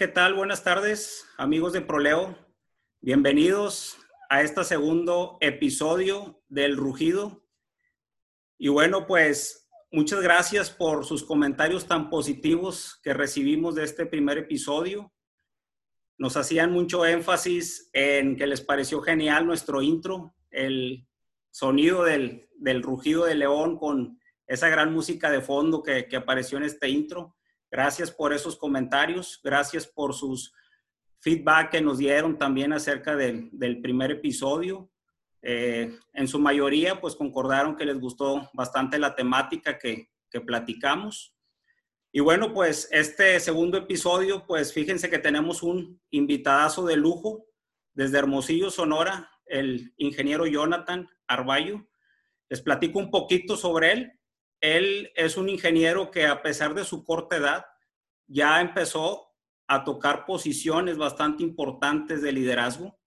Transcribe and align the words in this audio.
¿qué 0.00 0.08
tal? 0.08 0.32
Buenas 0.32 0.64
tardes, 0.64 1.26
amigos 1.36 1.74
de 1.74 1.82
Proleo. 1.82 2.34
Bienvenidos 3.02 3.98
a 4.30 4.40
este 4.40 4.64
segundo 4.64 5.36
episodio 5.42 6.42
del 6.48 6.78
Rugido. 6.78 7.44
Y 8.56 8.68
bueno, 8.68 9.06
pues 9.06 9.68
muchas 9.92 10.22
gracias 10.22 10.70
por 10.70 11.04
sus 11.04 11.22
comentarios 11.22 11.86
tan 11.86 12.08
positivos 12.08 12.98
que 13.02 13.12
recibimos 13.12 13.74
de 13.74 13.84
este 13.84 14.06
primer 14.06 14.38
episodio. 14.38 15.12
Nos 16.16 16.34
hacían 16.38 16.72
mucho 16.72 17.04
énfasis 17.04 17.90
en 17.92 18.36
que 18.36 18.46
les 18.46 18.62
pareció 18.62 19.02
genial 19.02 19.44
nuestro 19.44 19.82
intro, 19.82 20.34
el 20.50 21.06
sonido 21.50 22.04
del, 22.04 22.48
rugido 22.82 23.26
de 23.26 23.34
león 23.34 23.76
con 23.76 24.18
esa 24.46 24.70
gran 24.70 24.94
música 24.94 25.30
de 25.30 25.42
fondo 25.42 25.82
que, 25.82 26.08
que 26.08 26.16
apareció 26.16 26.56
en 26.56 26.64
este 26.64 26.88
intro. 26.88 27.36
Gracias 27.70 28.10
por 28.10 28.32
esos 28.32 28.56
comentarios, 28.56 29.40
gracias 29.44 29.86
por 29.86 30.14
sus 30.14 30.52
feedback 31.20 31.70
que 31.70 31.80
nos 31.80 31.98
dieron 31.98 32.38
también 32.38 32.72
acerca 32.72 33.14
del, 33.14 33.80
primer 33.80 34.10
episodio. 34.10 34.90
Eh, 35.42 35.96
en 36.12 36.28
su 36.28 36.38
mayoría, 36.38 37.00
pues 37.00 37.14
concordaron 37.14 37.76
que 37.76 37.84
les 37.84 37.98
gustó 37.98 38.50
bastante 38.54 38.98
la 38.98 39.14
temática 39.14 39.78
que, 39.78 40.10
que 40.30 40.40
platicamos. 40.40 41.34
Y 42.12 42.20
bueno, 42.20 42.52
pues 42.52 42.88
este 42.90 43.38
segundo 43.38 43.78
episodio, 43.78 44.44
pues 44.46 44.72
fíjense 44.72 45.08
que 45.08 45.18
tenemos 45.18 45.62
un 45.62 46.00
invitadazo 46.10 46.84
de 46.84 46.96
lujo 46.96 47.46
desde 47.92 48.18
Hermosillo, 48.18 48.70
Sonora, 48.70 49.30
el 49.46 49.94
ingeniero 49.96 50.46
Jonathan 50.46 51.08
Arballo. 51.28 51.86
Les 52.48 52.60
platico 52.60 52.98
un 52.98 53.10
poquito 53.10 53.56
sobre 53.56 53.92
él. 53.92 54.19
Él 54.60 55.12
es 55.14 55.36
un 55.36 55.48
ingeniero 55.48 56.10
que 56.10 56.26
a 56.26 56.42
pesar 56.42 56.74
de 56.74 56.84
su 56.84 57.04
corta 57.04 57.36
edad, 57.36 57.66
ya 58.26 58.60
empezó 58.60 59.30
a 59.66 59.84
tocar 59.84 60.26
posiciones 60.26 60.98
bastante 60.98 61.42
importantes 61.42 62.22
de 62.22 62.32
liderazgo. 62.32 62.98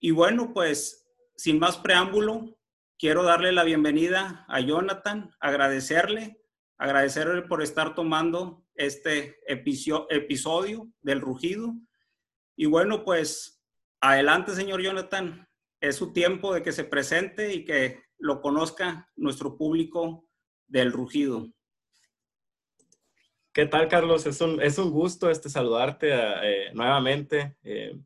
Y 0.00 0.10
bueno, 0.10 0.52
pues 0.52 1.06
sin 1.36 1.58
más 1.58 1.76
preámbulo, 1.78 2.58
quiero 2.98 3.22
darle 3.22 3.52
la 3.52 3.64
bienvenida 3.64 4.44
a 4.48 4.60
Jonathan, 4.60 5.30
agradecerle, 5.40 6.42
agradecerle 6.78 7.42
por 7.42 7.62
estar 7.62 7.94
tomando 7.94 8.66
este 8.74 9.38
episodio 9.46 10.90
del 11.00 11.20
rugido. 11.20 11.74
Y 12.56 12.66
bueno, 12.66 13.04
pues 13.04 13.62
adelante, 14.00 14.54
señor 14.54 14.82
Jonathan, 14.82 15.48
es 15.80 15.96
su 15.96 16.12
tiempo 16.12 16.54
de 16.54 16.62
que 16.62 16.72
se 16.72 16.84
presente 16.84 17.54
y 17.54 17.64
que 17.64 18.02
lo 18.18 18.40
conozca 18.40 19.10
nuestro 19.16 19.56
público 19.56 20.25
del 20.68 20.92
rugido. 20.92 21.48
¿Qué 23.56 23.64
tal, 23.64 23.88
Carlos? 23.88 24.26
Es 24.26 24.42
un, 24.42 24.60
es 24.60 24.76
un 24.76 24.90
gusto 24.90 25.30
este, 25.30 25.48
saludarte 25.48 26.10
eh, 26.12 26.70
nuevamente. 26.74 27.56
Eh, 27.62 27.98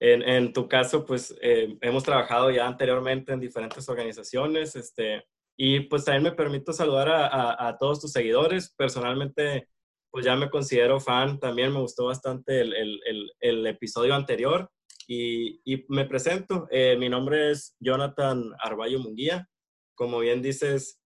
en, 0.00 0.22
en, 0.22 0.52
tu 0.52 0.66
caso, 0.66 1.06
pues 1.06 1.32
eh, 1.40 1.78
hemos 1.80 2.02
trabajado 2.02 2.50
ya 2.50 2.66
anteriormente 2.66 3.32
en 3.32 3.38
diferentes 3.38 3.88
organizaciones 3.88 4.74
este, 4.74 5.24
y 5.56 5.78
pues 5.82 6.04
también 6.04 6.24
me 6.24 6.32
permito 6.32 6.72
saludar 6.72 7.08
a, 7.08 7.68
a, 7.68 7.78
todos 7.78 8.00
tus 8.00 8.10
seguidores. 8.10 8.74
Personalmente, 8.76 9.68
pues 10.10 10.24
ya 10.24 10.34
me 10.34 10.50
considero 10.50 10.98
fan. 10.98 11.38
También 11.38 11.72
me 11.72 11.78
gustó 11.78 12.06
bastante 12.06 12.60
el, 12.60 12.74
el, 12.74 13.30
el, 13.38 13.66
episodio 13.68 14.16
anterior 14.16 14.68
y, 15.06 15.60
y 15.64 15.84
me 15.88 16.04
presento. 16.04 16.66
mi 16.98 17.08
nombre 17.08 17.52
es 17.52 17.76
Jonathan 17.78 18.42
Arballo 18.58 18.98
Munguía. 18.98 19.48
Como 19.94 20.18
bien 20.18 20.42
dices, 20.42 21.00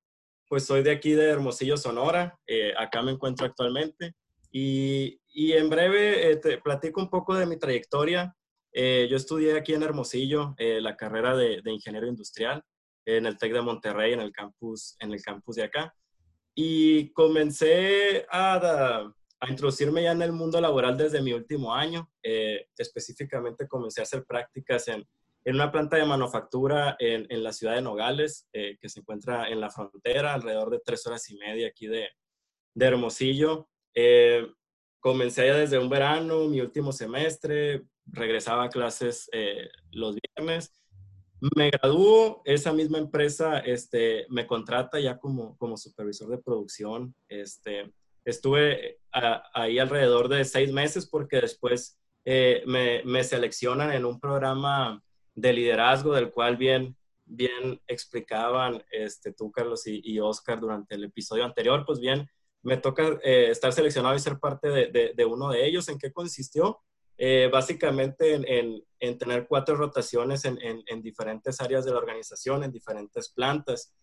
pues 0.48 0.64
soy 0.64 0.82
de 0.82 0.90
aquí 0.90 1.12
de 1.12 1.28
Hermosillo, 1.28 1.76
Sonora. 1.76 2.38
Eh, 2.46 2.72
acá 2.76 3.02
me 3.02 3.12
encuentro 3.12 3.46
actualmente. 3.46 4.14
Y, 4.50 5.20
y 5.28 5.52
en 5.52 5.68
breve 5.68 6.30
eh, 6.30 6.36
te 6.36 6.58
platico 6.58 7.00
un 7.00 7.10
poco 7.10 7.34
de 7.34 7.46
mi 7.46 7.58
trayectoria. 7.58 8.34
Eh, 8.72 9.06
yo 9.10 9.16
estudié 9.16 9.56
aquí 9.56 9.74
en 9.74 9.82
Hermosillo 9.82 10.54
la 10.58 10.96
carrera 10.96 11.36
de, 11.36 11.60
de, 11.62 11.72
ingeniero 11.72 12.06
industrial 12.06 12.62
en 13.06 13.26
el 13.26 13.36
TEC 13.36 13.52
de 13.52 13.62
Monterrey, 13.62 14.12
en 14.12 14.20
el 14.20 14.32
campus, 14.32 14.96
en 15.00 15.12
el 15.12 15.22
campus 15.22 15.56
de 15.56 15.64
acá. 15.64 15.94
Y 16.54 17.12
comencé 17.12 18.26
a, 18.30 19.10
a 19.40 19.50
introducirme 19.50 20.02
ya 20.02 20.12
en 20.12 20.22
el 20.22 20.32
mundo 20.32 20.60
laboral 20.60 20.96
desde 20.96 21.22
mi 21.22 21.32
último 21.32 21.74
año. 21.74 22.10
específicamente 22.22 23.66
comencé 23.68 24.00
a 24.00 24.04
hacer 24.04 24.24
prácticas 24.24 24.88
en 24.88 25.06
en 25.44 25.54
una 25.54 25.72
planta 25.72 25.96
de 25.96 26.04
manufactura 26.04 26.96
en, 26.98 27.26
en 27.30 27.42
la 27.42 27.52
ciudad 27.52 27.74
de 27.74 27.82
Nogales, 27.82 28.48
eh, 28.52 28.76
que 28.80 28.88
se 28.88 29.00
encuentra 29.00 29.48
en 29.48 29.60
la 29.60 29.70
frontera, 29.70 30.34
alrededor 30.34 30.70
de 30.70 30.80
tres 30.84 31.06
horas 31.06 31.28
y 31.30 31.36
media 31.36 31.68
aquí 31.68 31.86
de, 31.86 32.08
de 32.74 32.86
Hermosillo. 32.86 33.68
Eh, 33.94 34.46
comencé 35.00 35.46
ya 35.46 35.56
desde 35.56 35.78
un 35.78 35.88
verano, 35.88 36.48
mi 36.48 36.60
último 36.60 36.92
semestre, 36.92 37.84
regresaba 38.06 38.64
a 38.64 38.68
clases 38.68 39.28
eh, 39.32 39.68
los 39.90 40.16
viernes. 40.16 40.74
Me 41.56 41.70
graduó, 41.70 42.42
esa 42.44 42.72
misma 42.72 42.98
empresa 42.98 43.60
este, 43.60 44.26
me 44.28 44.46
contrata 44.46 44.98
ya 44.98 45.18
como, 45.18 45.56
como 45.56 45.76
supervisor 45.76 46.28
de 46.28 46.38
producción. 46.38 47.14
Este, 47.28 47.92
estuve 48.24 48.98
ahí 49.12 49.78
alrededor 49.78 50.28
de 50.28 50.44
seis 50.44 50.72
meses 50.72 51.06
porque 51.06 51.40
después 51.40 51.96
me, 52.26 53.02
me, 53.04 53.24
seleccionan 53.24 53.92
en 53.92 54.04
un 54.04 54.20
programa 54.20 55.02
de 55.40 55.52
liderazgo 55.52 56.14
del 56.14 56.32
cual 56.32 56.56
bien, 56.56 56.96
bien 57.24 57.80
explicaban 57.86 58.82
este, 58.90 59.32
tú, 59.32 59.52
Carlos, 59.52 59.86
y, 59.86 60.18
Oscar 60.18 60.58
durante 60.58 60.96
el 60.96 61.04
episodio 61.04 61.44
anterior, 61.44 61.84
pues 61.86 62.00
bien, 62.00 62.28
me 62.62 62.76
toca 62.76 63.18
eh, 63.22 63.48
estar 63.50 63.72
seleccionado 63.72 64.16
y 64.16 64.18
ser 64.18 64.38
parte 64.38 64.68
de, 64.68 65.12
de, 65.14 65.24
uno 65.24 65.50
de 65.50 65.64
ellos. 65.64 65.88
¿En 65.88 65.98
qué 65.98 66.12
consistió? 66.12 66.80
Eh, 67.16 67.48
básicamente 67.52 68.34
en, 68.34 68.82
en, 68.98 69.18
tener 69.18 69.46
cuatro 69.46 69.76
rotaciones 69.76 70.44
en, 70.44 70.58
en, 70.60 71.02
diferentes 71.02 71.60
áreas 71.60 71.84
de 71.84 71.92
la 71.92 71.98
organización, 71.98 72.64
en 72.64 72.72
diferentes 72.72 73.28
plantas. 73.30 73.94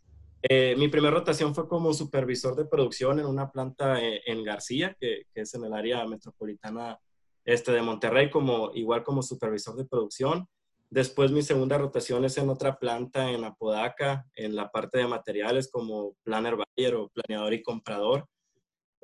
Eh, 0.41 0.75
mi 0.77 0.87
primera 0.87 1.15
rotación 1.15 1.53
fue 1.53 1.67
como 1.67 1.93
supervisor 1.93 2.55
de 2.55 2.65
producción 2.65 3.19
en 3.19 3.25
una 3.25 3.51
planta 3.51 3.99
en, 4.01 4.43
García, 4.43 4.95
que, 4.99 5.23
que, 5.33 5.41
es 5.41 5.53
en 5.53 5.65
el 5.65 5.73
área 5.73 6.05
metropolitana 6.05 6.97
este 7.43 7.71
de 7.73 7.81
Monterrey, 7.81 8.29
como, 8.29 8.71
igual 8.73 9.03
como 9.03 9.21
supervisor 9.21 9.75
de 9.75 9.85
producción. 9.85 10.47
Después 10.89 11.31
mi 11.31 11.41
segunda 11.41 11.77
rotación 11.77 12.25
es 12.25 12.37
en 12.37 12.49
otra 12.49 12.77
planta 12.77 13.31
en 13.31 13.43
Apodaca, 13.43 14.25
en 14.35 14.55
la 14.55 14.69
parte 14.69 14.99
de 14.99 15.07
materiales 15.07 15.69
como 15.69 16.15
planner 16.23 16.55
buyer 16.55 16.95
o 16.95 17.09
planeador 17.09 17.53
y 17.53 17.63
comprador. 17.63 18.27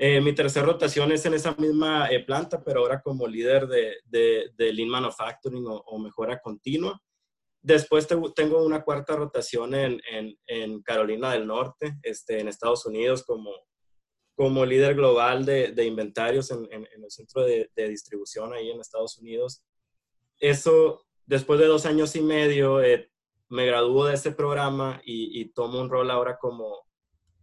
Eh, 0.03 0.19
mi 0.19 0.34
tercera 0.34 0.66
rotación 0.66 1.12
es 1.12 1.25
en 1.28 1.36
esa 1.36 1.53
misma 1.56 2.09
eh, 2.09 2.24
planta, 2.24 2.64
pero 2.64 2.80
ahora 2.80 3.02
como 3.02 3.28
líder 3.28 3.68
de, 3.68 3.97
de, 4.06 4.74
Lean 4.74 4.90
Manufacturing 4.90 5.64
o, 5.68 6.00
mejora 6.00 6.40
continua. 6.40 7.00
Después 7.62 8.08
tengo 8.08 8.66
una 8.66 8.84
cuarta 8.84 9.16
rotación 9.16 9.75
en, 9.75 10.02
en, 10.48 10.81
Carolina 10.81 11.31
del 11.34 11.46
Norte, 11.46 11.98
este, 12.02 12.40
en 12.40 12.48
Estados 12.48 12.84
Unidos, 12.88 13.24
como, 13.24 13.52
como 14.36 14.66
líder 14.66 14.96
global 14.96 15.46
de, 15.46 15.86
inventarios 15.86 16.50
en, 16.50 16.68
el 16.72 17.12
centro 17.12 17.44
de, 17.44 17.69
distribución 17.75 18.53
ahí 18.53 18.72
en 18.72 18.81
Estados 18.81 19.19
Unidos. 19.19 19.62
Eso 20.40 21.06
después 21.25 21.59
de 21.59 21.67
dos 21.67 21.85
años 21.85 22.15
y 22.15 22.21
medio, 22.21 22.81
eh, 22.81 23.12
me 23.50 23.65
graduó 23.65 24.06
de 24.06 24.15
ese 24.15 24.31
programa 24.31 25.01
y, 25.03 25.45
tomo 25.53 25.81
un 25.81 25.89
rol 25.89 26.09
ahora 26.09 26.38
como, 26.38 26.88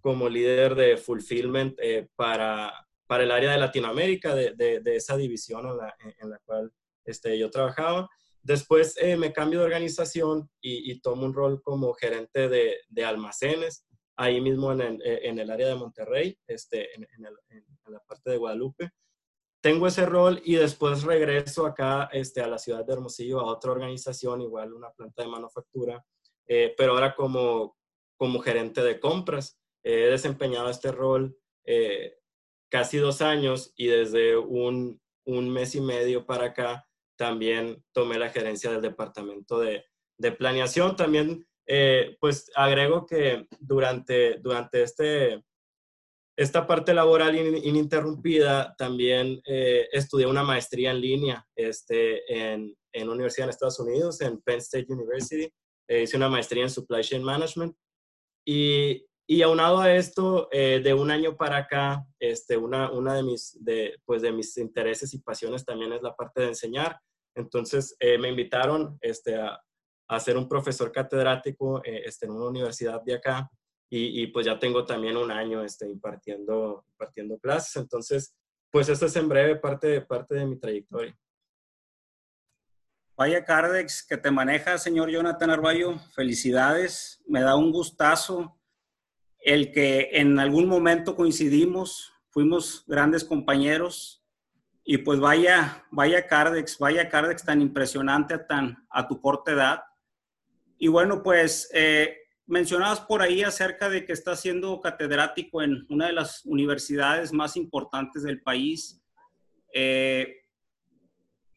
como 0.01 0.29
líder 0.29 0.75
de 0.75 0.97
fulfillment 0.97 1.79
eh, 1.81 2.09
para, 2.17 2.73
para 3.07 3.25
el 3.25 3.31
área 3.31 3.53
de 3.53 3.59
Latinoamérica, 3.59 4.35
de, 4.35 4.55
de, 4.55 4.97
esa 4.97 5.17
división 5.17 5.67
en 5.67 5.77
la, 5.77 5.97
en 6.19 6.31
la 6.31 6.39
cual 6.45 6.73
este, 7.05 7.39
yo 7.39 7.51
trabajaba. 7.51 8.09
Después 8.43 8.97
eh, 8.99 9.17
me 9.17 9.33
cambio 9.33 9.59
de 9.59 9.67
organización 9.67 10.49
y, 10.63 10.99
tomo 11.01 11.27
un 11.27 11.35
rol 11.35 11.61
como 11.63 11.93
gerente 11.93 12.49
de, 12.49 12.79
de 12.89 13.05
almacenes, 13.05 13.85
ahí 14.17 14.41
mismo 14.41 14.73
en 14.73 14.81
el, 14.81 15.03
en 15.03 15.39
el, 15.39 15.51
área 15.51 15.69
de 15.69 15.75
Monterrey, 15.75 16.39
este, 16.47 16.95
en, 16.95 17.07
en, 17.13 17.93
la 17.93 18.01
parte 18.01 18.31
de 18.31 18.39
Guadalupe 18.39 18.91
tengo 19.61 19.87
ese 19.87 20.07
rol 20.07 20.41
y 20.45 20.55
después 20.55 21.03
regreso 21.03 21.67
acá 21.67 22.09
este, 22.13 22.41
a 22.41 22.47
la 22.47 22.59
ciudad 22.59 22.85
de 22.85 22.93
Hermosillo 22.93 23.41
a 23.41 23.47
otra 23.47 23.73
organización, 23.73 24.41
igual 24.41 24.73
una 24.73 24.91
planta 24.91 25.23
de 25.23 25.29
manufactura, 25.29 26.05
eh, 26.47 26.75
pero 26.77 26.93
ahora 26.93 27.15
como, 27.15 27.77
como 28.17 28.41
gerente 28.41 28.83
de 28.83 29.01
compras. 29.01 29.59
he 29.83 30.11
desempeñado 30.11 30.71
este 30.71 30.93
rol 30.93 31.37
eh, 31.65 32.19
casi 32.71 32.99
dos 32.99 33.21
años 33.21 33.73
y 33.77 33.89
desde 33.89 34.37
un, 34.37 35.01
un, 35.27 35.51
mes 35.51 35.75
y 35.75 35.81
medio 35.81 36.25
para 36.27 36.47
acá 36.47 36.87
también 37.17 37.85
tomé 37.93 38.19
la 38.19 38.31
gerencia 38.31 38.71
del 38.71 38.83
departamento 38.83 39.59
de, 39.59 39.85
de 40.19 40.33
planeación. 40.33 40.97
También, 40.97 41.47
eh, 41.67 42.17
pues 42.21 42.51
agrego 42.55 43.07
que 43.07 43.47
durante, 43.59 44.39
durante 44.39 44.83
este 44.83 45.45
esta 46.39 46.67
parte 46.67 46.95
laboral 46.95 47.37
ininterrumpida, 47.37 48.75
también 48.79 49.41
eh, 49.45 49.89
estudié 49.93 50.27
una 50.27 50.43
maestría 50.43 50.93
en 50.93 51.01
línea 51.01 51.47
este, 51.57 52.33
en, 52.33 52.77
en 52.93 53.09
universidad 53.09 53.47
en 53.47 53.51
Estados 53.51 53.81
Unidos, 53.81 54.21
en 54.21 54.41
Penn 54.41 54.59
State 54.59 54.87
University. 54.89 55.53
Eh, 55.89 56.03
hice 56.03 56.17
una 56.17 56.29
maestría 56.29 56.63
en 56.63 56.71
Supply 56.71 57.03
Chain 57.03 57.23
Management. 57.23 57.75
Y 58.47 59.09
y 59.31 59.43
aunado 59.43 59.81
a 59.81 59.95
esto, 59.95 60.49
eh, 60.51 60.81
de 60.83 60.95
un 60.95 61.11
año 61.11 61.37
para 61.37 61.59
acá, 61.59 62.07
este, 62.19 62.57
una, 62.57 62.91
una 62.91 63.13
de, 63.13 63.23
mis, 63.23 63.63
de, 63.63 64.01
pues 64.07 64.23
de 64.23 64.33
mis 64.33 64.57
intereses 64.57 65.13
y 65.13 65.19
pasiones 65.21 65.67
también 65.67 65.93
es 65.93 66.01
la 66.01 66.17
parte 66.17 66.41
de 66.41 66.49
enseñar. 66.49 66.99
Entonces, 67.37 67.95
eh, 68.01 68.17
me 68.17 68.31
invitaron 68.31 68.97
este, 69.03 69.37
a, 69.37 69.61
a, 70.09 70.21
ser 70.21 70.39
un 70.39 70.49
profesor 70.49 70.91
catedrático 70.91 71.85
eh, 71.85 72.05
este, 72.07 72.25
en 72.25 72.33
una 72.33 72.49
universidad 72.49 73.03
de 73.03 73.17
acá 73.17 73.51
y, 73.91 74.27
pues 74.29 74.45
ya 74.45 74.59
tengo 74.59 74.85
también 74.85 75.17
un 75.17 75.31
año 75.31 75.65
este, 75.65 75.89
impartiendo, 75.89 76.85
impartiendo 76.91 77.39
clases. 77.39 77.77
Entonces, 77.77 78.37
pues 78.71 78.89
esto 78.89 79.07
es 79.07 79.17
en 79.17 79.29
breve 79.29 79.57
parte, 79.57 80.01
parte 80.03 80.35
de 80.35 80.45
mi 80.45 80.59
trayectoria. 80.59 81.19
Vaya 83.17 83.45
Cardex 83.45 84.07
que 84.07 84.17
te 84.17 84.31
maneja, 84.31 84.77
señor 84.79 85.11
Jonathan 85.11 85.51
Arballo. 85.51 85.99
Felicidades. 86.15 87.23
Me 87.27 87.41
da 87.41 87.57
un 87.57 87.73
gustazo 87.73 88.61
el 89.41 89.73
que 89.73 90.11
en 90.13 90.39
algún 90.39 90.69
momento 90.69 91.17
coincidimos, 91.17 92.13
fuimos 92.29 92.85
grandes 92.87 93.25
compañeros 93.25 94.23
y 94.85 94.99
pues 94.99 95.21
vaya, 95.21 95.85
vaya 95.91 96.27
Cardex, 96.27 96.79
vaya 96.79 97.09
Cardex 97.09 97.45
tan 97.45 97.61
impresionante 97.61 98.39
tan, 98.39 98.87
a 98.91 99.09
tu 99.09 99.21
corta 99.21 99.53
edad. 99.53 99.83
Y 100.79 100.89
bueno, 100.89 101.23
pues 101.23 101.71
eh, 101.75 102.17
mencionabas 102.49 103.01
por 103.03 103.21
ahí 103.21 103.43
acerca 103.43 103.89
de 103.91 104.05
que 104.05 104.13
estás 104.13 104.41
siendo 104.41 104.81
catedrático 104.81 105.63
en 105.63 105.87
una 105.91 106.07
de 106.07 106.15
las 106.15 106.45
universidades 106.47 107.33
más 107.33 107.57
importantes 107.57 108.23
del 108.23 108.43
país. 108.43 109.01
Eh, 109.75 110.35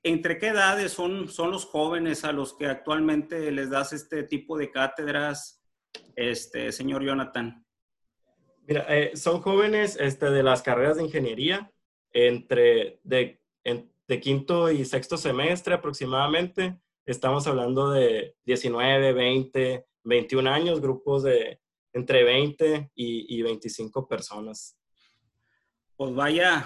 ¿Entre 0.04 0.38
qué 0.38 0.50
edades 0.50 0.92
son, 0.92 1.30
son 1.30 1.50
los 1.52 1.66
jóvenes 1.66 2.26
a 2.26 2.34
los 2.34 2.54
que 2.56 2.66
actualmente 2.66 3.52
les 3.52 3.70
das 3.70 3.94
este 3.94 4.24
tipo 4.24 4.58
de 4.58 4.70
cátedras, 4.70 5.64
este, 6.16 6.72
señor 6.74 7.04
Jonathan? 7.04 7.66
Mira, 8.68 8.86
eh, 8.90 9.16
son 9.16 9.42
jóvenes 9.42 9.98
este, 10.00 10.30
de 10.30 10.44
las 10.44 10.62
carreras 10.62 10.98
de 10.98 11.04
ingeniería, 11.04 11.72
entre 12.12 13.00
de, 13.04 13.40
de 13.64 14.20
quinto 14.20 14.70
y 14.70 14.84
sexto 14.84 15.16
semestre 15.16 15.74
aproximadamente. 15.74 16.78
Estamos 17.06 17.48
hablando 17.48 17.92
de 17.92 18.36
19, 18.44 19.14
20, 19.14 19.86
21 20.04 20.50
años, 20.50 20.82
grupos 20.82 21.24
de 21.24 21.62
entre 21.94 22.24
20 22.24 22.92
y, 22.96 23.38
y 23.38 23.42
25 23.42 24.08
personas. 24.08 24.78
Pues 25.96 26.16
vaya, 26.16 26.66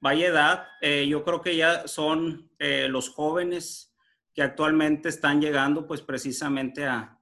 vaya 0.00 0.26
edad. 0.28 0.66
Eh, 0.80 1.06
yo 1.08 1.24
creo 1.24 1.40
que 1.40 1.56
ya 1.56 1.86
son 1.86 2.50
eh, 2.58 2.88
los 2.88 3.10
jóvenes 3.10 3.94
que 4.34 4.42
actualmente 4.42 5.08
están 5.08 5.40
llegando 5.40 5.86
pues 5.86 6.00
precisamente 6.00 6.86
a, 6.86 7.20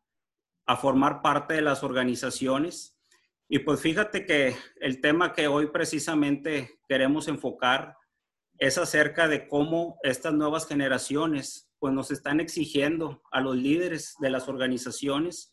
a 0.67 0.76
formar 0.76 1.23
parte 1.23 1.55
de 1.55 1.62
las 1.62 1.82
organizaciones. 1.82 2.99
Y 3.49 3.59
pues 3.59 3.81
fíjate 3.81 4.25
que 4.25 4.56
el 4.81 5.00
tema 5.00 5.35
que 5.35 5.49
hoy 5.49 5.67
precisamente 5.67 6.81
queremos 6.88 7.29
enfocar 7.29 7.97
es 8.59 8.79
acerca 8.79 9.29
de 9.29 9.49
cómo 9.49 9.99
estas 10.03 10.32
nuevas 10.32 10.67
generaciones 10.67 11.72
pues 11.82 11.93
nos 11.93 12.12
están 12.12 12.38
exigiendo 12.38 13.25
a 13.32 13.40
los 13.40 13.56
líderes 13.56 14.14
de 14.20 14.31
las 14.31 14.49
organizaciones 14.49 15.52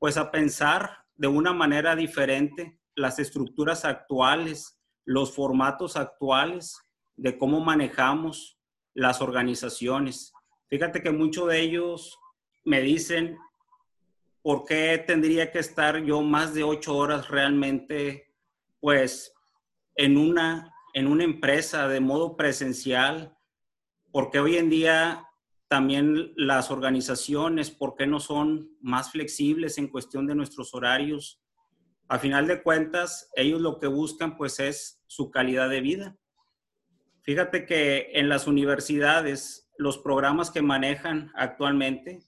pues 0.00 0.16
a 0.16 0.32
pensar 0.32 1.04
de 1.14 1.28
una 1.28 1.52
manera 1.52 1.94
diferente 1.94 2.80
las 2.96 3.20
estructuras 3.20 3.84
actuales, 3.84 4.80
los 5.04 5.32
formatos 5.32 5.96
actuales 5.96 6.76
de 7.14 7.38
cómo 7.38 7.60
manejamos 7.60 8.58
las 8.94 9.22
organizaciones. 9.22 10.32
Fíjate 10.66 11.04
que 11.04 11.12
muchos 11.12 11.46
de 11.46 11.60
ellos 11.60 12.18
me 12.64 12.80
dicen 12.80 13.38
¿por 14.42 14.64
qué 14.64 14.98
tendría 14.98 15.52
que 15.52 15.60
estar 15.60 16.02
yo 16.02 16.20
más 16.20 16.52
de 16.52 16.64
ocho 16.64 16.96
horas 16.96 17.28
realmente, 17.28 18.34
pues, 18.80 19.32
en 19.94 20.16
una, 20.16 20.74
en 20.94 21.06
una 21.06 21.22
empresa 21.22 21.86
de 21.86 22.00
modo 22.00 22.36
presencial? 22.36 23.38
Porque 24.10 24.40
hoy 24.40 24.56
en 24.56 24.68
día 24.68 25.28
también 25.70 26.32
las 26.34 26.72
organizaciones, 26.72 27.70
¿por 27.70 27.94
qué 27.94 28.04
no 28.04 28.18
son 28.18 28.76
más 28.80 29.12
flexibles 29.12 29.78
en 29.78 29.86
cuestión 29.86 30.26
de 30.26 30.34
nuestros 30.34 30.74
horarios? 30.74 31.40
A 32.08 32.18
final 32.18 32.48
de 32.48 32.60
cuentas, 32.60 33.30
ellos 33.36 33.60
lo 33.60 33.78
que 33.78 33.86
buscan, 33.86 34.36
pues, 34.36 34.58
es 34.58 35.00
su 35.06 35.30
calidad 35.30 35.70
de 35.70 35.80
vida. 35.80 36.16
Fíjate 37.22 37.66
que 37.66 38.10
en 38.14 38.28
las 38.28 38.48
universidades, 38.48 39.70
los 39.78 39.96
programas 39.96 40.50
que 40.50 40.60
manejan 40.60 41.30
actualmente, 41.36 42.18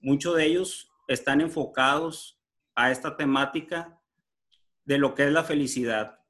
muchos 0.00 0.36
de 0.36 0.46
ellos 0.46 0.92
están 1.08 1.40
enfocados 1.40 2.40
a 2.76 2.92
esta 2.92 3.16
temática 3.16 4.00
de 4.84 4.98
lo 4.98 5.16
que 5.16 5.24
es 5.26 5.32
la 5.32 5.42
felicidad 5.42 6.20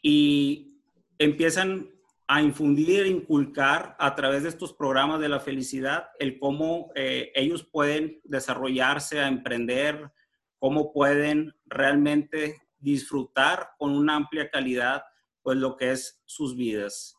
y 0.00 0.82
empiezan 1.18 1.90
a 2.26 2.42
infundir, 2.42 3.06
inculcar 3.06 3.96
a 3.98 4.14
través 4.14 4.42
de 4.42 4.48
estos 4.48 4.72
programas 4.72 5.20
de 5.20 5.28
la 5.28 5.40
felicidad 5.40 6.08
el 6.18 6.38
cómo 6.38 6.90
eh, 6.94 7.30
ellos 7.34 7.64
pueden 7.64 8.20
desarrollarse, 8.24 9.20
a 9.20 9.28
emprender, 9.28 10.10
cómo 10.58 10.92
pueden 10.92 11.54
realmente 11.66 12.62
disfrutar 12.78 13.70
con 13.78 13.92
una 13.92 14.16
amplia 14.16 14.50
calidad 14.50 15.04
pues 15.42 15.58
lo 15.58 15.76
que 15.76 15.90
es 15.92 16.22
sus 16.24 16.56
vidas. 16.56 17.16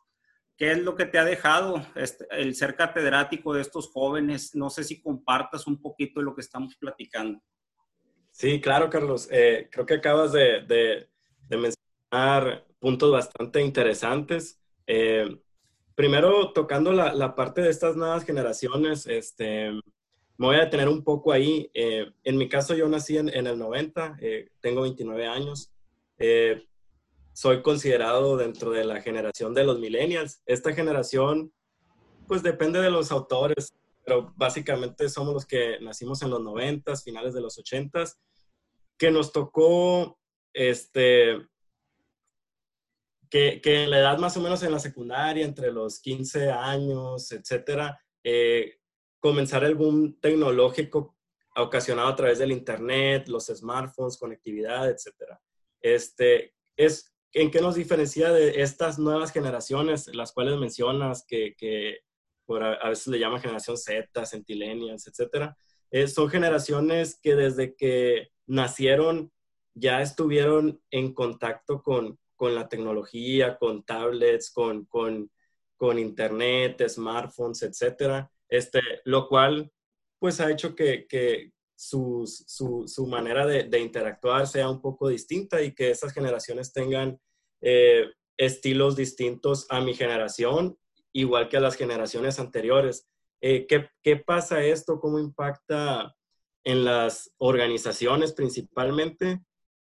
¿Qué 0.57 0.71
es 0.71 0.79
lo 0.79 0.95
que 0.95 1.05
te 1.05 1.17
ha 1.17 1.25
dejado 1.25 1.85
este, 1.95 2.25
el 2.31 2.55
ser 2.55 2.75
catedrático 2.75 3.53
de 3.53 3.61
estos 3.61 3.89
jóvenes? 3.89 4.55
No 4.55 4.69
sé 4.69 4.83
si 4.83 5.01
compartas 5.01 5.67
un 5.67 5.81
poquito 5.81 6.19
de 6.19 6.25
lo 6.25 6.35
que 6.35 6.41
estamos 6.41 6.75
platicando. 6.75 7.41
Sí, 8.31 8.61
claro, 8.61 8.89
Carlos. 8.89 9.27
Eh, 9.31 9.67
creo 9.71 9.85
que 9.85 9.95
acabas 9.95 10.31
de, 10.31 11.09
mencionar 11.49 12.65
puntos 12.79 13.11
bastante 13.11 13.61
interesantes. 13.61 14.62
Eh, 14.87 15.39
primero, 15.95 16.51
tocando 16.53 16.91
la, 16.91 17.35
parte 17.35 17.61
de 17.61 17.69
estas 17.69 17.95
nuevas 17.95 18.25
generaciones, 18.25 19.05
este, 19.07 19.71
me 20.37 20.47
voy 20.47 20.55
a 20.57 20.65
detener 20.65 20.89
un 20.89 21.03
poco 21.03 21.31
ahí. 21.31 21.69
Eh, 21.73 22.11
en 22.23 22.37
mi 22.37 22.49
caso, 22.49 22.75
yo 22.75 22.87
nací 22.87 23.17
en, 23.17 23.29
el 23.29 23.57
90, 23.57 24.17
tengo 24.61 24.81
29 24.81 25.27
años 25.27 25.71
soy 27.33 27.63
considerado 27.63 28.37
dentro 28.37 28.71
de 28.71 28.85
la 28.85 29.01
generación 29.01 29.53
de 29.53 29.63
los 29.63 29.79
millennials. 29.79 30.41
Esta 30.45 30.73
generación, 30.73 31.51
pues 32.27 32.43
depende 32.43 32.79
de 32.79 32.91
los 32.91 33.11
autores, 33.11 33.73
pero 34.05 34.33
básicamente 34.35 35.09
somos 35.09 35.33
los 35.33 35.45
que 35.45 35.79
nacimos 35.81 36.21
en 36.21 36.29
los 36.29 36.41
90, 36.41 36.95
finales 36.97 37.33
de 37.33 37.41
los 37.41 37.57
80, 37.57 38.05
que 38.97 39.11
nos 39.11 39.31
tocó, 39.31 40.19
este, 40.53 41.37
que, 43.33 43.59
que, 43.61 43.87
la 43.87 43.97
edad 43.97 44.19
más 44.19 44.37
o 44.37 44.41
menos 44.41 44.61
en 44.61 44.71
la 44.71 44.77
secundaria, 44.77 45.43
entre 45.43 45.71
los 45.71 45.99
15 45.99 46.51
años, 46.51 47.31
etcétera, 47.31 47.99
eh, 48.23 48.77
comenzar 49.19 49.63
el 49.63 49.73
boom 49.73 50.19
tecnológico 50.21 51.17
ocasionado 51.55 52.09
a 52.09 52.15
través 52.15 52.37
del 52.37 52.51
Internet, 52.51 53.27
los 53.29 53.47
smartphones, 53.47 54.19
conectividad, 54.19 54.87
etcétera. 54.87 55.41
Este, 55.81 56.53
es, 56.77 57.11
¿En 57.31 57.49
qué 57.49 57.59
nos 57.59 57.73
diferencia 57.73 58.31
de 58.31 58.61
estas 58.61 58.99
nuevas 58.99 59.31
generaciones, 59.31 60.13
las 60.13 60.31
cuales 60.31 60.59
mencionas, 60.59 61.25
que, 61.27 61.55
que 61.57 62.01
por 62.45 62.63
a, 62.63 62.87
veces 62.87 63.07
le 63.07 63.17
llaman 63.17 63.41
generación 63.41 63.77
Z, 63.77 64.27
centilenials, 64.27 65.07
etcétera? 65.07 65.57
Eh, 65.89 66.07
son 66.07 66.29
generaciones 66.29 67.19
que 67.19 67.33
desde 67.33 67.75
que 67.75 68.29
nacieron 68.45 69.31
ya 69.73 70.03
estuvieron 70.03 70.83
en 70.91 71.15
contacto 71.15 71.81
con, 71.81 72.19
con 72.43 72.55
la 72.55 72.67
tecnología, 72.67 73.57
con 73.57 73.85
tablets, 73.85 74.51
con, 74.51 74.83
con, 74.87 75.31
con 75.77 75.97
internet, 75.97 76.85
smartphones, 76.89 77.61
etcétera. 77.61 78.29
Este, 78.49 78.81
lo 79.05 79.29
cual 79.29 79.71
pues 80.19 80.41
ha 80.41 80.51
hecho 80.51 80.75
que, 80.75 81.07
que, 81.07 81.53
su, 81.73 82.25
su, 82.25 83.07
manera 83.07 83.45
de, 83.45 83.79
interactuar 83.79 84.45
sea 84.45 84.69
un 84.69 84.81
poco 84.81 85.07
distinta 85.07 85.61
y 85.61 85.73
que 85.73 85.89
esas 85.89 86.11
generaciones 86.11 86.73
tengan 86.73 87.17
eh, 87.61 88.11
estilos 88.35 88.97
distintos 88.97 89.65
a 89.69 89.79
mi 89.79 89.93
generación, 89.93 90.77
igual 91.13 91.47
que 91.47 91.55
a 91.55 91.61
las 91.61 91.77
generaciones 91.77 92.39
anteriores. 92.39 93.07
Eh, 93.39 93.67
¿qué, 93.67 93.87
¿Qué 94.01 94.17
pasa 94.17 94.65
esto? 94.65 94.99
¿Cómo 94.99 95.17
impacta 95.17 96.13
en 96.65 96.83
las 96.83 97.33
organizaciones 97.37 98.33
principalmente? 98.33 99.39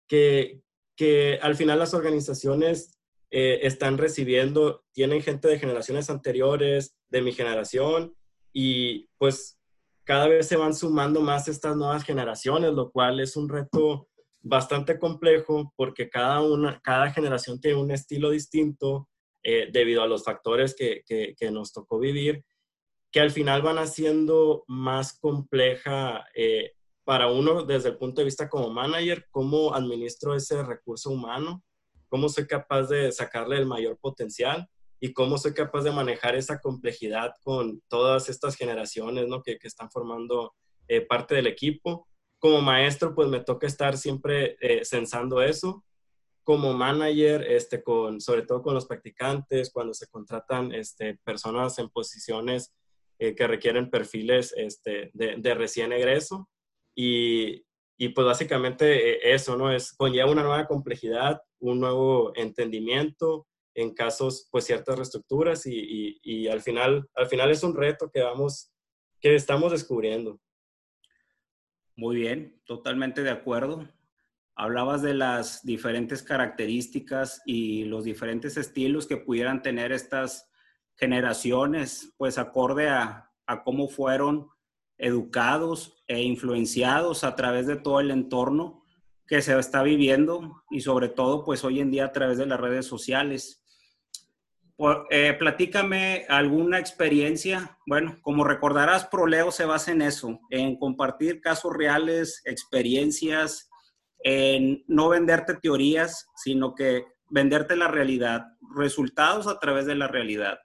Que, 0.06 0.62
que 0.96 1.38
al 1.42 1.56
final 1.56 1.78
las 1.78 1.94
organizaciones 1.94 2.98
eh, 3.30 3.60
están 3.62 3.98
recibiendo, 3.98 4.84
tienen 4.92 5.22
gente 5.22 5.48
de 5.48 5.58
generaciones 5.58 6.10
anteriores, 6.10 6.96
de 7.08 7.22
mi 7.22 7.32
generación, 7.32 8.14
y 8.52 9.08
pues 9.18 9.58
cada 10.04 10.28
vez 10.28 10.46
se 10.46 10.56
van 10.56 10.74
sumando 10.74 11.20
más 11.20 11.48
estas 11.48 11.76
nuevas 11.76 12.04
generaciones, 12.04 12.72
lo 12.72 12.90
cual 12.90 13.20
es 13.20 13.36
un 13.36 13.48
reto 13.48 14.08
bastante 14.40 14.98
complejo 14.98 15.72
porque 15.76 16.08
cada, 16.08 16.40
una, 16.40 16.80
cada 16.80 17.10
generación 17.10 17.60
tiene 17.60 17.80
un 17.80 17.90
estilo 17.90 18.30
distinto 18.30 19.08
eh, 19.42 19.68
debido 19.72 20.02
a 20.02 20.06
los 20.06 20.24
factores 20.24 20.74
que, 20.76 21.02
que, 21.04 21.50
nos 21.50 21.72
tocó 21.72 21.98
vivir, 21.98 22.44
que 23.10 23.20
al 23.20 23.32
final 23.32 23.62
van 23.62 23.78
haciendo 23.78 24.64
más 24.68 25.18
compleja 25.18 26.24
eh, 26.34 26.75
para 27.06 27.28
uno 27.28 27.62
desde 27.62 27.90
el 27.90 27.98
punto 27.98 28.20
de 28.20 28.24
vista 28.24 28.48
como 28.48 28.68
manager, 28.68 29.28
cómo 29.30 29.72
administro 29.72 30.34
ese 30.34 30.60
recurso 30.64 31.10
humano, 31.10 31.62
cómo 32.08 32.28
soy 32.28 32.48
capaz 32.48 32.88
de 32.88 33.12
sacarle 33.12 33.58
el 33.58 33.64
mayor 33.64 33.96
potencial 33.96 34.68
y 34.98 35.12
cómo 35.12 35.38
soy 35.38 35.54
capaz 35.54 35.82
de 35.82 35.92
manejar 35.92 36.34
esa 36.34 36.58
complejidad 36.60 37.32
con 37.44 37.80
todas 37.86 38.28
estas 38.28 38.56
generaciones 38.56 39.28
¿no? 39.28 39.40
que, 39.44 39.56
que 39.56 39.68
están 39.68 39.88
formando 39.88 40.52
eh, 40.88 41.00
parte 41.00 41.36
del 41.36 41.46
equipo. 41.46 42.08
Como 42.40 42.60
maestro, 42.60 43.14
pues 43.14 43.28
me 43.28 43.38
toca 43.38 43.68
estar 43.68 43.96
siempre 43.96 44.56
eh, 44.60 44.84
censando 44.84 45.40
eso. 45.42 45.84
Como 46.42 46.72
manager, 46.72 47.44
este, 47.48 47.84
con, 47.84 48.20
sobre 48.20 48.42
todo 48.42 48.62
con 48.62 48.74
los 48.74 48.86
practicantes, 48.86 49.70
cuando 49.70 49.94
se 49.94 50.08
contratan 50.08 50.74
este, 50.74 51.20
personas 51.22 51.78
en 51.78 51.88
posiciones 51.88 52.74
eh, 53.20 53.36
que 53.36 53.46
requieren 53.46 53.90
perfiles 53.90 54.52
este, 54.56 55.12
de, 55.14 55.36
de, 55.36 55.54
recién 55.54 55.92
egreso. 55.92 56.48
Y, 56.96 57.64
y 57.96 58.08
pues 58.08 58.26
básicamente 58.26 59.32
eso, 59.32 59.56
¿no? 59.56 59.70
Es, 59.70 59.92
conlleva 59.92 60.30
una 60.30 60.42
nueva 60.42 60.66
complejidad, 60.66 61.40
un 61.60 61.78
nuevo 61.78 62.32
entendimiento, 62.34 63.46
en 63.76 63.92
casos, 63.92 64.48
pues 64.50 64.64
ciertas 64.64 64.96
reestructuras 64.96 65.66
y, 65.66 66.18
y, 66.22 66.48
al, 66.48 66.62
final, 66.62 67.08
al 67.14 67.26
final 67.26 67.50
es 67.50 67.62
un 67.62 67.76
reto 67.76 68.10
que 68.10 68.22
vamos, 68.22 68.72
que 69.20 69.34
estamos 69.34 69.70
descubriendo. 69.70 70.40
Muy 71.94 72.16
bien, 72.16 72.60
totalmente 72.64 73.22
de 73.22 73.30
acuerdo. 73.30 73.86
Hablabas 74.54 75.02
de 75.02 75.12
las 75.12 75.62
diferentes 75.62 76.22
características 76.22 77.42
y 77.44 77.84
los 77.84 78.04
diferentes 78.04 78.56
estilos 78.56 79.06
que 79.06 79.18
pudieran 79.18 79.60
tener 79.60 79.92
estas 79.92 80.50
generaciones, 80.94 82.14
pues 82.16 82.38
acorde 82.38 82.88
a, 82.88 83.30
a 83.46 83.62
cómo 83.62 83.88
fueron 83.88 84.48
educados 84.98 86.02
e 86.06 86.22
influenciados 86.22 87.24
a 87.24 87.36
través 87.36 87.66
de 87.66 87.76
todo 87.76 88.00
el 88.00 88.10
entorno 88.10 88.84
que 89.26 89.42
se 89.42 89.58
está 89.58 89.82
viviendo 89.82 90.62
y 90.70 90.80
sobre 90.80 91.08
todo 91.08 91.44
pues 91.44 91.64
hoy 91.64 91.80
en 91.80 91.90
día 91.90 92.06
a 92.06 92.12
través 92.12 92.38
de 92.38 92.46
las 92.46 92.60
redes 92.60 92.86
sociales. 92.86 93.62
Eh, 95.10 95.34
platícame 95.38 96.26
alguna 96.28 96.78
experiencia. 96.78 97.78
Bueno, 97.86 98.18
como 98.22 98.44
recordarás, 98.44 99.06
Proleo 99.06 99.50
se 99.50 99.64
basa 99.64 99.92
en 99.92 100.02
eso, 100.02 100.38
en 100.50 100.78
compartir 100.78 101.40
casos 101.40 101.72
reales, 101.74 102.42
experiencias, 102.44 103.70
en 104.22 104.84
no 104.86 105.08
venderte 105.08 105.54
teorías, 105.54 106.26
sino 106.36 106.74
que 106.74 107.04
venderte 107.30 107.74
la 107.74 107.88
realidad, 107.88 108.44
resultados 108.76 109.46
a 109.46 109.58
través 109.58 109.86
de 109.86 109.94
la 109.94 110.08
realidad. 110.08 110.58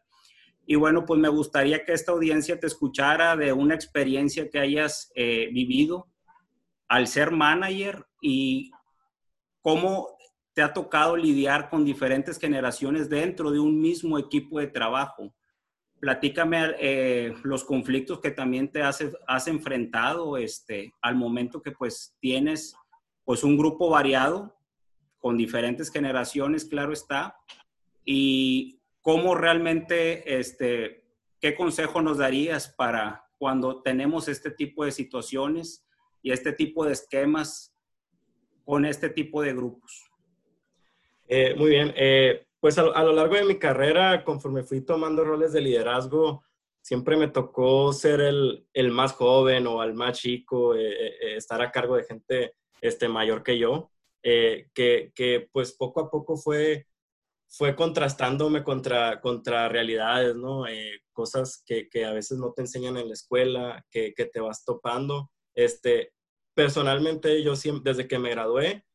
Y 0.72 0.76
bueno, 0.76 1.06
pues 1.06 1.20
me 1.20 1.28
gustaría 1.28 1.84
que 1.84 1.92
esta 1.92 2.14
audiencia 2.14 2.58
te 2.58 2.66
escuchara 2.66 3.36
de 3.36 3.52
una 3.52 3.76
experiencia 3.76 4.50
que 4.50 4.58
hayas 4.58 5.12
eh, 5.16 5.50
vivido 5.52 6.08
al 6.88 7.08
ser 7.08 7.32
manager 7.32 8.08
y 8.22 8.72
cómo 9.60 10.08
te 10.54 10.62
ha 10.62 10.72
tocado 10.72 11.18
lidiar 11.18 11.70
con 11.70 11.84
diferentes 11.84 12.40
generaciones 12.40 13.10
dentro 13.10 13.52
de 13.52 13.60
un 13.60 13.82
mismo 13.82 14.18
equipo 14.18 14.62
de 14.62 14.68
trabajo. 14.68 15.36
Platícame 16.00 16.76
eh, 16.80 17.34
los 17.44 17.66
conflictos 17.66 18.22
que 18.22 18.32
también 18.32 18.72
te 18.72 18.82
has, 18.82 19.04
has 19.28 19.48
enfrentado 19.50 20.38
este, 20.38 20.94
al 21.02 21.18
momento 21.18 21.62
que 21.62 21.72
pues 21.72 22.16
tienes 22.22 22.78
pues 23.26 23.44
un 23.44 23.58
grupo 23.58 23.90
variado 23.90 24.56
con 25.20 25.36
diferentes 25.36 25.92
generaciones, 25.92 26.64
claro 26.64 26.94
está, 26.94 27.36
y 28.06 28.81
cómo 29.02 29.36
realmente, 29.36 30.40
este, 30.40 31.06
qué 31.40 31.56
consejo 31.56 32.02
nos 32.02 32.20
darías 32.20 32.70
para 32.70 33.26
cuando 33.38 33.82
tenemos 33.82 34.28
este 34.28 34.52
tipo 34.52 34.86
de 34.86 34.92
situaciones 34.92 35.86
y 36.22 36.32
este 36.32 36.54
tipo 36.54 36.86
de 36.86 36.94
esquemas 36.94 37.76
con 38.64 38.86
este 38.86 39.10
tipo 39.10 39.42
de 39.42 39.54
grupos. 39.54 40.12
Eh, 41.28 41.56
muy 41.56 41.72
bien, 41.72 41.94
eh, 41.96 42.46
pues 42.60 42.78
a, 42.78 43.04
lo 43.04 43.14
largo 43.14 43.36
de 43.36 43.46
mi 43.46 43.58
carrera, 43.58 44.24
conforme 44.24 44.64
fui 44.64 44.82
tomando 44.82 45.24
roles 45.24 45.54
de 45.54 45.62
liderazgo, 45.62 46.44
siempre 46.82 47.18
me 47.18 47.30
tocó 47.30 47.92
ser 47.94 48.22
el, 48.22 48.68
el 48.74 48.92
más 48.92 49.14
joven 49.14 49.66
o 49.66 49.82
el 49.82 49.94
más 49.94 50.20
chico, 50.20 50.76
eh, 50.76 51.36
estar 51.36 51.62
a 51.62 51.72
cargo 51.72 51.96
de 51.96 52.04
gente 52.04 52.54
este, 52.82 53.08
mayor 53.08 53.42
que 53.42 53.58
yo, 53.58 53.92
que, 54.22 55.12
que, 55.16 55.50
pues 55.52 55.72
poco 55.72 56.02
a 56.02 56.12
poco 56.12 56.38
fue, 56.38 56.86
fue 57.52 57.76
contrastándome 57.76 58.64
contra, 58.64 59.20
contra 59.20 59.68
realidades, 59.68 60.36
¿no? 60.36 60.64
cosas 61.12 61.62
que, 61.66 61.90
que, 61.90 62.06
a 62.06 62.14
veces 62.14 62.38
no 62.38 62.54
te 62.54 62.62
enseñan 62.62 62.98
en 62.98 63.08
la 63.08 63.14
escuela, 63.14 63.86
que, 63.92 64.14
que 64.14 64.26
te 64.26 64.40
vas 64.40 64.64
topando. 64.64 65.30
Este, 65.54 66.14
personalmente, 66.56 67.44
yo 67.44 67.56
siempre, 67.56 67.92
desde 67.92 68.08
que 68.08 68.20
me 68.20 68.30
gradué, 68.30 68.86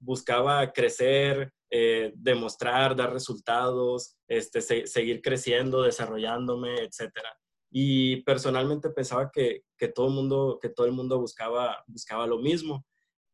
buscaba 0.00 0.72
crecer, 0.72 1.52
eh, 1.68 2.12
demostrar, 2.14 2.94
dar 2.94 3.12
resultados, 3.12 4.16
este, 4.28 4.60
seguir 4.60 5.20
creciendo, 5.20 5.82
desarrollándome, 5.82 6.84
etc. 6.84 7.10
Y 7.72 8.22
personalmente 8.22 8.90
pensaba 8.90 9.30
que, 9.32 9.62
que, 9.76 9.88
todo, 9.88 10.06
el 10.06 10.14
mundo, 10.14 10.58
que 10.62 10.68
todo 10.68 10.86
el 10.86 10.92
mundo 10.92 11.18
buscaba, 11.18 11.82
buscaba 11.88 12.26
lo 12.26 12.38
mismo. 12.38 12.86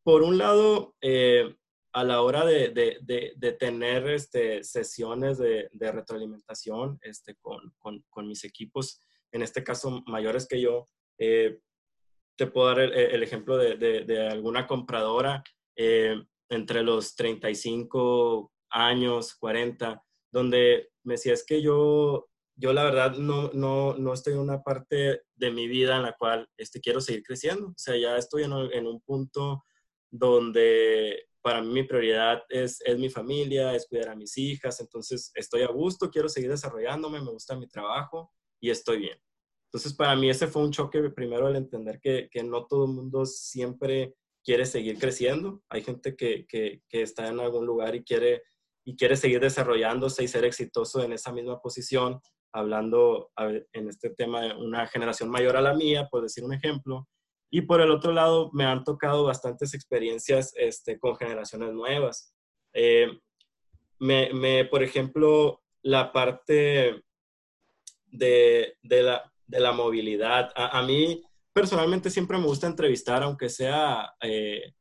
Por 0.03 0.23
un 0.23 0.39
lado, 0.39 0.95
eh, 1.01 1.55
a 1.93 2.03
la 2.03 2.21
hora 2.21 2.43
de, 2.43 2.69
de, 2.69 3.33
de, 3.35 3.51
tener 3.53 4.07
este, 4.07 4.63
sesiones 4.63 5.37
de, 5.37 5.69
retroalimentación 5.79 6.97
este, 7.03 7.35
con, 7.35 7.71
con, 7.77 8.03
con, 8.09 8.27
mis 8.27 8.43
equipos, 8.43 8.99
en 9.31 9.43
este 9.43 9.63
caso 9.63 10.01
mayores 10.07 10.47
que 10.47 10.59
yo, 10.59 10.85
eh, 11.19 11.59
te 12.35 12.47
puedo 12.47 12.67
dar 12.67 12.79
el, 12.79 12.93
el 12.93 13.21
ejemplo 13.21 13.57
de, 13.57 14.27
alguna 14.31 14.65
compradora 14.65 15.43
entre 15.75 16.81
los 16.81 17.15
35 17.15 18.51
años, 18.71 19.35
40, 19.35 20.03
donde 20.31 20.89
me 21.03 21.13
decía, 21.13 21.33
es 21.33 21.45
que 21.45 21.61
yo, 21.61 22.27
yo 22.55 22.73
la 22.73 22.85
verdad 22.85 23.17
no, 23.17 23.51
no, 23.53 23.95
no 23.95 24.13
estoy 24.13 24.33
en 24.33 24.39
una 24.39 24.63
parte 24.63 25.21
de 25.35 25.51
mi 25.51 25.67
vida 25.67 25.97
en 25.97 26.03
la 26.03 26.13
cual 26.13 26.49
este, 26.57 26.81
quiero 26.81 27.01
seguir 27.01 27.21
creciendo. 27.21 27.67
O 27.67 27.75
sea, 27.77 27.95
ya 27.95 28.17
estoy 28.17 28.43
en, 28.43 28.51
en 28.51 28.87
un 28.87 28.99
punto 29.01 29.63
donde 30.09 31.27
para 31.43 31.61
mí 31.61 31.67
mi 31.67 31.83
prioridad 31.83 32.41
es, 32.49 32.79
es, 32.85 32.97
mi 32.97 33.09
familia, 33.09 33.75
es 33.75 33.85
cuidar 33.87 34.09
a 34.09 34.15
mis 34.15 34.37
hijas, 34.37 34.79
entonces 34.79 35.29
estoy 35.35 35.61
a 35.63 35.67
gusto, 35.67 36.09
quiero 36.09 36.29
seguir 36.29 36.49
desarrollándome, 36.49 37.21
me 37.21 37.31
gusta 37.31 37.57
mi 37.57 37.67
trabajo 37.67 38.31
y 38.61 38.69
estoy 38.69 38.99
bien. 38.99 39.19
Entonces 39.67 39.93
para 39.93 40.15
mí 40.15 40.29
ese 40.29 40.47
fue 40.47 40.63
un 40.63 40.71
choque 40.71 41.01
primero 41.09 41.49
el 41.49 41.57
entender 41.57 41.99
que, 41.99 42.29
que 42.31 42.43
no 42.43 42.65
todo 42.65 42.85
el 42.85 42.93
mundo 42.93 43.25
siempre 43.25 44.15
quiere 44.43 44.65
seguir 44.65 44.97
creciendo. 44.97 45.61
Hay 45.69 45.83
gente 45.83 46.15
que, 46.15 46.45
que, 46.47 46.81
que, 46.87 47.01
está 47.01 47.27
en 47.27 47.39
algún 47.41 47.65
lugar 47.65 47.93
y 47.93 48.03
quiere, 48.03 48.43
y 48.85 48.95
quiere 48.95 49.17
seguir 49.17 49.41
desarrollándose 49.41 50.23
y 50.23 50.29
ser 50.29 50.45
exitoso 50.45 51.03
en 51.03 51.11
esa 51.11 51.33
misma 51.33 51.59
posición, 51.61 52.21
hablando 52.53 53.31
en 53.37 53.89
este 53.89 54.11
tema 54.11 54.43
de 54.43 54.53
una 54.53 54.87
generación 54.87 55.29
mayor 55.29 55.57
a 55.57 55.61
la 55.61 55.73
mía, 55.73 56.07
por 56.09 56.21
decir 56.21 56.45
un 56.45 56.53
ejemplo. 56.53 57.07
Y 57.55 57.61
por 57.61 57.81
el 57.81 57.91
otro 57.91 58.13
lado, 58.13 58.49
me 58.51 58.65
han 58.65 58.83
tocado 58.83 59.25
bastantes 59.25 59.75
experiencias 59.75 60.55
este, 60.57 60.97
con 60.97 61.15
generaciones 61.15 61.71
nuevas. 61.71 62.33
Eh, 62.73 63.07
me, 63.99 64.33
me, 64.33 64.65
por 64.65 64.81
ejemplo, 64.81 65.61
la 65.83 66.11
parte 66.11 67.03
de, 68.07 68.75
de, 68.81 69.03
la, 69.03 69.31
de 69.45 69.59
la 69.59 69.71
movilidad. 69.71 70.51
A, 70.55 70.79
a 70.79 70.81
mí, 70.81 71.21
personalmente 71.53 72.09
siempre 72.09 72.39
me 72.39 72.47
gusta 72.47 72.65
entrevistar, 72.65 73.21
aunque 73.21 73.49
sea 73.49 74.15
eh, 74.19 74.73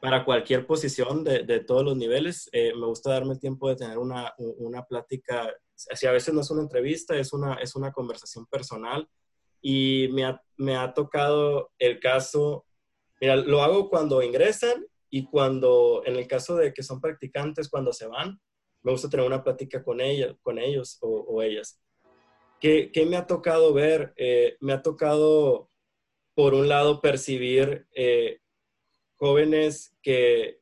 para 0.00 0.24
cualquier 0.24 0.66
posición 0.66 1.22
de, 1.24 1.42
de 1.42 1.60
todos 1.60 1.84
los 1.84 1.94
niveles. 1.94 2.48
Eh, 2.52 2.72
me 2.74 2.86
gusta 2.86 3.10
darme 3.10 3.34
el 3.34 3.40
tiempo 3.40 3.68
de 3.68 3.76
tener 3.76 3.98
una, 3.98 4.32
una 4.38 4.82
plática, 4.82 5.52
si 5.74 6.06
a 6.06 6.12
veces 6.12 6.32
no 6.32 6.40
es 6.40 6.50
una 6.50 6.62
entrevista, 6.62 7.14
es 7.14 7.34
una, 7.34 7.56
es 7.56 7.76
una 7.76 7.92
conversación 7.92 8.46
personal. 8.46 9.06
Y 9.60 10.08
me 10.12 10.24
ha, 10.24 10.42
me 10.56 10.76
ha 10.76 10.94
tocado 10.94 11.70
el 11.78 12.00
caso, 12.00 12.66
mira, 13.20 13.36
lo 13.36 13.62
hago 13.62 13.88
cuando 13.88 14.22
ingresan 14.22 14.86
y 15.10 15.24
cuando, 15.24 16.02
en 16.04 16.16
el 16.16 16.26
caso 16.26 16.56
de 16.56 16.72
que 16.72 16.82
son 16.82 17.00
practicantes, 17.00 17.68
cuando 17.68 17.92
se 17.92 18.06
van, 18.06 18.40
me 18.82 18.92
gusta 18.92 19.08
tener 19.08 19.26
una 19.26 19.42
plática 19.42 19.82
con, 19.82 20.00
ella, 20.00 20.36
con 20.42 20.58
ellos 20.58 20.98
o, 21.00 21.42
ellas. 21.42 21.80
¿Qué, 22.60 22.90
¿Qué, 22.92 23.06
me 23.06 23.16
ha 23.16 23.26
tocado 23.26 23.72
ver? 23.72 24.12
Eh, 24.16 24.56
me 24.60 24.72
ha 24.72 24.82
tocado 24.82 25.70
por 26.38 26.54
un 26.54 26.68
lado, 26.68 27.00
percibir 27.00 27.88
eh, 27.96 28.38
jóvenes 29.16 29.96
que, 30.02 30.60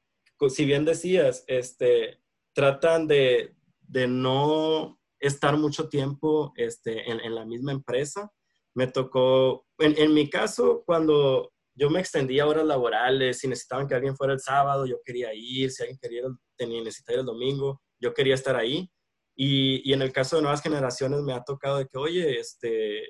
si 0.48 0.64
bien 0.64 0.86
decías, 0.86 1.44
este, 1.48 2.22
tratan 2.54 3.06
de, 3.06 3.54
de 3.82 4.08
no 4.08 4.98
estar 5.20 5.58
mucho 5.58 5.90
tiempo 5.90 6.54
este, 6.56 7.10
en, 7.10 7.20
en, 7.20 7.34
la 7.34 7.44
misma 7.44 7.72
empresa. 7.72 8.32
Me 8.76 8.86
tocó, 8.86 9.66
en, 9.78 9.96
en, 9.96 10.12
mi 10.12 10.28
caso, 10.28 10.82
cuando 10.84 11.50
yo 11.74 11.88
me 11.88 11.98
extendía 11.98 12.46
horas 12.46 12.66
laborales, 12.66 13.38
si 13.38 13.48
necesitaban 13.48 13.88
que 13.88 13.94
alguien 13.94 14.14
fuera 14.14 14.34
el 14.34 14.40
sábado, 14.40 14.84
yo 14.84 14.96
quería 15.02 15.32
ir, 15.32 15.70
si 15.70 15.82
alguien 15.82 15.98
quería, 15.98 16.22
tenía, 16.56 16.82
necesitaba 16.82 17.14
ir 17.14 17.20
el 17.20 17.26
domingo, 17.26 17.80
yo 17.98 18.12
quería 18.12 18.34
estar 18.34 18.54
ahí. 18.54 18.90
Y, 19.34 19.80
y, 19.88 19.94
en 19.94 20.02
el 20.02 20.12
caso 20.12 20.36
de 20.36 20.42
nuevas 20.42 20.62
generaciones 20.62 21.22
me 21.22 21.32
ha 21.32 21.42
tocado 21.42 21.78
de 21.78 21.86
que, 21.86 21.96
oye, 21.96 22.38
este, 22.38 23.08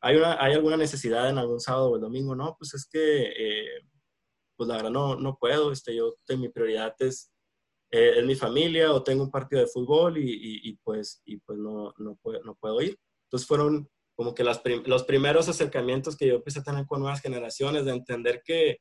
¿hay, 0.00 0.14
una, 0.16 0.40
¿hay 0.40 0.54
alguna 0.54 0.76
necesidad 0.76 1.28
en 1.28 1.38
algún 1.38 1.58
sábado 1.58 1.90
o 1.90 1.96
el 1.96 2.02
domingo? 2.02 2.36
No, 2.36 2.54
pues 2.56 2.74
es 2.74 2.88
que, 2.88 3.32
eh, 3.36 3.82
pues 4.56 4.68
la 4.68 4.76
verdad 4.76 4.90
no, 4.90 5.16
no 5.16 5.36
puedo, 5.40 5.72
este, 5.72 5.96
yo, 5.96 6.14
mi 6.38 6.50
prioridad 6.50 6.94
es, 7.00 7.32
eh, 7.90 8.22
mi 8.22 8.36
familia 8.36 8.92
o 8.92 9.02
tengo 9.02 9.24
un 9.24 9.30
partido 9.32 9.60
de 9.60 9.66
fútbol 9.68 10.18
y, 10.18 10.60
y, 10.62 10.76
pues, 10.84 11.20
y 11.24 11.38
pues 11.38 11.58
no, 11.58 11.92
no, 11.98 12.16
no 12.44 12.54
puedo 12.60 12.80
ir. 12.80 12.96
Entonces 13.24 13.48
fueron 13.48 13.88
como 14.20 14.34
que 14.34 14.44
las 14.44 14.60
los 14.84 15.04
primeros 15.04 15.48
acercamientos 15.48 16.14
que 16.14 16.26
yo 16.26 16.34
empecé 16.34 16.58
a 16.58 16.62
tener 16.62 16.84
con 16.84 17.00
nuevas 17.00 17.22
generaciones, 17.22 17.86
de 17.86 17.92
entender 17.92 18.42
que, 18.44 18.76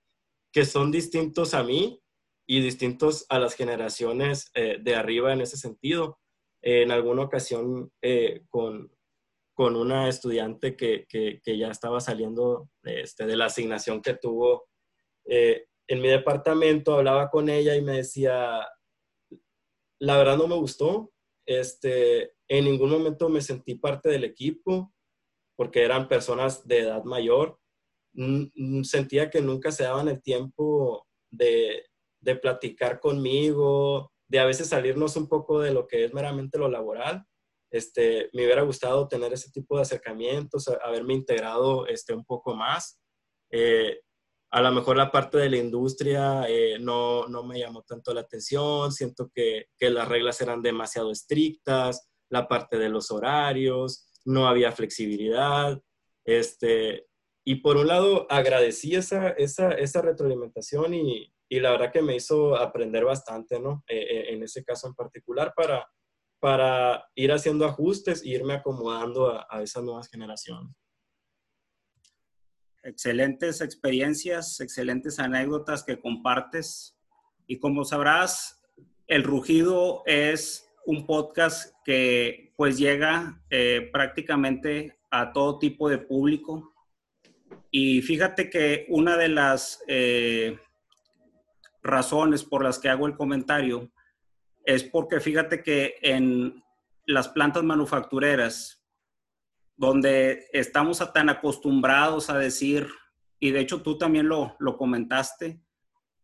que 0.51 0.65
son 0.65 0.91
distintos 0.91 1.53
a 1.53 1.63
mí 1.63 2.01
y 2.45 2.59
distintos 2.59 3.25
a 3.29 3.39
las 3.39 3.55
generaciones 3.55 4.51
eh, 4.53 4.79
de 4.81 4.95
arriba 4.95 5.31
en 5.31 5.39
ese 5.39 5.55
sentido. 5.55 6.19
en 6.61 6.91
alguna 6.91 7.21
ocasión 7.21 7.89
eh, 8.01 8.41
con, 8.49 8.91
con 9.55 9.77
una 9.77 10.09
estudiante 10.09 10.75
que, 10.75 11.05
que, 11.07 11.39
que, 11.41 11.57
ya 11.57 11.69
estaba 11.69 12.01
saliendo 12.01 12.69
este, 12.83 13.25
de 13.25 13.37
la 13.37 13.45
asignación 13.45 14.01
que 14.01 14.15
tuvo 14.15 14.65
eh, 15.23 15.67
en 15.87 16.01
mi 16.01 16.09
departamento, 16.09 16.95
hablaba 16.95 17.29
con 17.29 17.47
ella 17.47 17.77
y 17.77 17.81
me 17.81 17.93
decía, 17.93 18.67
la 20.01 20.17
verdad 20.17 20.35
no 20.35 20.49
me 20.49 20.55
gustó, 20.55 21.13
este, 21.47 22.33
en 22.49 22.65
ningún 22.65 22.89
momento 22.89 23.29
me 23.29 23.39
sentí 23.39 23.75
parte 23.75 24.09
del 24.09 24.25
equipo, 24.25 24.93
porque 25.59 25.83
eran 25.83 26.07
personas 26.07 26.65
de 26.69 26.79
edad 26.79 27.03
mayor. 27.03 27.59
Sentía 28.83 29.29
que 29.29 29.41
nunca 29.41 29.73
se 29.73 29.83
daban 29.83 30.07
el 30.07 30.21
tiempo 30.21 31.05
de, 31.29 31.85
de 32.21 32.37
platicar 32.37 33.01
conmigo, 33.01 34.13
de 34.29 34.39
a 34.39 34.45
veces 34.45 34.69
salirnos 34.69 35.17
un 35.17 35.27
poco 35.27 35.59
de 35.59 35.73
lo 35.73 35.85
que 35.85 36.05
es 36.05 36.13
meramente 36.13 36.57
lo 36.57 36.69
laboral. 36.69 37.25
Este, 37.73 38.29
me 38.31 38.45
hubiera 38.45 38.61
gustado 38.61 39.09
tener 39.09 39.33
ese 39.33 39.51
tipo 39.51 39.75
de 39.75 39.81
acercamientos, 39.81 40.69
haberme 40.81 41.13
integrado 41.13 41.87
este, 41.87 42.13
un 42.13 42.23
poco 42.23 42.55
más. 42.55 42.97
Eh, 43.51 43.99
a 44.51 44.61
lo 44.61 44.71
mejor 44.71 44.95
la 44.95 45.11
parte 45.11 45.39
de 45.39 45.49
la 45.49 45.57
industria 45.57 46.45
eh, 46.47 46.77
no, 46.79 47.27
no, 47.27 47.43
me 47.43 47.59
llamó 47.59 47.83
tanto 47.83 48.13
la 48.13 48.21
atención, 48.21 48.93
siento 48.93 49.29
que, 49.35 49.65
que, 49.77 49.89
las 49.89 50.07
reglas 50.07 50.39
eran 50.39 50.61
demasiado 50.61 51.11
estrictas, 51.11 52.09
la 52.29 52.47
parte 52.47 52.77
de 52.77 52.87
los 52.87 53.11
horarios, 53.11 54.08
no 54.25 54.47
había 54.47 54.71
flexibilidad. 54.71 55.81
Este, 56.25 57.07
y 57.43 57.55
por 57.55 57.77
un 57.77 57.87
lado, 57.87 58.27
agradecí 58.29 58.95
esa, 58.95 59.29
esa, 59.29 59.71
esa 59.71 60.01
retroalimentación 60.01 60.93
y, 60.93 61.33
y, 61.49 61.59
la 61.59 61.71
verdad 61.71 61.91
que 61.91 62.01
me 62.01 62.15
hizo 62.15 62.55
aprender 62.55 63.05
bastante, 63.05 63.59
¿no? 63.59 63.83
E, 63.87 63.97
e, 63.97 64.33
en 64.33 64.43
ese 64.43 64.63
caso 64.63 64.87
en 64.87 64.93
particular, 64.93 65.53
para, 65.55 65.89
para 66.39 67.09
ir 67.15 67.31
haciendo 67.31 67.65
ajustes 67.65 68.23
e 68.23 68.29
irme 68.29 68.53
acomodando 68.53 69.31
a, 69.31 69.47
a 69.49 69.63
esas 69.63 69.83
nuevas 69.83 70.09
generaciones. 70.09 70.75
Excelentes 72.83 73.61
experiencias, 73.61 74.59
excelentes 74.59 75.19
anécdotas 75.19 75.83
que 75.83 75.99
compartes. 75.99 76.97
Y 77.47 77.59
como 77.59 77.83
sabrás, 77.83 78.61
El 79.07 79.23
Rugido 79.23 80.03
es 80.05 80.69
un 80.85 81.05
podcast 81.05 81.73
que 81.83 82.48
pues 82.59 82.77
llega 82.77 83.41
eh, 83.49 83.89
prácticamente 83.89 84.99
a 85.09 85.31
todo 85.31 85.59
tipo 85.59 85.87
de 85.87 85.97
público. 85.97 86.73
Y 87.71 88.01
fíjate 88.01 88.49
que 88.49 88.85
una 88.89 89.15
de 89.15 89.29
las 89.29 89.81
eh, 89.87 90.59
razones 91.81 92.43
por 92.43 92.61
las 92.61 92.77
que 92.77 92.89
hago 92.89 93.07
el 93.07 93.15
comentario 93.15 93.89
es 94.65 94.83
porque 94.83 95.21
fíjate 95.21 95.63
que 95.63 95.99
en 96.01 96.61
las 97.05 97.29
plantas 97.29 97.63
manufactureras, 97.63 98.85
donde 99.77 100.45
estamos 100.51 100.97
tan 101.13 101.29
acostumbrados 101.29 102.29
a 102.29 102.37
decir, 102.37 102.89
y 103.39 103.51
de 103.51 103.61
hecho 103.61 103.83
tú 103.83 103.97
también 103.97 104.27
lo, 104.27 104.57
lo 104.59 104.75
comentaste, 104.75 105.61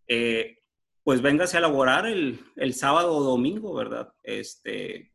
eh, 0.10 0.58
pues 1.02 1.22
véngase 1.22 1.56
a 1.56 1.62
laborar 1.62 2.06
el, 2.06 2.42
el, 2.58 2.74
sábado 2.74 3.16
o 3.16 3.24
domingo, 3.24 3.74
¿verdad? 3.74 4.14
Este, 4.22 5.14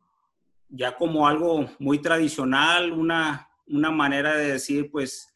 ya 0.71 0.95
como 0.95 1.27
algo 1.27 1.69
muy 1.79 1.99
tradicional, 1.99 2.91
una, 2.91 3.49
una 3.67 3.91
manera 3.91 4.35
de 4.35 4.53
decir, 4.53 4.89
pues 4.89 5.27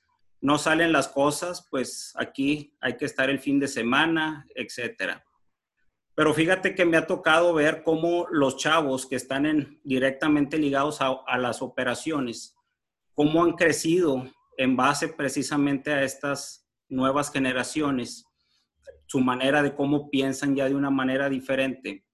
no 0.41 0.57
salen 0.57 0.91
las 0.91 1.07
cosas, 1.07 1.67
pues 1.69 2.13
aquí 2.15 2.75
hay 2.81 2.97
que 2.97 3.05
estar 3.05 3.29
el 3.29 3.39
fin 3.39 3.59
de 3.59 3.67
semana, 3.67 4.47
etcétera. 4.55 5.23
Pero 6.15 6.33
fíjate 6.33 6.75
que 6.75 6.85
me 6.85 6.97
ha 6.97 7.07
tocado 7.07 7.53
ver 7.53 7.83
cómo 7.83 8.27
los 8.31 8.55
chavos 8.55 9.05
que 9.05 9.17
están 9.17 9.45
en, 9.45 9.81
directamente 9.83 10.57
ligados 10.57 11.01
a, 11.01 11.09
a 11.27 11.37
las 11.37 11.61
operaciones, 11.61 12.55
cómo 13.13 13.43
han 13.43 13.53
crecido 13.53 14.25
en 14.57 14.77
base 14.77 15.09
precisamente 15.09 15.91
a 15.91 16.03
estas 16.03 16.65
nuevas 16.87 17.31
generaciones 17.31 18.25
su 19.07 19.19
manera 19.19 19.61
de 19.61 19.75
cómo 19.75 20.09
piensan 20.09 20.55
ya 20.55 20.67
de 20.67 20.75
una 20.75 20.89
manera 20.89 21.29
diferente. 21.29 22.04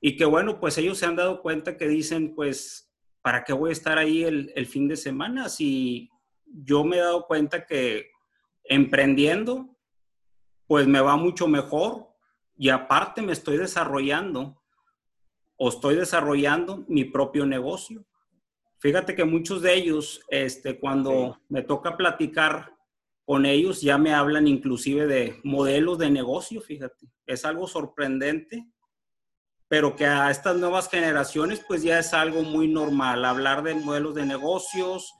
Y 0.00 0.16
que 0.16 0.24
bueno, 0.24 0.58
pues 0.60 0.78
ellos 0.78 0.98
se 0.98 1.06
han 1.06 1.16
dado 1.16 1.42
cuenta 1.42 1.76
que 1.76 1.86
dicen, 1.86 2.34
pues, 2.34 2.90
¿para 3.22 3.44
qué 3.44 3.52
voy 3.52 3.70
a 3.70 3.72
estar 3.72 3.98
ahí 3.98 4.24
el, 4.24 4.52
el 4.56 4.66
fin 4.66 4.88
de 4.88 4.96
semana? 4.96 5.48
Si 5.48 6.10
yo 6.46 6.84
me 6.84 6.96
he 6.96 7.00
dado 7.00 7.26
cuenta 7.26 7.66
que 7.66 8.10
emprendiendo, 8.64 9.76
pues 10.66 10.86
me 10.86 11.00
va 11.00 11.16
mucho 11.16 11.48
mejor 11.48 12.08
y 12.56 12.68
aparte 12.68 13.22
me 13.22 13.32
estoy 13.32 13.56
desarrollando 13.56 14.62
o 15.56 15.68
estoy 15.68 15.96
desarrollando 15.96 16.84
mi 16.88 17.04
propio 17.04 17.44
negocio. 17.44 18.06
Fíjate 18.78 19.14
que 19.14 19.24
muchos 19.24 19.60
de 19.60 19.74
ellos, 19.74 20.22
este, 20.28 20.78
cuando 20.78 21.38
me 21.48 21.62
toca 21.62 21.96
platicar 21.98 22.74
con 23.26 23.44
ellos 23.44 23.82
ya 23.82 23.98
me 23.98 24.14
hablan 24.14 24.48
inclusive 24.48 25.06
de 25.06 25.38
modelos 25.44 25.98
de 25.98 26.10
negocio, 26.10 26.62
fíjate. 26.62 27.08
Es 27.26 27.44
algo 27.44 27.66
sorprendente, 27.66 28.66
pero 29.70 29.94
que 29.94 30.04
a 30.04 30.32
estas 30.32 30.56
nuevas 30.56 30.90
generaciones 30.90 31.64
pues 31.66 31.84
ya 31.84 32.00
es 32.00 32.12
algo 32.12 32.42
muy 32.42 32.66
normal, 32.66 33.24
hablar 33.24 33.62
de 33.62 33.76
modelos 33.76 34.16
de 34.16 34.26
negocios, 34.26 35.14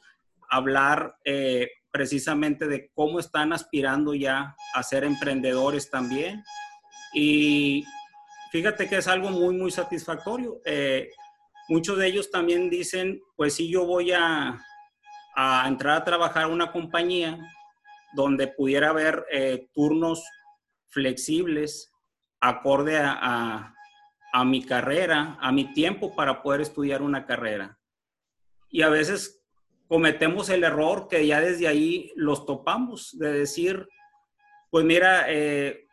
hablar 0.51 1.15
eh, 1.25 1.71
precisamente 1.93 2.67
de 2.67 2.91
cómo 2.93 3.21
están 3.21 3.53
aspirando 3.53 4.13
ya 4.13 4.57
a 4.75 4.83
ser 4.83 5.05
emprendedores 5.05 5.89
también. 5.89 6.43
Y 7.15 7.85
fíjate 8.51 8.89
que 8.89 8.97
es 8.97 9.07
algo 9.07 9.31
muy, 9.31 9.55
muy 9.55 9.71
satisfactorio. 9.71 10.61
Eh, 10.65 11.11
muchos 11.69 11.97
de 11.97 12.09
ellos 12.09 12.29
también 12.33 12.69
dicen, 12.71 13.21
pues 13.37 13.55
si 13.55 13.71
yo 13.71 13.87
voy 13.87 14.11
a, 14.11 14.61
a 15.37 15.65
entrar 15.69 15.99
a 15.99 16.05
trabajar 16.05 16.43
a 16.43 16.49
una 16.49 16.73
compañía, 16.73 17.39
donde 18.15 18.49
pudiera 18.49 18.91
haber 18.91 19.25
eh, 19.31 19.69
turnos 19.73 20.25
flexibles 20.89 21.93
acorde 22.41 22.99
a, 22.99 23.75
mi 24.45 24.65
carrera, 24.65 25.37
a 25.41 25.53
mi 25.53 25.73
tiempo 25.73 26.15
para 26.15 26.43
poder 26.43 26.61
estudiar 26.61 27.03
una 27.03 27.27
carrera. 27.27 27.79
Y 28.71 28.83
a 28.83 28.89
veces 28.89 29.43
cometemos 29.89 30.49
el 30.49 30.65
error 30.65 31.09
que 31.09 31.27
ya 31.27 31.41
desde 31.41 31.67
ahí 31.67 32.13
los 32.15 32.47
topamos, 32.47 33.19
de 33.19 33.33
decir, 33.33 33.89
pues 34.71 34.85
mira, 34.85 35.25
eh, 35.29 35.89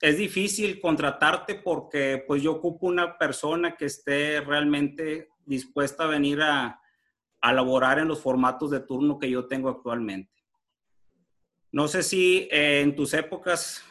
es 0.00 0.18
difícil 0.18 0.80
contratarte 0.80 1.54
porque 1.54 2.22
pues 2.26 2.42
yo 2.42 2.52
ocupo 2.52 2.86
una 2.86 3.16
persona 3.16 3.76
que 3.76 3.86
esté 3.86 4.40
realmente 4.42 5.30
dispuesta 5.46 6.04
a 6.04 6.08
venir 6.08 6.42
a, 6.42 6.80
a 7.40 7.52
laborar 7.52 7.98
en 7.98 8.08
los 8.08 8.20
formatos 8.20 8.70
de 8.70 8.80
turno 8.80 9.18
que 9.18 9.30
yo 9.30 9.46
tengo 9.46 9.68
actualmente. 9.70 10.32
No 11.72 11.88
sé 11.88 12.02
si 12.02 12.48
eh, 12.50 12.82
en 12.82 12.94
tus 12.94 13.14
épocas, 13.14 13.82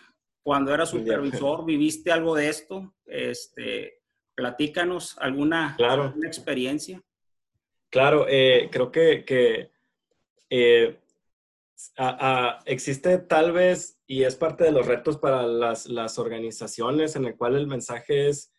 cuando 0.43 0.73
eras 0.73 0.89
supervisor, 0.89 1.65
viviste 1.65 2.11
algo 2.11 2.35
de 2.35 2.49
esto. 2.49 2.93
Este, 3.05 4.01
platícanos 4.35 5.17
alguna, 5.17 5.77
experiencia. 6.23 7.01
Claro, 7.89 8.25
eh, 8.27 8.69
creo 8.71 8.91
que, 8.91 9.71
eh, 10.49 10.99
existe 12.65 13.17
tal 13.19 13.51
vez, 13.51 13.99
y 14.05 14.23
es 14.23 14.35
parte 14.35 14.65
de 14.65 14.71
los 14.71 14.85
retos 14.85 15.17
para 15.17 15.43
las, 15.43 15.87
las 15.87 16.19
organizaciones, 16.19 17.15
en 17.15 17.25
el 17.25 17.37
cual 17.37 17.55
el 17.55 17.67
mensaje 17.67 18.29
es 18.29 18.51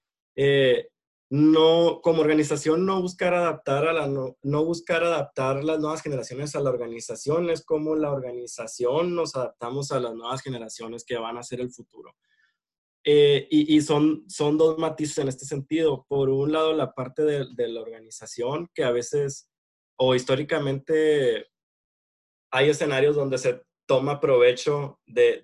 no, 1.35 2.01
como 2.01 2.21
organización, 2.21 2.87
no 2.87 3.03
buscar 3.03 3.35
adaptar 3.35 3.89
a 3.89 3.93
la, 3.93 4.07
no, 4.07 4.65
buscar 4.65 5.03
adaptar 5.03 5.65
las 5.65 5.81
nuevas 5.81 6.01
generaciones 6.01 6.55
a 6.55 6.61
la 6.61 6.71
organización, 6.71 7.51
es 7.51 7.65
como 7.65 7.97
la 7.97 8.13
organización 8.13 9.17
nos 9.17 9.35
adaptamos 9.35 9.91
a 9.91 9.99
las 9.99 10.15
nuevas 10.15 10.43
generaciones 10.43 11.05
que 11.05 11.17
van 11.17 11.37
a 11.37 11.43
ser 11.43 11.61
el 11.61 11.73
futuro. 11.73 12.15
Eh, 13.03 13.49
y, 13.51 13.81
son, 13.81 14.25
son 14.29 14.57
dos 14.57 14.79
matices 14.79 15.19
en 15.19 15.27
este 15.27 15.45
sentido. 15.45 16.07
Por 16.09 16.31
un 16.31 16.53
lado, 16.53 16.73
la 16.73 16.95
parte 16.95 17.25
de, 17.25 17.69
la 17.69 17.81
organización, 17.81 18.71
que 18.73 18.85
a 18.85 18.93
veces 18.93 19.51
o 19.97 20.15
históricamente 20.15 21.49
hay 22.53 22.71
escenarios 22.71 23.17
donde 23.17 23.39
se 23.39 23.61
toma 23.87 24.21
provecho 24.21 25.01
de, 25.05 25.43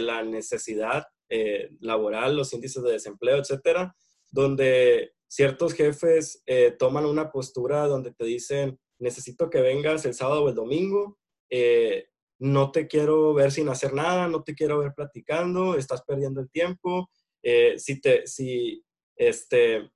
la 0.00 0.22
necesidad 0.22 1.06
eh, 1.30 1.70
laboral, 1.80 2.36
los 2.36 2.52
índices 2.52 2.82
de 2.82 2.92
desempleo, 2.92 3.38
etcétera, 3.38 3.96
donde 4.30 5.14
ciertos 5.30 5.74
jefes 5.74 6.42
eh, 6.46 6.74
toman 6.78 7.06
una 7.06 7.30
postura 7.30 7.86
donde 7.86 8.12
te 8.12 8.24
dicen, 8.24 8.78
necesito 8.98 9.48
que 9.48 9.60
vengas 9.60 10.04
el 10.04 10.14
sábado 10.14 10.44
o 10.44 10.48
el 10.48 10.54
domingo 10.54 11.18
eh, 11.50 12.06
no 12.38 12.70
te 12.72 12.86
quiero 12.86 13.34
ver 13.34 13.52
sin 13.52 13.68
hacer 13.68 13.92
nada, 13.92 14.28
no 14.28 14.42
te 14.42 14.54
quiero 14.54 14.78
ver 14.78 14.94
platicando, 14.94 15.76
estás 15.76 16.02
perdiendo 16.02 16.40
el 16.40 16.50
tiempo. 16.50 17.10
Eh, 17.42 17.78
si 17.78 18.00
te, 18.00 18.26
si, 18.26 18.82
este, 19.16 19.90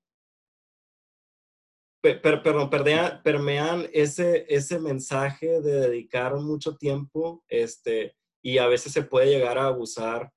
perdón, 2.03 2.69
permean 2.69 3.89
ese, 3.95 4.45
ese 4.49 4.79
mensaje 4.79 5.63
de 5.63 5.73
dedicar 5.81 6.35
mucho 6.37 6.77
tiempo, 6.77 7.43
este, 7.49 8.15
y 8.43 8.59
a 8.59 8.67
veces 8.67 8.93
se 8.93 9.03
puede 9.03 9.31
llegar 9.31 9.57
a 9.57 9.69
abusar 9.69 10.31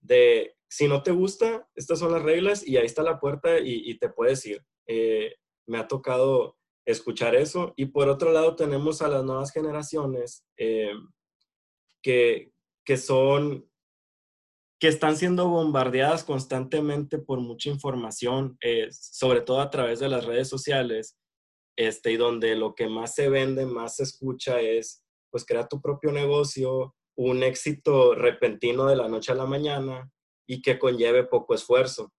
de, 0.00 0.53
si 0.68 0.88
no 0.88 1.02
te 1.02 1.12
gusta, 1.12 1.68
estas 1.74 1.98
son 1.98 2.12
las 2.12 2.22
reglas 2.22 2.66
y 2.66 2.76
ahí 2.76 2.86
está 2.86 3.02
la 3.02 3.20
puerta 3.20 3.58
y, 3.58 3.96
te 3.98 4.08
puedes 4.08 4.44
ir. 4.46 4.64
Eh, 4.86 5.34
me 5.66 5.78
ha 5.78 5.88
tocado 5.88 6.56
escuchar 6.86 7.34
eso. 7.34 7.72
Y 7.76 7.86
por 7.86 8.08
otro 8.08 8.32
lado 8.32 8.56
tenemos 8.56 9.02
a 9.02 9.08
las 9.08 9.24
nuevas 9.24 9.52
generaciones 9.52 10.44
eh, 10.56 10.92
que, 12.02 12.52
que 12.84 12.96
son 12.96 13.68
que 14.80 14.88
están 14.88 15.16
siendo 15.16 15.48
bombardeadas 15.48 16.24
constantemente 16.24 17.18
por 17.18 17.40
mucha 17.40 17.70
información, 17.70 18.58
eh, 18.60 18.88
sobre 18.90 19.40
todo 19.40 19.60
a 19.60 19.70
través 19.70 20.00
de 20.00 20.08
las 20.08 20.26
redes 20.26 20.48
sociales, 20.48 21.16
este, 21.76 22.12
y 22.12 22.16
donde 22.18 22.54
lo 22.54 22.74
que 22.74 22.88
más 22.88 23.14
se 23.14 23.30
vende, 23.30 23.64
más 23.64 23.96
se 23.96 24.02
escucha 24.02 24.60
es, 24.60 25.02
pues, 25.30 25.46
crea 25.46 25.68
tu 25.68 25.80
propio 25.80 26.12
negocio, 26.12 26.94
un 27.16 27.42
éxito 27.42 28.14
repentino 28.14 28.86
de 28.86 28.96
la 28.96 29.08
noche 29.08 29.32
a 29.32 29.36
la 29.36 29.46
mañana 29.46 30.10
y 30.46 30.62
que 30.62 30.78
conlleve 30.78 31.24
poco 31.24 31.54
esfuerzo. 31.54 32.12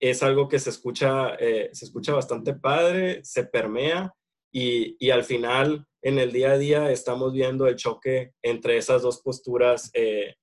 Es 0.00 0.22
algo 0.22 0.48
que 0.48 0.58
se 0.58 0.70
escucha, 0.70 1.34
eh, 1.36 1.70
se 1.72 1.84
escucha 1.84 2.12
bastante 2.12 2.54
padre, 2.54 3.24
se 3.24 3.44
permea 3.44 4.12
y, 4.52 4.96
y, 5.04 5.10
al 5.10 5.24
final, 5.24 5.84
en 6.00 6.18
el 6.20 6.30
día 6.30 6.52
a 6.52 6.58
día, 6.58 6.90
estamos 6.92 7.32
viendo 7.32 7.66
el 7.66 7.74
choque 7.74 8.34
entre 8.40 8.76
esas 8.76 9.02
dos 9.02 9.20
posturas 9.20 9.90
eh, 9.94 10.36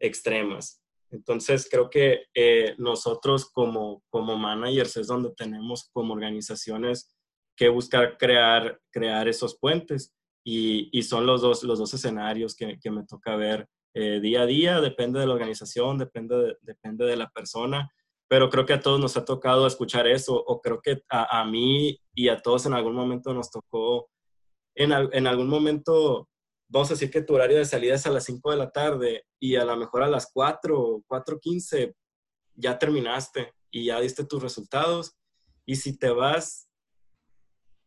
extremas. 0.00 0.82
Entonces, 1.10 1.68
creo 1.70 1.90
que 1.90 2.26
eh, 2.34 2.74
nosotros 2.78 3.50
como, 3.50 4.02
como 4.08 4.38
managers 4.38 4.96
es 4.96 5.06
donde 5.06 5.34
tenemos 5.36 5.90
como 5.92 6.14
organizaciones 6.14 7.14
que 7.56 7.68
buscar 7.68 8.16
crear, 8.16 8.80
crear 8.90 9.28
esos 9.28 9.58
puentes. 9.58 10.14
Y, 10.44 10.88
y 10.92 11.02
son 11.02 11.26
los 11.26 11.42
dos, 11.42 11.62
los 11.62 11.78
dos 11.78 11.92
escenarios 11.92 12.54
que, 12.54 12.78
que 12.78 12.90
me 12.90 13.04
toca 13.04 13.36
ver 13.36 13.68
eh, 13.94 14.20
día 14.20 14.42
a 14.42 14.46
día, 14.46 14.80
depende 14.80 15.20
de 15.20 15.26
la 15.26 15.34
organización, 15.34 15.98
depende 15.98 16.36
de, 16.36 16.56
depende 16.62 17.04
de 17.04 17.16
la 17.16 17.30
persona, 17.30 17.90
pero 18.28 18.50
creo 18.50 18.66
que 18.66 18.74
a 18.74 18.80
todos 18.80 19.00
nos 19.00 19.16
ha 19.16 19.24
tocado 19.24 19.66
escuchar 19.66 20.06
eso, 20.06 20.34
o 20.34 20.60
creo 20.60 20.80
que 20.80 21.02
a, 21.08 21.44
mí 21.44 21.98
y 22.14 22.28
a 22.28 22.40
todos 22.40 22.66
en 22.66 22.74
algún 22.74 22.94
momento 22.94 23.32
nos 23.32 23.50
tocó, 23.50 24.10
en, 24.74 24.92
en 24.92 25.26
algún 25.26 25.48
momento 25.48 26.28
vamos 26.68 26.90
a 26.90 26.94
decir 26.94 27.10
que 27.10 27.22
tu 27.22 27.34
horario 27.34 27.56
de 27.56 27.64
salida 27.64 27.94
es 27.94 28.06
a 28.06 28.10
las 28.10 28.24
5 28.24 28.50
de 28.50 28.56
la 28.56 28.70
tarde 28.70 29.24
y 29.40 29.56
a 29.56 29.64
lo 29.64 29.76
mejor 29.76 30.02
a 30.02 30.08
las 30.08 30.30
4, 30.32 31.02
4.15 31.08 31.94
ya 32.54 32.78
terminaste 32.78 33.54
y 33.70 33.86
ya 33.86 34.00
diste 34.00 34.24
tus 34.24 34.42
resultados. 34.42 35.16
Y 35.64 35.76
si 35.76 35.98
te 35.98 36.10
vas 36.10 36.68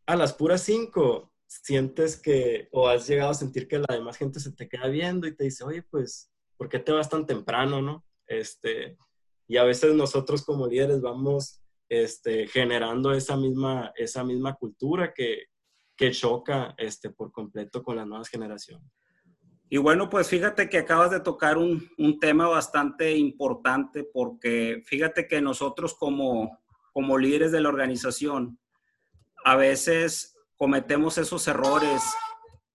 a 0.06 0.16
las 0.16 0.34
puras 0.34 0.62
5, 0.64 1.31
sientes 1.64 2.16
que, 2.16 2.70
o 2.72 2.88
has 2.88 3.08
llegado 3.08 3.32
a 3.32 3.36
sentir 3.36 3.68
que 3.68 3.80
la 3.80 3.94
demás 3.94 4.18
gente 4.18 4.40
se 4.40 4.54
te 4.54 4.70
queda 4.70 4.88
viendo 4.88 5.28
y 5.28 5.36
te 5.36 5.44
dice, 5.44 5.66
oye, 5.66 5.84
pues, 5.84 6.32
¿por 6.56 6.70
qué 6.70 6.80
te 6.80 6.94
vas 6.94 7.10
tan 7.10 7.26
temprano, 7.26 7.82
no? 7.82 8.06
Este, 8.26 8.98
y 9.48 9.58
a 9.58 9.66
veces 9.66 9.94
nosotros 9.94 10.46
como 10.46 10.68
líderes 10.68 11.02
vamos 11.02 11.62
este, 11.90 12.48
generando 12.48 13.12
esa 13.12 13.36
misma, 13.36 13.92
esa 13.96 14.24
misma 14.24 14.56
cultura 14.56 15.14
que, 15.14 15.48
que 15.98 16.12
choca 16.12 16.74
este, 16.78 17.10
por 17.10 17.34
completo 17.34 17.84
con 17.84 17.98
las 17.98 18.08
nuevas 18.08 18.30
generaciones. 18.30 18.90
Y 19.70 19.78
bueno, 19.78 20.10
pues 20.10 20.30
fíjate 20.30 20.70
que 20.70 20.78
acabas 20.78 21.12
de 21.12 21.20
tocar 21.20 21.58
un, 21.58 21.90
un, 21.98 22.20
tema 22.20 22.48
bastante 22.48 23.16
importante 23.18 24.04
porque 24.04 24.84
fíjate 24.86 25.28
que 25.28 25.42
nosotros 25.42 25.94
como, 25.96 26.60
como 26.94 27.18
líderes 27.18 27.52
de 27.52 27.62
la 27.62 27.70
organización 27.70 28.60
a 29.44 29.56
veces 29.56 30.31
cometemos 30.62 31.18
esos 31.18 31.48
errores 31.48 32.04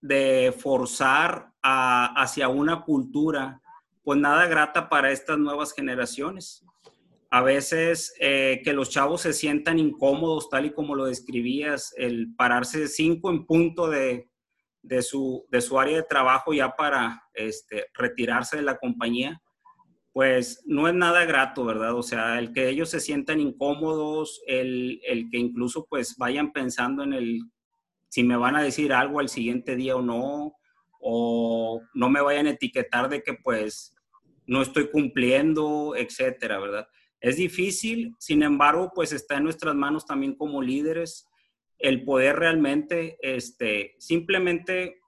de 0.01 0.53
forzar 0.59 1.53
hacia 1.61 2.49
una 2.49 2.81
cultura 2.81 3.61
pues 4.03 4.19
nada 4.19 4.45
grata 4.47 4.89
para 4.89 5.09
estas 5.09 5.37
nuevas 5.37 5.71
generaciones 5.71 6.65
a 7.29 7.41
veces 7.41 8.13
eh, 8.19 8.59
que 8.65 8.73
los 8.73 8.89
chavos 8.89 9.21
se 9.21 9.31
sientan 9.31 9.79
incómodos, 9.79 10.49
tal 10.49 10.65
y 10.65 10.73
como 10.73 10.95
lo 10.95 11.05
describías, 11.05 11.93
el 11.95 12.35
pararse 12.35 12.89
cinco 12.89 13.29
en 13.29 13.45
punto 13.45 13.89
de, 13.89 14.29
de, 14.81 15.01
su, 15.01 15.45
de 15.49 15.61
su 15.61 15.79
área 15.79 15.95
de 15.95 16.03
trabajo 16.03 16.53
ya 16.53 16.75
para 16.75 17.23
este, 17.33 17.85
retirarse 17.93 18.57
de 18.57 18.63
la 18.63 18.77
compañía, 18.77 19.41
pues 20.11 20.61
no 20.65 20.89
es 20.89 20.93
nada 20.93 21.23
grato, 21.23 21.63
¿verdad? 21.63 21.95
O 21.95 22.03
sea, 22.03 22.37
el 22.37 22.51
que 22.51 22.67
ellos 22.67 22.89
se 22.89 22.99
sientan 22.99 23.39
incómodos, 23.39 24.41
el, 24.45 24.99
el 25.07 25.29
que 25.29 25.37
incluso 25.37 25.85
pues 25.89 26.17
vayan 26.17 26.51
pensando 26.51 27.03
en 27.03 27.13
el 27.13 27.39
si 28.09 28.23
me 28.23 28.37
van 28.37 28.55
a 28.55 28.63
decir 28.63 28.93
algo 28.93 29.19
al 29.19 29.29
siguiente 29.29 29.75
día 29.75 29.95
o 29.95 30.01
no, 30.01 30.55
o 30.99 31.81
no 31.93 32.09
me 32.09 32.21
vayan 32.21 32.47
a 32.47 32.51
etiquetar 32.51 33.09
de 33.09 33.23
que 33.23 33.33
pues 33.33 33.95
no 34.45 34.61
estoy 34.61 34.89
cumpliendo, 34.89 35.95
etcétera, 35.95 36.59
¿verdad? 36.59 36.87
Es 37.19 37.37
difícil, 37.37 38.15
sin 38.19 38.43
embargo, 38.43 38.91
pues 38.93 39.11
está 39.11 39.37
en 39.37 39.43
nuestras 39.43 39.75
manos 39.75 40.05
también 40.05 40.35
como 40.35 40.61
líderes 40.61 41.27
el 41.79 42.03
poder 42.03 42.37
realmente, 42.37 43.17
este, 43.21 43.95
simplemente 43.99 44.99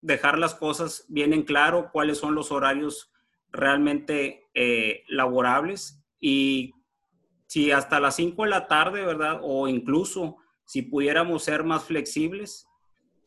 dejar 0.00 0.38
las 0.38 0.54
cosas 0.54 1.04
bien 1.08 1.32
en 1.32 1.42
claro, 1.42 1.90
cuáles 1.92 2.18
son 2.18 2.34
los 2.34 2.52
horarios 2.52 3.12
realmente 3.50 4.46
eh, 4.54 5.02
laborables 5.08 6.04
y 6.20 6.74
si 7.46 7.72
hasta 7.72 8.00
las 8.00 8.16
5 8.16 8.44
de 8.44 8.50
la 8.50 8.68
tarde, 8.68 9.04
¿verdad? 9.04 9.40
O 9.42 9.68
incluso 9.68 10.36
si 10.68 10.82
pudiéramos 10.82 11.44
ser 11.44 11.64
más 11.64 11.84
flexibles, 11.84 12.68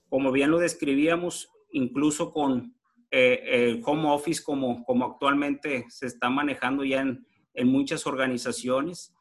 como 0.09 0.31
bien 0.31 0.51
lo 0.51 0.59
describíamos, 0.59 1.51
incluso 1.71 2.31
con 2.33 2.75
eh, 3.09 3.41
el 3.45 3.81
home 3.83 4.11
office 4.11 4.43
como, 4.43 4.85
como 4.85 5.05
actualmente 5.05 5.87
se 5.89 6.05
está 6.05 6.29
manejando 6.29 6.83
ya 6.83 7.01
en, 7.01 7.25
en 7.55 7.67
muchas 7.67 8.05
organizaciones, 8.05 9.15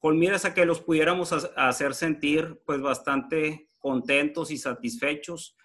con 0.00 0.18
miras 0.18 0.44
a 0.44 0.52
que 0.52 0.66
los 0.66 0.82
pudiéramos 0.82 1.32
hacer 1.32 1.94
sentir 1.94 2.60
pues 2.66 2.82
bastante 2.82 3.70
contentos 3.78 4.50
y 4.50 4.58
satisfechos 4.58 5.56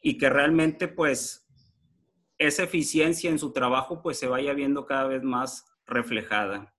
y 0.00 0.16
que 0.16 0.30
realmente 0.30 0.88
pues 0.88 1.46
esa 2.38 2.62
eficiencia 2.62 3.28
en 3.28 3.38
su 3.38 3.52
trabajo 3.52 4.00
pues 4.00 4.18
se 4.18 4.26
vaya 4.26 4.54
viendo 4.54 4.86
cada 4.86 5.06
vez 5.06 5.22
más 5.22 5.66
reflejada. 5.84 6.74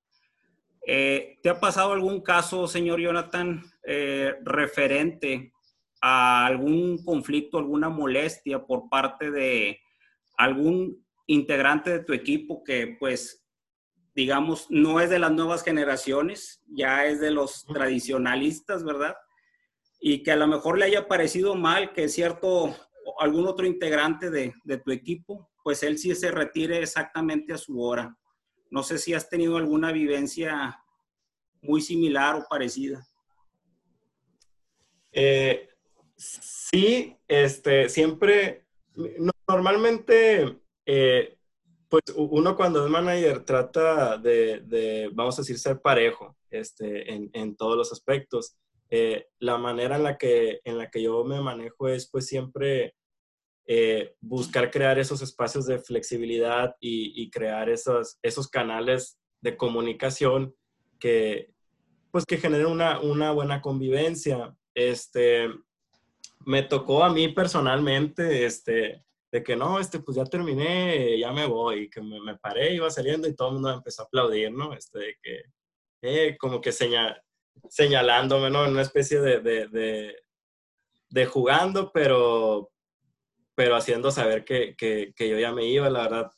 Eh, 0.88 1.38
¿Te 1.44 1.50
ha 1.50 1.60
pasado 1.60 1.94
algún 1.94 2.22
caso, 2.22 2.68
señor 2.68 3.00
Jonathan, 3.00 3.64
eh, 3.86 4.36
referente 4.44 5.54
a 6.02 6.46
algún 6.46 7.04
conflicto, 7.04 7.58
alguna 7.58 7.90
molestia 7.90 8.66
por 8.66 8.90
parte 8.90 9.32
de 9.32 9.80
algún 10.38 11.06
integrante 11.28 11.92
de 11.92 12.04
tu 12.04 12.14
equipo 12.14 12.64
que 12.64 12.98
pues 13.00 13.44
digamos, 14.16 14.68
no 14.70 15.00
es 15.00 15.10
de 15.10 15.20
las 15.20 15.32
nuevas 15.32 15.64
generaciones, 15.64 16.62
ya 16.68 17.06
es 17.06 17.20
de 17.20 17.32
los 17.32 17.66
tradicionalistas, 17.66 18.84
¿verdad? 18.84 19.16
Y 20.00 20.22
que 20.24 20.32
a 20.32 20.36
lo 20.36 20.48
mejor 20.48 20.78
le 20.78 20.86
haya 20.86 21.08
parecido 21.08 21.56
mal 21.56 21.94
que 21.94 22.08
cierto, 22.10 22.76
algún 23.20 23.48
otro 23.48 23.66
integrante 23.66 24.30
de, 24.30 24.54
de 24.64 24.78
tu 24.78 24.92
equipo, 24.92 25.50
pues 25.64 25.82
él 25.84 25.98
sí 25.98 26.14
se 26.14 26.30
retire 26.30 26.80
exactamente 26.80 27.54
a 27.54 27.58
su 27.58 27.82
hora. 27.82 28.16
No 28.70 28.84
sé 28.84 28.98
si 28.98 29.14
has 29.14 29.30
tenido 29.30 29.58
alguna 29.58 29.92
vivencia 29.92 30.80
muy 31.62 31.82
similar 31.82 32.36
o 32.36 32.46
parecida. 32.50 33.06
Eh, 35.14 35.70
sí, 36.16 37.16
este, 37.28 37.88
siempre, 37.88 38.66
normalmente 39.48 40.60
eh, 40.86 41.38
pues 41.94 42.04
uno 42.16 42.56
cuando 42.56 42.84
es 42.84 42.90
manager 42.90 43.46
trata 43.46 44.18
de, 44.18 45.12
vamos 45.14 45.38
a 45.38 45.44
decir, 45.44 45.60
ser 45.60 45.80
parejo 45.80 46.36
este, 46.50 47.14
en, 47.14 47.56
todos 47.56 47.78
los 47.78 47.92
aspectos. 47.92 48.58
Eh, 48.90 49.28
la 49.38 49.60
manera 49.60 49.98
en 49.98 50.04
la, 50.04 50.18
que, 50.18 50.60
en 50.64 50.80
la 50.80 50.90
que 50.90 51.04
yo 51.04 51.24
me 51.24 51.40
manejo 51.40 51.88
es 51.88 52.10
pues 52.10 52.26
siempre 52.26 52.96
eh, 53.68 54.16
buscar 54.22 54.72
crear 54.72 54.98
esos 54.98 55.22
espacios 55.22 55.68
de 55.68 55.78
flexibilidad 55.78 56.76
y, 56.80 57.30
crear 57.30 57.70
esos, 57.70 58.18
esos 58.24 58.48
canales 58.48 59.20
de 59.42 59.56
comunicación 59.56 60.56
que 61.00 61.54
pues 62.10 62.26
que 62.26 62.38
generen 62.38 62.68
una, 62.68 63.00
una 63.00 63.32
buena 63.32 63.62
convivencia. 63.62 64.56
Este, 64.74 65.50
me 66.46 66.64
tocó 66.64 67.04
a 67.04 67.12
mí 67.12 67.30
personalmente, 67.30 68.46
este, 68.46 69.04
de 69.32 69.44
que 69.44 69.56
no, 69.56 69.80
este, 69.80 70.00
pues 70.00 70.18
ya 70.18 70.26
terminé, 70.26 71.18
ya 71.18 71.32
me 71.32 71.46
voy, 71.46 71.90
que 71.90 72.02
me, 72.02 72.20
me, 72.22 72.38
paré, 72.38 72.74
iba 72.74 72.90
saliendo 72.90 73.28
y 73.28 73.36
todo 73.36 73.50
el 73.50 73.54
mundo 73.56 73.72
empezó 73.72 74.04
a 74.04 74.06
aplaudir, 74.06 74.52
¿no? 74.52 74.74
Este, 74.74 75.00
de 75.00 75.18
que, 75.22 75.42
eh, 76.02 76.38
como 76.38 76.62
que 76.62 76.72
señal, 76.72 77.22
señalándome, 77.70 78.50
¿no? 78.50 78.66
En 78.66 78.72
una 78.72 78.82
especie 78.82 79.20
de, 79.22 79.40
de, 79.40 79.68
de, 79.68 80.16
de, 81.10 81.26
jugando, 81.26 81.92
pero 81.92 82.70
pero 83.56 83.76
haciendo 83.76 84.12
saber 84.12 84.44
que, 84.44 84.76
que, 84.76 85.14
que, 85.16 85.30
yo 85.30 85.38
ya 85.38 85.52
me 85.52 85.66
iba, 85.66 85.90
la 85.90 86.04
verdad, 86.04 86.32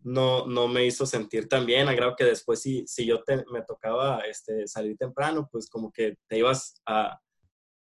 no, 0.00 0.46
no 0.46 0.68
me 0.68 0.84
hizo 0.84 1.06
sentir 1.06 1.48
tan 1.48 1.66
bien. 1.66 1.86
Creo 1.88 2.16
que 2.16 2.24
después 2.24 2.60
si, 2.60 2.86
si 2.86 3.06
yo 3.06 3.22
me 3.52 3.62
tocaba 3.62 4.20
este, 4.20 4.66
salir 4.66 4.96
temprano, 4.96 5.48
pues 5.50 5.68
como 5.68 5.92
que 5.92 6.16
te 6.26 6.38
ibas 6.38 6.80
a, 6.86 7.20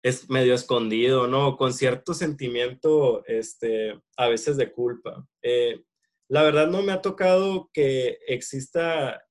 es 0.03 0.29
medio 0.29 0.55
escondido, 0.55 1.27
¿no? 1.27 1.57
Con 1.57 1.73
cierto 1.73 2.13
sentimiento, 2.13 3.23
este, 3.25 4.01
a 4.17 4.27
veces 4.27 4.57
de 4.57 4.71
culpa. 4.71 5.27
Eh, 5.41 5.83
la 6.27 6.43
verdad 6.43 6.67
no 6.67 6.81
me 6.81 6.91
ha 6.91 7.01
tocado 7.01 7.69
que 7.73 8.17
exista, 8.27 9.21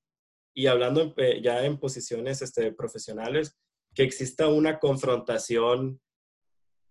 y 0.53 0.67
hablando 0.67 1.13
eh, 1.17 1.41
ya 1.41 1.65
en 1.65 1.77
posiciones 1.77 2.41
este, 2.41 2.71
profesionales, 2.71 3.57
que 3.93 4.03
exista 4.03 4.47
una 4.47 4.79
confrontación 4.79 5.99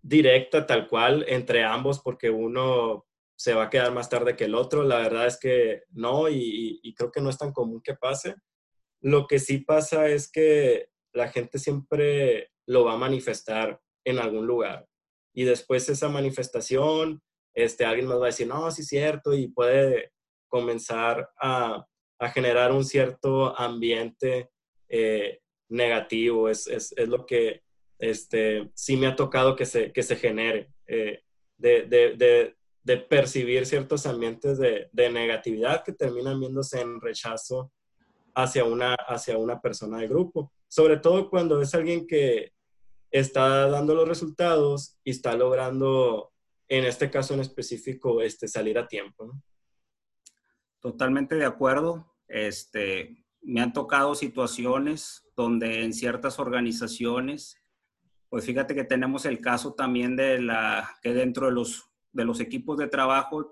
directa 0.02 0.66
tal 0.66 0.88
cual 0.88 1.24
entre 1.28 1.62
ambos 1.62 2.00
porque 2.00 2.30
uno 2.30 3.06
se 3.36 3.54
va 3.54 3.64
a 3.64 3.70
quedar 3.70 3.92
más 3.92 4.10
tarde 4.10 4.36
que 4.36 4.44
el 4.44 4.54
otro. 4.54 4.82
La 4.82 4.98
verdad 4.98 5.26
es 5.26 5.38
que 5.38 5.84
no 5.90 6.28
y, 6.28 6.80
y 6.82 6.94
creo 6.94 7.10
que 7.10 7.22
no 7.22 7.30
es 7.30 7.38
tan 7.38 7.52
común 7.52 7.80
que 7.82 7.94
pase. 7.94 8.34
Lo 9.00 9.26
que 9.26 9.38
sí 9.38 9.58
pasa 9.58 10.08
es 10.08 10.30
que 10.30 10.88
la 11.12 11.28
gente 11.28 11.58
siempre 11.58 12.49
lo 12.70 12.84
va 12.84 12.92
a 12.92 12.98
manifestar 12.98 13.80
en 14.04 14.18
algún 14.18 14.46
lugar. 14.46 14.86
Y 15.34 15.42
después 15.42 15.88
esa 15.88 16.08
manifestación 16.08 17.20
este, 17.52 17.84
alguien 17.84 18.06
más 18.06 18.18
va 18.18 18.24
a 18.24 18.26
decir, 18.26 18.46
no, 18.46 18.70
sí 18.70 18.82
es 18.82 18.88
cierto, 18.88 19.34
y 19.34 19.48
puede 19.48 20.12
comenzar 20.48 21.30
a, 21.40 21.84
a 22.18 22.28
generar 22.30 22.70
un 22.70 22.84
cierto 22.84 23.58
ambiente 23.58 24.50
eh, 24.88 25.40
negativo. 25.68 26.48
Es, 26.48 26.68
es, 26.68 26.92
es, 26.96 27.08
lo 27.08 27.26
que 27.26 27.62
este, 27.98 28.70
sí 28.74 28.96
me 28.96 29.08
ha 29.08 29.16
tocado 29.16 29.56
que 29.56 29.66
se, 29.66 29.92
que 29.92 30.04
se 30.04 30.16
genere, 30.16 30.70
eh, 30.86 31.22
de, 31.56 31.82
de, 31.82 32.54
de, 32.84 32.96
percibir 32.96 33.66
ciertos 33.66 34.06
ambientes 34.06 34.58
de, 34.58 34.88
negatividad 34.92 35.82
que 35.84 35.92
terminan 35.92 36.40
viéndose 36.40 36.80
en 36.80 37.00
rechazo 37.00 37.72
hacia 38.34 38.64
una, 38.64 38.94
hacia 38.94 39.36
una 39.38 39.60
persona 39.60 39.98
del 39.98 40.08
grupo. 40.08 40.52
Sobre 40.68 40.98
todo 40.98 41.28
cuando 41.28 41.60
es 41.60 41.74
alguien 41.74 42.06
que 42.06 42.52
está 43.10 43.68
dando 43.68 43.94
los 43.94 44.08
resultados 44.08 44.98
y 45.04 45.10
está 45.10 45.34
logrando 45.34 46.32
en 46.68 46.84
este 46.84 47.10
caso 47.10 47.34
en 47.34 47.40
específico, 47.40 48.22
este, 48.22 48.46
salir 48.46 48.78
a 48.78 48.86
tiempo. 48.86 49.32
Totalmente 50.80 51.34
de 51.34 51.44
acuerdo. 51.44 52.14
Este, 52.28 53.24
me 53.42 53.60
han 53.60 53.72
tocado 53.72 54.14
situaciones 54.14 55.26
donde 55.36 55.82
en 55.82 55.92
ciertas 55.92 56.38
organizaciones, 56.38 57.56
pues 58.28 58.44
fíjate 58.44 58.76
que 58.76 58.84
tenemos 58.84 59.26
el 59.26 59.40
caso 59.40 59.74
también 59.74 60.14
de 60.14 60.40
la 60.40 60.96
que 61.02 61.12
dentro 61.12 61.46
de 61.46 61.52
los, 61.52 61.90
de 62.12 62.24
los 62.24 62.38
equipos 62.38 62.78
de 62.78 62.86
trabajo 62.86 63.50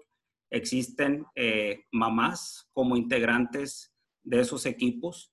existen 0.51 1.27
eh, 1.35 1.85
mamás 1.90 2.71
como 2.73 2.97
integrantes 2.97 3.92
de 4.23 4.40
esos 4.40 4.64
equipos 4.64 5.33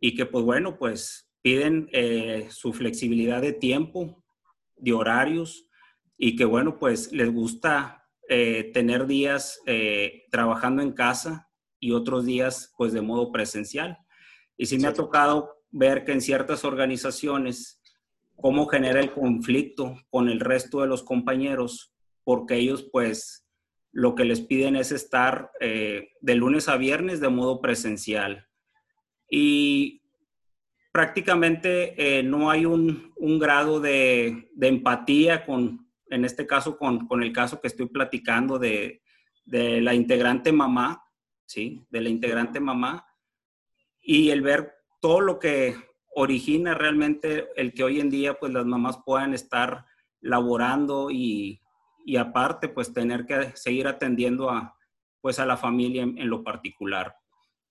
y 0.00 0.16
que 0.16 0.26
pues 0.26 0.44
bueno, 0.44 0.76
pues 0.78 1.29
piden 1.42 1.88
eh, 1.92 2.48
su 2.50 2.72
flexibilidad 2.72 3.40
de 3.40 3.52
tiempo, 3.52 4.22
de 4.76 4.92
horarios, 4.92 5.66
y 6.16 6.36
que 6.36 6.44
bueno, 6.44 6.78
pues 6.78 7.12
les 7.12 7.32
gusta 7.32 8.06
eh, 8.28 8.70
tener 8.74 9.06
días 9.06 9.60
eh, 9.66 10.24
trabajando 10.30 10.82
en 10.82 10.92
casa 10.92 11.48
y 11.78 11.92
otros 11.92 12.26
días 12.26 12.74
pues 12.76 12.92
de 12.92 13.00
modo 13.00 13.32
presencial. 13.32 13.98
Y 14.56 14.66
sí 14.66 14.78
me 14.78 14.88
ha 14.88 14.92
tocado 14.92 15.64
ver 15.70 16.04
que 16.04 16.12
en 16.12 16.20
ciertas 16.20 16.64
organizaciones 16.64 17.80
cómo 18.36 18.66
genera 18.66 19.00
el 19.00 19.12
conflicto 19.12 19.96
con 20.10 20.28
el 20.28 20.40
resto 20.40 20.80
de 20.80 20.88
los 20.88 21.02
compañeros, 21.02 21.94
porque 22.22 22.56
ellos 22.56 22.86
pues 22.92 23.46
lo 23.92 24.14
que 24.14 24.24
les 24.24 24.40
piden 24.40 24.76
es 24.76 24.92
estar 24.92 25.50
de 25.58 26.34
lunes 26.34 26.68
a 26.68 26.76
viernes 26.76 27.20
de 27.20 27.28
modo 27.28 27.60
presencial. 27.60 28.46
Y 29.28 29.99
prácticamente 30.92 32.22
no 32.24 32.50
hay 32.50 32.66
un, 32.66 33.12
grado 33.38 33.80
de, 33.80 34.50
empatía 34.60 35.44
con, 35.44 35.88
en 36.08 36.24
este 36.24 36.46
caso 36.46 36.76
con, 36.76 37.22
el 37.22 37.32
caso 37.32 37.60
que 37.60 37.68
estoy 37.68 37.86
platicando 37.86 38.58
de, 38.58 39.02
la 39.46 39.94
integrante 39.94 40.52
mamá, 40.52 41.02
¿sí? 41.46 41.84
De 41.90 42.00
la 42.00 42.08
integrante 42.08 42.60
mamá, 42.60 43.06
y 44.00 44.30
el 44.30 44.42
ver 44.42 44.74
todo 45.00 45.20
lo 45.20 45.38
que 45.38 45.76
origina 46.14 46.74
realmente 46.74 47.48
el 47.56 47.72
que 47.72 47.84
hoy 47.84 48.00
en 48.00 48.10
día 48.10 48.34
pues 48.34 48.52
las 48.52 48.66
mamás 48.66 48.98
puedan 49.04 49.34
estar 49.34 49.86
laborando 50.20 51.10
y, 51.10 51.60
aparte 52.18 52.68
pues 52.68 52.92
tener 52.92 53.24
que 53.24 53.52
seguir 53.54 53.86
atendiendo 53.86 54.50
a 54.50 54.74
pues 55.20 55.38
a 55.38 55.46
la 55.46 55.56
familia 55.56 56.02
en 56.02 56.28
lo 56.28 56.42
particular. 56.42 57.14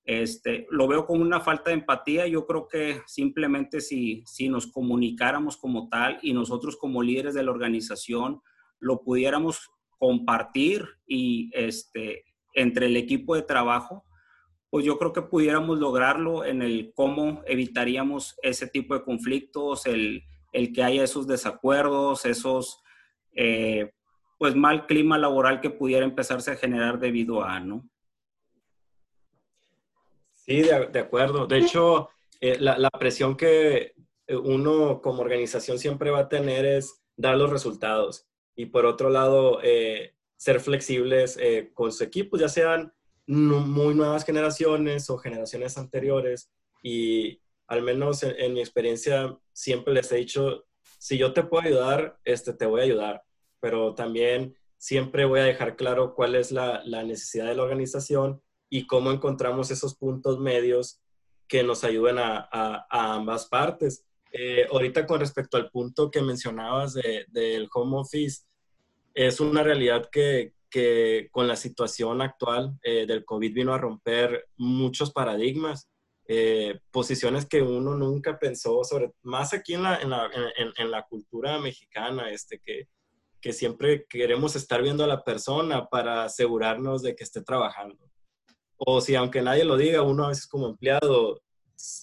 Este, 0.10 0.66
lo 0.72 0.88
veo 0.88 1.06
como 1.06 1.22
una 1.22 1.40
falta 1.40 1.70
de 1.70 1.76
empatía. 1.76 2.26
Yo 2.26 2.48
creo 2.48 2.68
que 2.68 3.04
simplemente 3.06 3.80
si, 3.80 4.24
si 4.26 4.50
nos 4.50 4.66
comunicáramos 4.66 5.56
como 5.56 5.88
tal 5.88 6.18
y 6.24 6.34
nosotros 6.34 6.78
como 6.78 7.04
líderes 7.04 7.36
de 7.36 7.44
la 7.44 7.52
organización 7.52 8.42
lo 8.80 9.04
pudiéramos 9.04 9.70
compartir 10.00 10.84
y 11.06 11.52
este, 11.54 12.24
entre 12.56 12.88
el 12.88 12.98
equipo 12.98 13.36
de 13.36 13.44
trabajo, 13.44 14.04
pues 14.72 14.84
yo 14.84 14.98
creo 14.98 15.14
que 15.14 15.22
pudiéramos 15.22 15.78
lograrlo 15.78 16.44
en 16.44 16.64
el 16.64 16.92
cómo 16.96 17.44
evitaríamos 17.46 18.36
ese 18.42 18.66
tipo 18.66 18.96
de 18.96 19.04
conflictos, 19.04 19.86
el, 19.86 20.24
el 20.54 20.74
que 20.74 20.82
haya 20.82 21.04
esos 21.04 21.28
desacuerdos, 21.28 22.26
esos, 22.26 22.82
eh, 23.36 23.92
pues 24.40 24.56
mal 24.56 24.88
clima 24.88 25.20
laboral 25.20 25.62
que 25.62 25.70
pudiera 25.70 26.04
empezarse 26.04 26.50
a 26.50 26.56
generar 26.56 26.98
debido 26.98 27.44
a, 27.44 27.60
¿no? 27.60 27.88
Sí, 30.50 30.64
de, 30.64 31.00
acuerdo. 31.00 31.46
De 31.46 31.60
hecho, 31.60 32.10
eh, 32.42 32.58
la, 32.60 32.90
presión 32.90 33.38
que 33.38 33.94
eh, 34.26 34.36
uno 34.36 35.00
como 35.00 35.22
organización 35.22 35.78
siempre 35.78 36.10
va 36.10 36.22
a 36.22 36.28
tener 36.28 36.66
es 36.66 37.04
dar 37.16 37.38
los 37.38 37.52
resultados. 37.52 38.28
Y 38.56 38.66
por 38.66 38.88
otro 38.88 39.12
lado, 39.12 39.60
eh, 39.62 40.16
ser 40.38 40.60
flexibles 40.60 41.38
con 41.76 41.92
sus 41.92 42.02
equipos, 42.02 42.40
ya 42.40 42.50
sean 42.50 42.92
muy 43.28 43.94
nuevas 43.94 44.26
generaciones 44.26 45.08
o 45.12 45.20
generaciones 45.20 45.78
anteriores. 45.78 46.50
Y 46.82 47.40
al 47.68 47.84
menos 47.84 48.24
en, 48.24 48.54
mi 48.56 48.60
experiencia 48.60 49.38
siempre 49.54 49.94
les 49.94 50.12
he 50.12 50.16
dicho, 50.16 50.66
si 50.98 51.20
yo 51.20 51.32
te 51.32 51.44
puedo 51.44 51.64
ayudar, 51.64 52.18
este, 52.24 52.54
te 52.54 52.66
voy 52.66 52.82
a 52.82 52.86
ayudar. 52.86 53.24
Pero 53.60 53.94
también 53.94 54.56
siempre 54.80 55.26
voy 55.26 55.42
a 55.42 55.44
dejar 55.44 55.76
claro 55.76 56.16
cuál 56.16 56.34
es 56.34 56.52
la 56.52 56.82
necesidad 57.04 57.46
de 57.46 57.56
la 57.56 57.64
organización 57.64 58.42
y 58.70 58.86
cómo 58.86 59.12
encontramos 59.12 59.72
esos 59.72 59.96
puntos 59.96 60.40
medios 60.40 61.02
que 61.48 61.64
nos 61.64 61.84
ayuden 61.84 62.20
a, 62.20 62.48
a, 62.52 63.16
ambas 63.16 63.48
partes. 63.48 64.06
Eh, 64.32 64.68
ahorita 64.72 65.08
con 65.08 65.20
respecto 65.20 65.58
al 65.58 65.72
punto 65.72 66.12
que 66.12 66.22
mencionabas 66.22 66.94
del 66.94 67.26
de, 67.28 67.68
home 67.74 67.98
office, 67.98 68.44
es 69.16 69.40
una 69.40 69.64
realidad 69.64 70.08
que, 70.12 70.54
que 70.70 71.30
con 71.32 71.48
la 71.48 71.56
situación 71.56 72.22
actual 72.22 72.78
eh, 72.84 73.08
del 73.08 73.26
COVID 73.26 73.54
vino 73.54 73.74
a 73.74 73.80
romper 73.80 74.48
muchos 74.56 75.12
paradigmas, 75.12 75.90
eh, 76.28 76.80
posiciones 76.92 77.48
que 77.48 77.64
uno 77.64 77.96
nunca 77.96 78.38
pensó 78.38 78.84
sobre, 78.84 79.12
más 79.24 79.52
aquí 79.52 79.74
en 79.74 79.82
la, 79.82 79.96
en 80.00 80.12
la, 80.12 80.30
en, 80.58 80.72
en 80.78 80.92
la 80.92 81.08
cultura 81.08 81.58
mexicana, 81.58 82.30
este, 82.30 82.60
que, 82.60 82.88
que 83.42 83.52
siempre 83.52 84.06
queremos 84.08 84.56
estar 84.56 84.84
viendo 84.84 85.04
a 85.04 85.08
la 85.08 85.24
persona 85.24 85.88
para 85.88 86.26
asegurarnos 86.26 87.02
de 87.02 87.16
que 87.16 87.24
esté 87.24 87.42
trabajando 87.42 88.10
o 88.80 89.02
si 89.02 89.16
aunque 89.16 89.42
nadie 89.42 89.66
lo 89.66 89.78
diga, 89.78 90.02
uno 90.02 90.26
a 90.26 90.30
veces 90.30 90.48
como 90.48 90.68
empleado 90.68 91.42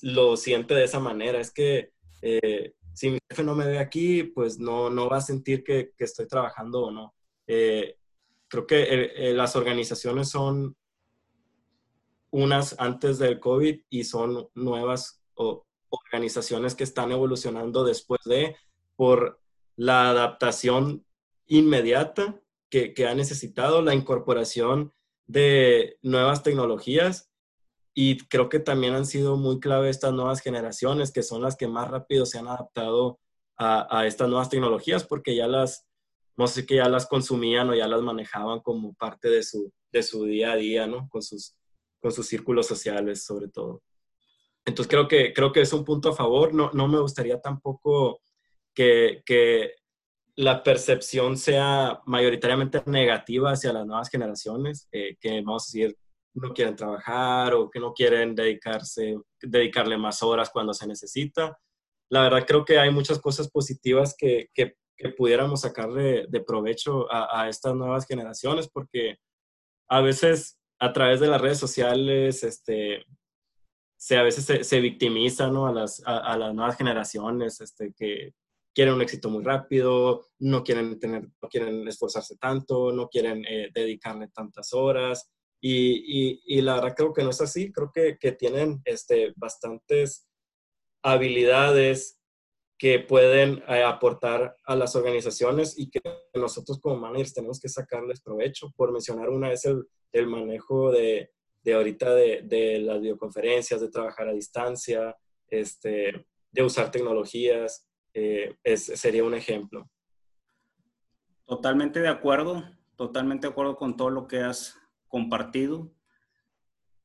lo 0.03 0.37
siente 0.37 0.75
de 0.75 0.85
esa 0.85 1.01
manera. 1.01 1.41
Es 1.41 1.51
que 1.51 1.91
eh, 2.23 2.75
si 2.93 3.11
mi 3.11 3.19
jefe 3.29 3.43
no 3.43 3.55
me 3.55 3.67
ve 3.67 3.79
aquí, 3.79 4.25
pues 4.25 4.59
no, 4.59 4.91
no 4.91 5.09
va 5.09 5.19
a 5.19 5.23
sentir 5.23 5.65
que, 5.65 5.93
que 5.97 6.05
estoy 6.05 6.27
trabajando 6.27 6.85
o 6.85 6.91
no. 6.91 7.15
Eh, 7.47 7.97
creo 8.49 8.67
que 8.67 9.13
eh, 9.29 9.33
las 9.33 9.57
organizaciones 9.57 10.29
son 10.29 10.77
unas 12.31 12.77
antes 12.79 13.19
del 13.19 13.41
COVID 13.41 13.81
y 13.89 14.05
son 14.05 14.49
nuevas 14.55 15.23
organizaciones 15.89 16.75
que 16.75 16.85
están 16.85 17.13
evolucionando 17.13 17.85
después 17.85 18.21
de 18.25 18.57
por 18.97 19.41
la 19.77 20.11
adaptación 20.11 21.07
inmediata 21.47 22.41
que, 22.69 22.93
que 22.93 23.07
ha 23.07 23.15
necesitado, 23.15 23.81
la 23.83 23.95
incorporación 23.95 24.93
de 25.27 25.99
nuevas 26.03 26.43
tecnologías 26.43 27.31
y 27.95 28.19
creo 28.29 28.49
que 28.49 28.61
también 28.61 28.95
han 28.95 29.07
sido 29.07 29.37
muy 29.37 29.59
clave 29.59 29.89
estas 29.89 30.13
nuevas 30.13 30.41
generaciones 30.41 31.13
que 31.13 31.23
son 31.23 31.43
las 31.43 31.57
que 31.57 31.67
más 31.67 31.89
rápido 31.91 32.27
se 32.27 32.39
han 32.39 32.47
adaptado 32.47 33.19
a, 33.59 34.07
estas 34.07 34.29
nuevas 34.29 34.51
tecnologías 34.51 35.05
porque 35.05 35.35
ya 35.35 35.47
las, 35.49 35.87
no 36.37 36.47
sé, 36.47 36.67
que 36.67 36.77
ya 36.77 36.91
las 36.91 37.07
consumían 37.07 37.71
o 37.71 37.75
ya 37.75 37.89
las 37.89 38.03
manejaban 38.03 38.61
como 38.61 38.93
parte 38.95 39.31
de 39.31 39.43
su, 39.43 39.73
de 39.91 40.03
su 40.03 40.25
día 40.27 40.53
a 40.53 40.57
día, 40.57 40.87
¿no? 40.87 41.09
Con 41.09 41.23
sus, 41.23 41.57
con 42.01 42.13
sus 42.13 42.27
círculos 42.27 42.67
sociales 42.67 43.25
sobre 43.25 43.49
todo. 43.49 43.83
Entonces 44.67 44.91
creo 44.91 45.09
que, 45.09 45.33
creo 45.33 45.53
que 45.53 45.63
es 45.63 45.73
un 45.73 45.85
punto 45.85 46.11
a 46.11 46.15
favor. 46.15 46.53
No, 46.53 46.71
no 46.75 46.87
me 46.87 47.01
gustaría 47.01 47.41
tampoco 47.41 48.21
que, 48.75 49.23
que 49.25 49.73
la 50.37 50.63
percepción 50.63 51.37
sea 51.39 52.01
mayoritariamente 52.05 52.83
negativa 52.87 53.53
hacia 53.53 53.73
las 53.73 53.87
nuevas 53.87 54.11
generaciones, 54.11 54.87
eh, 54.93 55.17
que 55.19 55.41
vamos 55.41 55.65
a 55.65 55.67
decir, 55.67 55.97
no 56.35 56.53
quieren 56.53 56.77
trabajar 56.77 57.55
o 57.55 57.71
que 57.71 57.81
no 57.81 57.95
quieren 57.95 58.35
dedicarse, 58.35 59.17
dedicarle 59.41 59.97
más 59.97 60.23
horas 60.23 60.51
cuando 60.51 60.75
se 60.75 60.87
necesita. 60.87 61.59
La 62.11 62.23
verdad 62.23 62.45
creo 62.47 62.65
que 62.65 62.79
hay 62.79 62.91
muchas 62.91 63.19
cosas 63.19 63.51
positivas 63.51 64.15
que, 64.17 64.49
que, 64.55 64.75
pudiéramos 65.17 65.61
sacarle 65.61 66.27
de 66.27 66.41
provecho 66.41 67.07
a, 67.11 67.51
estas 67.51 67.75
nuevas 67.75 68.07
generaciones, 68.07 68.67
porque 68.67 69.19
a 69.91 70.01
veces 70.01 70.59
a 70.79 70.91
través 70.95 71.21
de 71.21 71.29
las 71.29 71.39
redes 71.39 71.59
sociales, 71.59 72.43
este, 72.43 73.05
se, 73.99 74.17
a 74.17 74.23
veces 74.23 74.47
se, 74.47 74.65
se 74.65 74.81
victimiza 74.81 75.49
¿no? 75.49 75.67
a, 75.67 75.73
las, 75.73 76.03
a, 76.07 76.37
las 76.39 76.55
nuevas 76.55 76.79
generaciones 76.79 77.61
este, 77.61 77.93
que 77.95 78.33
quieren 78.77 78.93
un 78.93 79.01
éxito 79.01 79.31
muy 79.31 79.43
rápido, 79.43 80.27
no 80.39 80.63
quieren, 80.63 81.01
tener, 81.01 81.27
no 81.41 81.49
quieren 81.49 81.89
esforzarse 81.89 82.37
tanto, 82.37 82.93
no 82.93 83.09
quieren 83.09 83.43
eh, 83.49 83.71
dedicarle 83.73 84.29
tantas 84.29 84.75
horas. 84.75 85.33
Y, 85.63 86.39
y, 86.45 86.61
la 86.61 86.75
verdad 86.75 86.95
creo 86.95 87.15
que 87.15 87.25
no 87.25 87.31
es 87.31 87.41
así, 87.41 87.73
creo 87.73 87.91
que, 87.93 88.19
que 88.19 88.33
tienen 88.33 88.83
este, 88.85 89.33
bastantes 89.35 90.29
habilidades 91.03 92.21
que 92.79 93.01
pueden 93.01 93.65
eh, 93.67 93.83
aportar 93.83 94.55
a 94.67 94.77
las 94.77 94.95
organizaciones 94.95 95.79
y 95.79 95.89
que 95.89 96.01
nosotros 96.35 96.79
como 96.79 96.97
managers 96.97 97.33
tenemos 97.33 97.59
que 97.59 97.71
sacarles 97.71 98.21
provecho. 98.21 98.75
Por 98.77 98.93
mencionar 98.93 99.31
una 99.31 99.51
es 99.51 99.65
el, 99.65 99.87
el 100.13 100.27
manejo 100.27 100.93
de, 100.93 101.31
de 101.63 101.73
ahorita 101.73 102.15
de, 102.15 102.43
de, 102.43 102.81
las 102.81 103.01
videoconferencias, 103.01 103.81
de 103.81 103.91
trabajar 103.91 104.29
a 104.29 104.35
distancia, 104.35 105.17
este, 105.49 106.27
de 106.51 106.63
usar 106.63 106.91
tecnologías, 106.91 107.86
eh, 108.19 108.57
es, 108.65 108.87
sería 108.87 109.25
un 109.25 109.35
ejemplo. 109.35 109.91
Totalmente 111.45 112.01
de 112.01 112.09
acuerdo, 112.09 112.65
totalmente 112.97 113.47
de 113.47 113.53
acuerdo 113.53 113.77
con 113.77 113.95
todo 113.95 114.09
lo 114.09 114.27
que 114.27 114.41
has 114.41 114.81
compartido. 115.07 115.93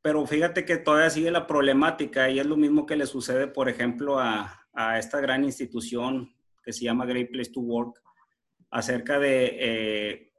Pero 0.02 0.26
fíjate 0.26 0.64
que 0.64 0.78
todavía 0.78 1.10
sigue 1.10 1.30
la 1.30 1.48
problemática 1.48 2.30
y 2.30 2.40
es 2.40 2.46
lo 2.46 2.56
mismo 2.56 2.86
que 2.86 2.96
le 2.96 3.06
sucede, 3.06 3.48
por 3.48 3.68
ejemplo, 3.68 4.20
a, 4.20 4.58
esta 4.98 5.20
gran 5.20 5.44
institución 5.44 6.34
que 6.64 6.72
se 6.72 6.86
llama 6.86 7.06
Great 7.06 7.30
Place 7.30 7.52
to 7.52 7.60
Work, 7.60 8.02
acerca 8.70 9.20
de 9.20 9.58
eh, 9.60 10.34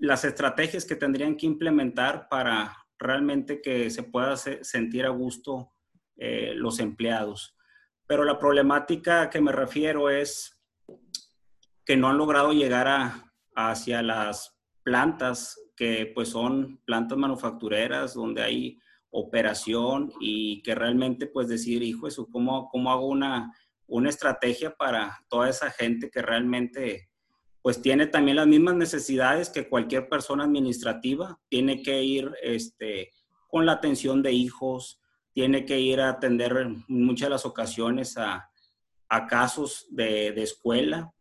las 0.00 0.24
estrategias 0.24 0.86
que 0.86 0.96
tendrían 0.96 1.36
que 1.36 1.44
implementar 1.44 2.28
para 2.30 2.74
realmente 2.98 3.60
que 3.60 3.90
se 3.90 4.04
pueda 4.04 4.38
sentir 4.38 5.04
a 5.04 5.10
gusto 5.10 5.70
eh, 6.16 6.54
los 6.54 6.80
empleados. 6.80 7.54
Pero 8.12 8.26
la 8.26 8.38
problemática 8.38 9.30
que 9.30 9.40
me 9.40 9.52
refiero 9.52 10.10
es 10.10 10.60
que 11.82 11.96
no 11.96 12.10
han 12.10 12.18
logrado 12.18 12.52
llegar 12.52 12.86
a, 12.86 13.32
hacia 13.56 14.02
las 14.02 14.54
plantas 14.82 15.58
que 15.74 16.12
pues 16.14 16.28
son 16.28 16.82
plantas 16.84 17.16
manufactureras 17.16 18.12
donde 18.12 18.42
hay 18.42 18.78
operación 19.08 20.12
y 20.20 20.62
que 20.62 20.74
realmente 20.74 21.26
pues 21.26 21.48
decir, 21.48 21.82
hijo, 21.82 22.06
eso, 22.06 22.28
¿cómo, 22.30 22.68
cómo 22.68 22.90
hago 22.92 23.06
una, 23.06 23.50
una 23.86 24.10
estrategia 24.10 24.76
para 24.76 25.24
toda 25.30 25.48
esa 25.48 25.70
gente 25.70 26.10
que 26.10 26.20
realmente 26.20 27.08
pues 27.62 27.80
tiene 27.80 28.08
también 28.08 28.36
las 28.36 28.46
mismas 28.46 28.74
necesidades 28.74 29.48
que 29.48 29.70
cualquier 29.70 30.10
persona 30.10 30.44
administrativa, 30.44 31.40
tiene 31.48 31.80
que 31.80 32.02
ir 32.02 32.30
este, 32.42 33.08
con 33.48 33.64
la 33.64 33.72
atención 33.72 34.22
de 34.22 34.32
hijos, 34.32 35.01
tiene 35.32 35.64
que 35.64 35.80
ir 35.80 36.00
a 36.00 36.10
atender 36.10 36.56
en 36.58 36.84
muchas 36.88 37.30
las 37.30 37.46
ocasiones 37.46 38.16
a, 38.16 38.48
casos 39.28 39.86
de, 39.90 40.32
de, 40.32 40.42
escuela 40.42 41.12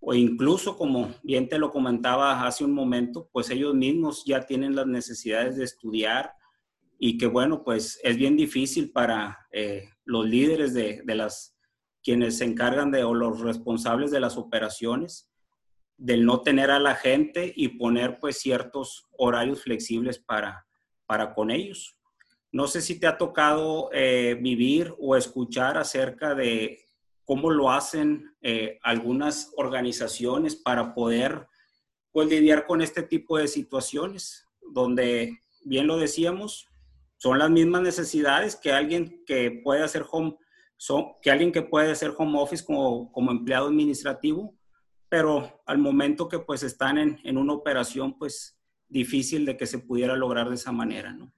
o 0.00 0.14
incluso, 0.14 0.78
como 0.78 1.14
bien 1.22 1.50
te 1.50 1.58
lo 1.58 1.70
comentaba 1.70 2.46
hace 2.46 2.64
un 2.64 2.72
momento, 2.72 3.28
pues 3.30 3.50
ellos 3.50 3.74
mismos 3.74 4.24
ya 4.24 4.40
tienen 4.40 4.74
las 4.74 4.86
necesidades 4.86 5.56
de 5.56 5.64
estudiar 5.64 6.32
y 6.98 7.18
que 7.18 7.26
bueno, 7.26 7.62
pues 7.62 8.00
es 8.02 8.16
bien 8.16 8.36
difícil 8.36 8.90
para 8.90 9.46
eh, 9.52 9.90
los 10.04 10.26
líderes 10.26 10.72
de, 10.72 11.02
de, 11.04 11.14
las 11.14 11.56
quienes 12.02 12.38
se 12.38 12.44
encargan 12.44 12.90
de 12.90 13.04
o 13.04 13.14
los 13.14 13.40
responsables 13.40 14.10
de 14.10 14.20
las 14.20 14.36
operaciones 14.36 15.30
del 15.98 16.24
no 16.24 16.42
tener 16.42 16.70
a 16.70 16.78
la 16.78 16.94
gente 16.94 17.52
y 17.56 17.68
poner 17.68 18.20
pues 18.20 18.38
ciertos 18.38 19.08
horarios 19.12 19.62
flexibles 19.62 20.18
para, 20.18 20.66
para 21.06 21.34
con 21.34 21.50
ellos. 21.50 21.95
No 22.52 22.66
sé 22.66 22.80
si 22.80 22.98
te 22.98 23.06
ha 23.06 23.18
tocado 23.18 23.90
eh, 23.92 24.38
vivir 24.40 24.94
o 24.98 25.16
escuchar 25.16 25.76
acerca 25.76 26.34
de 26.34 26.86
cómo 27.24 27.50
lo 27.50 27.70
hacen 27.70 28.34
eh, 28.40 28.78
algunas 28.82 29.52
organizaciones 29.56 30.54
para 30.54 30.94
poder 30.94 31.48
pues, 32.12 32.28
lidiar 32.28 32.66
con 32.66 32.80
este 32.80 33.02
tipo 33.02 33.36
de 33.36 33.48
situaciones, 33.48 34.46
donde, 34.72 35.40
bien 35.64 35.86
lo 35.86 35.98
decíamos, 35.98 36.68
son 37.18 37.38
las 37.38 37.50
mismas 37.50 37.82
necesidades 37.82 38.56
que 38.56 38.72
alguien 38.72 39.24
que 39.26 39.60
puede 39.64 39.82
hacer 39.82 40.04
home, 40.10 40.36
son, 40.76 41.12
que 41.20 41.30
alguien 41.30 41.50
que 41.50 41.62
puede 41.62 41.90
hacer 41.90 42.14
home 42.16 42.38
office 42.38 42.64
como, 42.64 43.10
como 43.10 43.32
empleado 43.32 43.66
administrativo, 43.66 44.56
pero 45.08 45.62
al 45.66 45.78
momento 45.78 46.28
que 46.28 46.38
pues 46.38 46.62
están 46.62 46.98
en, 46.98 47.20
en, 47.24 47.38
una 47.38 47.54
operación, 47.54 48.18
pues 48.18 48.58
difícil 48.88 49.44
de 49.44 49.56
que 49.56 49.66
se 49.66 49.78
pudiera 49.78 50.16
lograr 50.16 50.48
de 50.48 50.54
esa 50.54 50.72
manera, 50.72 51.12
¿no? 51.12 51.32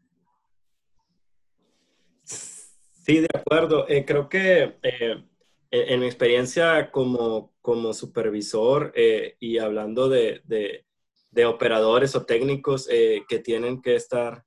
Sí, 3.08 3.20
de 3.20 3.28
acuerdo. 3.32 3.88
Eh, 3.88 4.04
creo 4.04 4.28
que 4.28 4.76
eh, 4.82 5.24
en 5.70 6.00
mi 6.00 6.04
experiencia 6.04 6.90
como, 6.90 7.54
como 7.62 7.94
supervisor 7.94 8.92
eh, 8.94 9.34
y 9.40 9.56
hablando 9.56 10.10
de, 10.10 10.42
de, 10.44 10.84
de, 11.30 11.46
operadores 11.46 12.14
o 12.14 12.26
técnicos 12.26 12.86
que 12.86 13.38
tienen 13.42 13.80
que 13.80 13.94
estar 13.94 14.44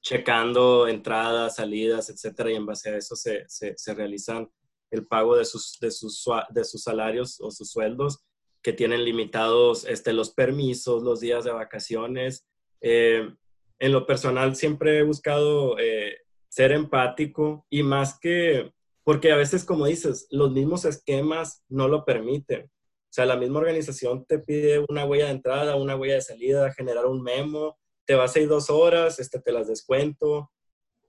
checando 0.00 0.88
entradas, 0.88 1.54
salidas, 1.56 2.10
etcétera, 2.10 2.50
y 2.50 2.56
en 2.56 2.66
base 2.66 2.90
a 2.90 2.96
eso 2.96 3.14
se, 3.14 3.44
se, 3.46 3.74
se 3.76 3.94
realizan 3.94 4.50
el 4.90 5.06
pago 5.06 5.36
de 5.36 5.44
sus, 5.44 5.78
de 5.80 5.92
sus, 5.92 6.24
de 6.50 6.64
sus 6.64 6.82
salarios 6.82 7.40
o 7.40 7.52
sus 7.52 7.70
sueldos, 7.70 8.24
que 8.60 8.72
tienen 8.72 9.04
limitados 9.04 9.84
este, 9.84 10.12
los 10.12 10.30
permisos, 10.30 11.04
los 11.04 11.20
días 11.20 11.44
de 11.44 11.52
vacaciones. 11.52 12.44
Eh, 12.80 13.32
en 13.78 13.92
lo 13.92 14.04
personal 14.04 14.56
siempre 14.56 14.98
he 14.98 15.02
buscado 15.04 15.78
eh, 15.78 16.25
ser 16.48 16.72
empático 16.72 17.66
y 17.70 17.82
más 17.82 18.18
que, 18.18 18.72
porque 19.04 19.32
a 19.32 19.36
veces, 19.36 19.64
como 19.64 19.86
dices, 19.86 20.26
los 20.30 20.50
mismos 20.52 20.84
esquemas 20.84 21.64
no 21.68 21.88
lo 21.88 22.04
permiten. 22.04 22.64
O 22.64 23.12
sea, 23.16 23.26
la 23.26 23.36
misma 23.36 23.60
organización 23.60 24.24
te 24.26 24.38
pide 24.38 24.84
una 24.88 25.04
huella 25.06 25.26
de 25.26 25.32
entrada, 25.32 25.76
una 25.76 25.96
huella 25.96 26.14
de 26.14 26.20
salida, 26.22 26.72
generar 26.72 27.06
un 27.06 27.22
memo, 27.22 27.78
te 28.04 28.14
vas 28.14 28.36
a 28.36 28.40
ir 28.40 28.48
dos 28.48 28.70
horas, 28.70 29.18
este, 29.18 29.40
te 29.40 29.52
las 29.52 29.68
descuento, 29.68 30.50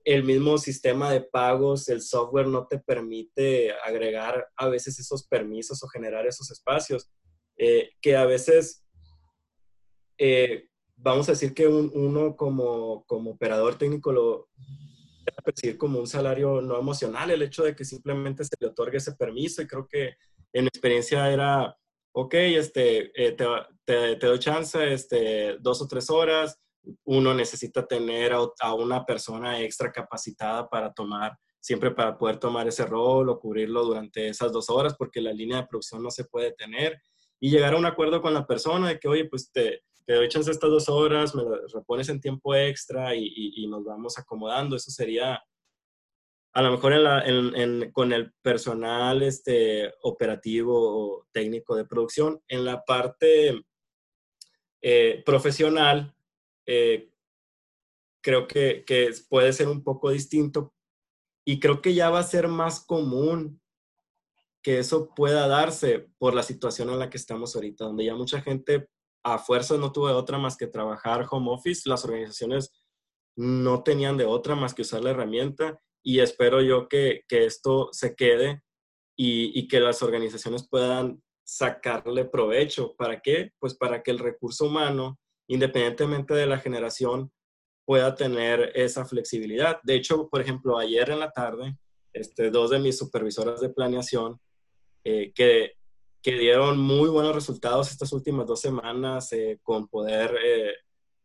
el 0.07 0.23
mismo 0.23 0.57
sistema 0.57 1.11
de 1.11 1.19
pagos, 1.19 1.89
el 1.89 2.01
software 2.01 2.47
no 2.47 2.65
te 2.65 2.79
permite 2.79 3.73
agregar 3.85 4.47
a 4.55 4.69
veces 4.69 4.97
esos 4.99 5.27
permisos 5.27 5.83
o 5.83 5.89
generar 5.89 6.25
esos 6.25 6.49
espacios, 6.49 7.11
eh, 7.57 7.89
que 8.01 8.15
a 8.15 8.25
veces, 8.25 8.85
eh, 10.17 10.69
vamos 10.95 11.27
a 11.27 11.33
decir 11.33 11.53
que 11.53 11.67
uno 11.67 12.37
como, 12.37 13.03
como 13.05 13.31
operador 13.31 13.77
técnico 13.77 14.13
lo 14.13 14.47
a 15.37 15.41
percibir 15.41 15.77
como 15.77 15.99
un 15.99 16.07
salario 16.07 16.61
no 16.61 16.79
emocional, 16.79 17.29
el 17.29 17.43
hecho 17.43 17.63
de 17.63 17.75
que 17.75 17.85
simplemente 17.85 18.43
se 18.43 18.55
le 18.59 18.67
otorgue 18.67 18.97
ese 18.97 19.13
permiso 19.13 19.61
y 19.61 19.67
creo 19.67 19.87
que 19.87 20.15
en 20.51 20.65
experiencia 20.65 21.31
era, 21.31 21.77
ok, 22.11 22.33
este, 22.33 23.11
eh, 23.15 23.33
te, 23.33 23.45
te, 23.85 24.15
te, 24.15 24.27
doy 24.27 24.39
chance, 24.39 24.91
este, 24.91 25.57
dos 25.59 25.81
o 25.81 25.87
tres 25.87 26.09
horas, 26.09 26.59
uno 27.03 27.33
necesita 27.33 27.85
tener 27.85 28.33
a, 28.33 28.73
una 28.73 29.05
persona 29.05 29.61
extra 29.61 29.91
capacitada 29.91 30.67
para 30.67 30.91
tomar, 30.91 31.37
siempre 31.59 31.91
para 31.91 32.17
poder 32.17 32.37
tomar 32.37 32.67
ese 32.67 32.85
rol 32.85 33.29
o 33.29 33.39
cubrirlo 33.39 33.83
durante 33.83 34.29
esas 34.29 34.51
dos 34.51 34.69
horas, 34.69 34.95
porque 34.97 35.21
la 35.21 35.33
línea 35.33 35.57
de 35.57 35.67
producción 35.67 36.01
no 36.01 36.09
se 36.09 36.25
puede 36.25 36.53
tener. 36.53 36.99
Y 37.39 37.51
llegar 37.51 37.73
a 37.73 37.77
un 37.77 37.85
acuerdo 37.85 38.21
con 38.21 38.33
la 38.33 38.47
persona 38.47 38.87
de 38.87 38.99
que, 38.99 39.07
oye, 39.07 39.25
pues 39.25 39.51
te, 39.51 39.83
te 40.07 40.13
doy 40.13 40.29
chance 40.29 40.49
estas 40.49 40.69
dos 40.69 40.87
horas, 40.87 41.35
me 41.35 41.43
repones 41.73 42.07
en 42.07 42.21
tiempo 42.21 42.55
extra 42.55 43.13
y, 43.13 43.67
nos 43.67 43.83
vamos 43.83 44.17
acomodando. 44.17 44.77
Eso 44.77 44.89
sería, 44.89 45.43
a 46.53 46.61
lo 46.61 46.71
mejor 46.71 46.93
con 47.91 48.13
el 48.13 48.33
personal 48.41 49.21
este, 49.21 49.93
operativo 50.03 50.75
o 50.77 51.27
técnico 51.33 51.75
de 51.75 51.83
producción. 51.83 52.41
En 52.47 52.63
la 52.63 52.85
parte 52.85 53.65
eh, 54.81 55.23
profesional, 55.25 56.15
eh, 56.65 57.11
creo 58.23 58.47
que, 58.47 58.85
que, 58.87 59.11
puede 59.27 59.51
ser 59.51 59.67
un 59.67 59.83
poco 59.83 60.09
distinto 60.09 60.73
y 61.45 61.59
creo 61.59 61.81
que 61.81 61.93
ya 61.93 62.09
va 62.09 62.19
a 62.19 62.23
ser 62.23 62.47
más 62.47 62.79
común 62.79 63.59
que 64.61 64.79
eso 64.79 65.13
pueda 65.13 65.49
darse 65.49 66.07
por 66.17 66.33
la 66.33 66.43
situación 66.43 66.89
en 66.91 66.99
la 66.99 67.09
que 67.09 67.17
estamos 67.17 67.53
ahorita, 67.53 67.83
donde 67.83 68.05
ya 68.05 68.15
mucha 68.15 68.41
gente 68.41 68.87
a 69.33 69.39
fuerza 69.39 69.77
no 69.77 69.91
tuvo 69.91 70.07
de 70.07 70.13
otra 70.13 70.37
más 70.37 70.57
que 70.57 70.67
trabajar 70.67 71.25
home 71.29 71.51
office, 71.51 71.89
las 71.89 72.05
organizaciones 72.05 72.71
no 73.35 73.83
tenían 73.83 74.17
de 74.17 74.25
otra 74.25 74.55
más 74.55 74.73
que 74.73 74.81
usar 74.81 75.03
la 75.03 75.11
herramienta 75.11 75.79
y 76.03 76.19
espero 76.19 76.61
yo 76.61 76.87
que, 76.87 77.23
que 77.27 77.45
esto 77.45 77.89
se 77.91 78.15
quede 78.15 78.63
y, 79.15 79.59
y, 79.59 79.67
que 79.67 79.79
las 79.79 80.01
organizaciones 80.01 80.67
puedan 80.67 81.21
sacarle 81.43 82.25
provecho. 82.25 82.95
¿Para 82.95 83.19
qué? 83.19 83.51
Pues 83.59 83.75
para 83.75 84.03
que 84.03 84.11
el 84.11 84.19
recurso 84.19 84.65
humano, 84.65 85.19
independientemente 85.47 86.33
de 86.33 86.45
la 86.45 86.59
generación, 86.59 87.31
pueda 87.85 88.15
tener 88.15 88.71
esa 88.75 89.05
flexibilidad. 89.05 89.79
De 89.83 89.95
hecho, 89.95 90.29
por 90.29 90.41
ejemplo, 90.41 90.77
ayer 90.77 91.09
en 91.09 91.19
la 91.19 91.31
tarde, 91.31 91.77
este, 92.13 92.51
dos 92.51 92.69
de 92.69 92.79
mis 92.79 92.97
supervisoras 92.97 93.61
de 93.61 93.69
planeación 93.69 94.39
eh, 95.03 95.31
que, 95.33 95.76
que, 96.31 96.37
dieron 96.37 96.77
muy 96.77 97.09
buenos 97.09 97.33
resultados 97.33 97.89
estas 97.89 98.11
últimas 98.11 98.45
dos 98.45 98.59
semanas 98.59 99.31
eh, 99.31 99.59
con 99.63 99.87
poder 99.87 100.35
eh, 100.43 100.73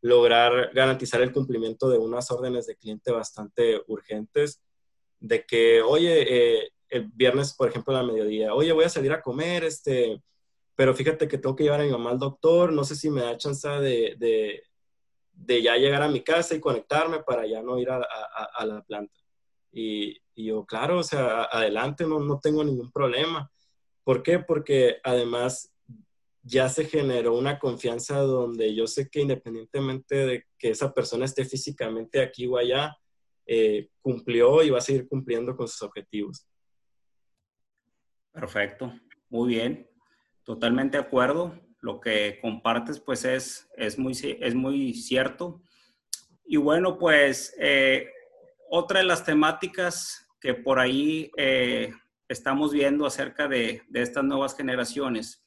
lograr 0.00 0.70
garantizar 0.72 1.20
el 1.22 1.32
cumplimiento 1.32 1.88
de 1.88 1.98
unas 1.98 2.30
órdenes 2.30 2.66
de 2.66 2.76
cliente 2.76 3.10
bastante 3.10 3.82
urgentes, 3.88 4.62
de 5.18 5.44
que, 5.44 5.82
oye, 5.82 6.70
el 6.88 7.10
viernes, 7.14 7.54
por 7.54 7.68
ejemplo, 7.68 7.96
a 7.96 8.02
la 8.02 8.06
mediodía, 8.06 8.54
oye, 8.54 8.72
voy 8.72 8.84
a 8.84 8.88
salir 8.88 9.12
a 9.12 9.22
comer, 9.22 9.64
este, 9.64 10.22
pero 10.74 10.94
fíjate 10.94 11.26
que 11.26 11.38
tengo 11.38 11.56
que 11.56 11.64
llevar 11.64 11.80
a 11.80 11.84
mi 11.84 11.90
mamá 11.90 12.10
al 12.10 12.18
doctor, 12.18 12.72
no 12.72 12.84
sé 12.84 12.94
si 12.94 13.10
me 13.10 13.22
da 13.22 13.36
chance 13.36 13.68
de, 13.68 14.14
de, 14.18 14.62
de 15.32 15.62
ya 15.62 15.76
llegar 15.76 16.02
a 16.02 16.08
mi 16.08 16.22
casa 16.22 16.54
y 16.54 16.60
conectarme 16.60 17.22
para 17.22 17.46
ya 17.46 17.62
no 17.62 17.78
ir 17.78 17.90
a, 17.90 18.02
a, 18.54 18.66
la 18.66 18.82
planta. 18.82 19.18
Y, 19.72 20.20
y, 20.34 20.46
yo, 20.46 20.64
claro, 20.64 20.98
o 20.98 21.02
sea, 21.02 21.44
adelante, 21.44 22.06
no, 22.06 22.20
no 22.20 22.38
tengo 22.40 22.62
ningún 22.62 22.92
problema. 22.92 23.50
¿Por 24.04 24.22
qué? 24.22 24.38
Porque 24.38 24.96
además 25.04 25.72
ya 26.42 26.68
se 26.68 26.84
generó 26.84 27.36
una 27.36 27.58
confianza 27.58 28.18
donde 28.18 28.74
yo 28.74 28.86
sé 28.86 29.08
que 29.08 29.20
independientemente 29.20 30.26
de 30.26 30.44
que 30.58 30.70
esa 30.70 30.92
persona 30.92 31.24
esté 31.24 31.44
físicamente 31.44 32.20
aquí 32.20 32.46
o 32.46 32.56
allá, 32.56 32.96
eh, 33.46 33.88
cumplió 34.00 34.62
y 34.62 34.70
va 34.70 34.78
a 34.78 34.82
seguir 34.82 35.08
cumpliendo 35.08 35.56
con 35.56 35.68
sus 35.68 35.82
objetivos. 35.82 36.46
Perfecto, 38.32 38.92
muy 39.28 39.48
bien, 39.48 39.88
totalmente 40.44 40.96
de 40.96 41.04
acuerdo. 41.04 41.58
Lo 41.80 42.00
que 42.00 42.38
compartes 42.40 43.00
pues 43.00 43.24
es, 43.24 43.68
es, 43.76 43.98
muy, 43.98 44.12
es 44.40 44.54
muy 44.54 44.94
cierto. 44.94 45.62
Y 46.44 46.56
bueno, 46.56 46.98
pues 46.98 47.54
eh, 47.58 48.08
otra 48.70 49.00
de 49.00 49.06
las 49.06 49.24
temáticas 49.24 50.26
que 50.40 50.54
por 50.54 50.78
ahí 50.78 51.30
eh, 51.36 51.92
estamos 52.32 52.72
viendo 52.72 53.06
acerca 53.06 53.48
de, 53.48 53.82
de, 53.88 54.02
estas 54.02 54.24
nuevas 54.24 54.56
generaciones, 54.56 55.44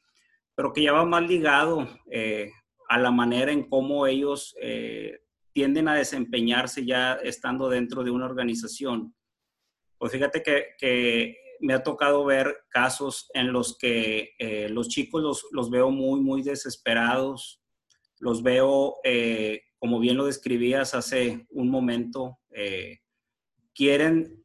pero 0.56 0.72
que 0.72 0.84
ya 0.84 0.94
va 0.94 1.06
más 1.06 1.24
ligado 1.24 1.88
eh, 2.12 2.52
a 2.88 3.00
la 3.00 3.12
manera 3.12 3.52
en 3.52 3.68
cómo 3.68 4.08
ellos 4.08 4.56
tienden 5.52 5.88
a 5.88 5.96
desempeñarse 5.96 6.86
ya 6.86 7.14
estando 7.14 7.70
dentro 7.70 8.04
de 8.04 8.12
una 8.12 8.26
organización. 8.26 9.16
Pues 9.98 10.12
fíjate 10.12 10.44
que, 10.44 10.76
que 10.78 11.38
me 11.60 11.74
ha 11.74 11.84
tocado 11.84 12.26
ver 12.26 12.58
casos 12.70 13.30
en 13.34 13.52
los 13.52 13.78
que 13.78 14.34
eh, 14.40 14.70
los 14.70 14.88
chicos 14.90 15.22
los, 15.22 15.46
los, 15.52 15.70
veo 15.70 15.92
muy, 15.92 16.22
muy 16.22 16.42
desesperados, 16.42 17.62
los 18.20 18.44
veo, 18.44 18.96
eh, 19.04 19.62
como 19.80 20.00
bien 20.00 20.18
lo 20.18 20.26
describías 20.26 20.94
hace 20.94 21.46
un 21.50 21.70
momento, 21.70 22.40
eh, 22.52 23.00
quieren 23.74 24.45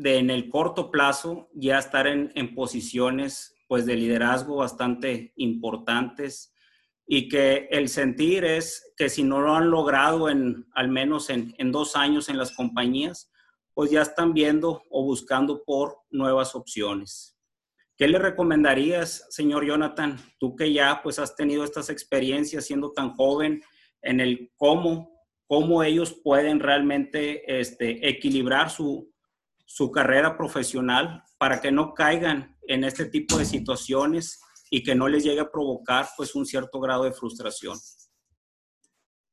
de 0.00 0.16
en 0.16 0.30
el 0.30 0.48
corto 0.48 0.90
plazo 0.90 1.50
ya 1.52 1.78
estar 1.78 2.06
en, 2.06 2.32
en, 2.34 2.54
posiciones 2.54 3.54
pues 3.68 3.84
de 3.84 3.96
liderazgo 3.96 4.56
bastante 4.56 5.34
importantes 5.36 6.54
y 7.06 7.28
que 7.28 7.68
el 7.70 7.90
sentir 7.90 8.44
es 8.44 8.94
que 8.96 9.10
si 9.10 9.22
no 9.22 9.40
lo 9.40 9.54
han 9.54 9.70
logrado 9.70 10.30
en 10.30 10.66
al 10.74 10.88
menos 10.88 11.28
en, 11.28 11.54
en 11.58 11.70
dos 11.70 11.96
años 11.96 12.30
en 12.30 12.38
las 12.38 12.52
compañías, 12.52 13.30
pues 13.74 13.90
ya 13.90 14.00
están 14.00 14.32
viendo 14.32 14.82
o 14.90 15.04
buscando 15.04 15.64
por 15.64 15.98
nuevas 16.10 16.54
opciones. 16.54 17.36
¿Qué 17.98 18.08
le 18.08 18.18
recomendarías, 18.18 19.26
señor 19.28 19.66
Jonathan, 19.66 20.16
tú 20.38 20.56
que 20.56 20.72
ya 20.72 21.02
pues 21.02 21.18
has 21.18 21.36
tenido 21.36 21.62
estas 21.62 21.90
experiencias 21.90 22.64
siendo 22.64 22.92
tan 22.92 23.10
joven 23.10 23.62
en 24.00 24.20
el 24.20 24.50
cómo, 24.56 25.12
cómo 25.46 25.82
ellos 25.82 26.18
pueden 26.24 26.58
realmente 26.58 27.60
este, 27.60 28.08
equilibrar 28.08 28.70
su, 28.70 29.09
su 29.70 29.92
carrera 29.92 30.36
profesional 30.36 31.22
para 31.38 31.60
que 31.60 31.70
no 31.70 31.94
caigan 31.94 32.56
en 32.62 32.82
este 32.82 33.06
tipo 33.06 33.38
de 33.38 33.44
situaciones 33.44 34.40
y 34.68 34.82
que 34.82 34.96
no 34.96 35.06
les 35.06 35.22
llegue 35.22 35.38
a 35.38 35.50
provocar 35.52 36.08
pues 36.16 36.34
un 36.34 36.44
cierto 36.44 36.80
grado 36.80 37.04
de 37.04 37.12
frustración? 37.12 37.78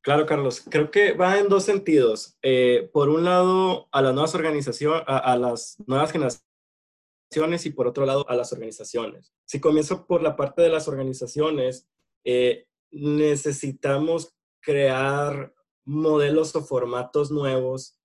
Claro, 0.02 0.28
Carlos. 0.28 0.64
Creo 0.70 0.92
que 0.92 1.14
va 1.14 1.40
en 1.40 1.50
dos 1.50 1.64
sentidos. 1.64 2.38
Eh, 2.44 2.88
por 2.94 3.10
un 3.10 3.26
lado, 3.26 3.90
a 3.92 4.04
las 4.04 4.14
nuevas 4.14 4.36
organizaciones, 4.36 5.04
a, 5.08 5.36
las 5.38 5.76
nuevas 5.88 6.12
generaciones 6.12 7.66
y 7.66 7.72
por 7.72 7.88
otro 7.88 8.06
lado, 8.06 8.30
a 8.30 8.36
las 8.36 8.54
organizaciones. 8.54 9.34
Si 9.44 9.60
comienzo 9.60 10.06
por 10.06 10.22
la 10.22 10.36
parte 10.36 10.62
de 10.62 10.70
las 10.70 10.88
organizaciones, 10.88 11.90
eh, 12.24 12.68
necesitamos 12.92 14.36
crear 14.62 15.52
modelos 15.84 16.56
o 16.56 16.62
formatos 16.64 17.32
nuevos 17.32 17.98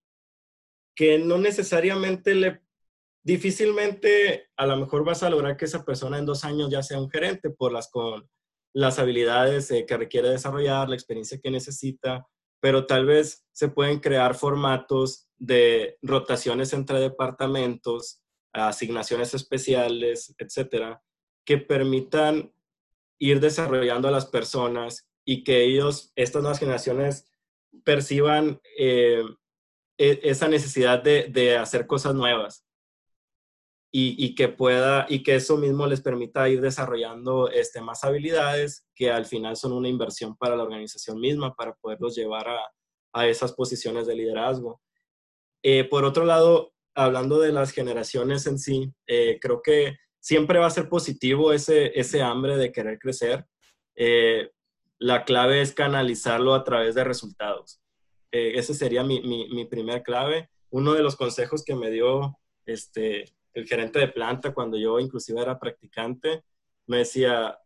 que 0.94 1.18
no 1.18 1.38
necesariamente 1.38 2.34
le 2.34 2.62
difícilmente 3.24 4.48
a 4.56 4.66
lo 4.66 4.76
mejor 4.76 5.04
vas 5.04 5.22
a 5.22 5.30
lograr 5.30 5.56
que 5.56 5.64
esa 5.64 5.84
persona 5.84 6.18
en 6.18 6.26
dos 6.26 6.44
años 6.44 6.70
ya 6.70 6.82
sea 6.82 6.98
un 6.98 7.08
gerente 7.08 7.50
por 7.50 7.72
las 7.72 7.88
con 7.88 8.28
las 8.74 8.98
habilidades 8.98 9.70
eh, 9.70 9.84
que 9.86 9.96
requiere 9.96 10.28
desarrollar, 10.28 10.88
la 10.88 10.94
experiencia 10.94 11.38
que 11.38 11.50
necesita, 11.50 12.26
pero 12.60 12.86
tal 12.86 13.06
vez 13.06 13.44
se 13.52 13.68
pueden 13.68 14.00
crear 14.00 14.34
formatos 14.34 15.28
de 15.36 15.98
rotaciones 16.00 16.72
entre 16.72 17.00
departamentos, 17.00 18.22
asignaciones 18.52 19.34
especiales, 19.34 20.34
etcétera, 20.38 21.02
que 21.44 21.58
permitan 21.58 22.52
ir 23.18 23.40
desarrollando 23.40 24.08
a 24.08 24.12
las 24.12 24.26
personas 24.26 25.08
y 25.24 25.44
que 25.44 25.64
ellos, 25.64 26.12
estas 26.16 26.42
nuevas 26.42 26.58
generaciones, 26.58 27.26
perciban 27.84 28.60
eh, 28.78 29.22
esa 30.22 30.48
necesidad 30.48 31.02
de, 31.02 31.28
de 31.28 31.56
hacer 31.56 31.86
cosas 31.86 32.14
nuevas 32.14 32.64
y, 33.94 34.34
que 34.34 34.48
pueda 34.48 35.04
y 35.08 35.22
que 35.22 35.34
eso 35.34 35.58
mismo 35.58 35.86
les 35.86 36.00
permita 36.00 36.48
ir 36.48 36.62
desarrollando 36.62 37.50
este, 37.50 37.82
más 37.82 38.04
habilidades 38.04 38.86
que 38.94 39.10
al 39.10 39.26
final 39.26 39.56
son 39.56 39.72
una 39.72 39.88
inversión 39.88 40.34
para 40.36 40.56
la 40.56 40.62
organización 40.62 41.20
misma 41.20 41.54
para 41.54 41.74
poderlos 41.74 42.16
llevar 42.16 42.48
a, 42.48 42.60
a 43.12 43.28
esas 43.28 43.52
posiciones 43.52 44.06
de 44.06 44.16
liderazgo. 44.16 44.80
Eh, 45.62 45.84
por 45.84 46.04
otro 46.04 46.24
lado, 46.24 46.72
hablando 46.94 47.38
de 47.38 47.52
las 47.52 47.72
generaciones 47.72 48.46
en 48.46 48.58
sí, 48.58 48.90
eh, 49.06 49.38
creo 49.42 49.60
que 49.62 49.96
siempre 50.18 50.58
va 50.58 50.66
a 50.66 50.70
ser 50.70 50.88
positivo 50.88 51.52
ese, 51.52 51.98
ese 51.98 52.22
hambre 52.22 52.56
de 52.56 52.72
querer 52.72 52.98
crecer. 52.98 53.44
Eh, 53.94 54.50
la 54.98 55.24
clave 55.24 55.60
es 55.60 55.74
canalizarlo 55.74 56.54
a 56.54 56.64
través 56.64 56.94
de 56.94 57.04
resultados. 57.04 57.81
Ese 58.32 58.74
sería 58.74 59.04
mi, 59.04 59.20
mi, 59.20 59.48
mi 59.50 59.64
primer 59.66 60.02
clave. 60.02 60.50
Uno 60.70 60.94
de 60.94 61.02
los 61.02 61.16
consejos 61.16 61.64
que 61.64 61.74
me 61.74 61.90
dio 61.90 62.38
este, 62.66 63.26
el 63.54 63.66
gerente 63.66 63.98
de 63.98 64.08
planta, 64.08 64.54
cuando 64.54 64.78
yo 64.78 64.98
inclusive 64.98 65.40
era 65.40 65.58
practicante, 65.58 66.42
me 66.86 66.98
decía, 66.98 67.58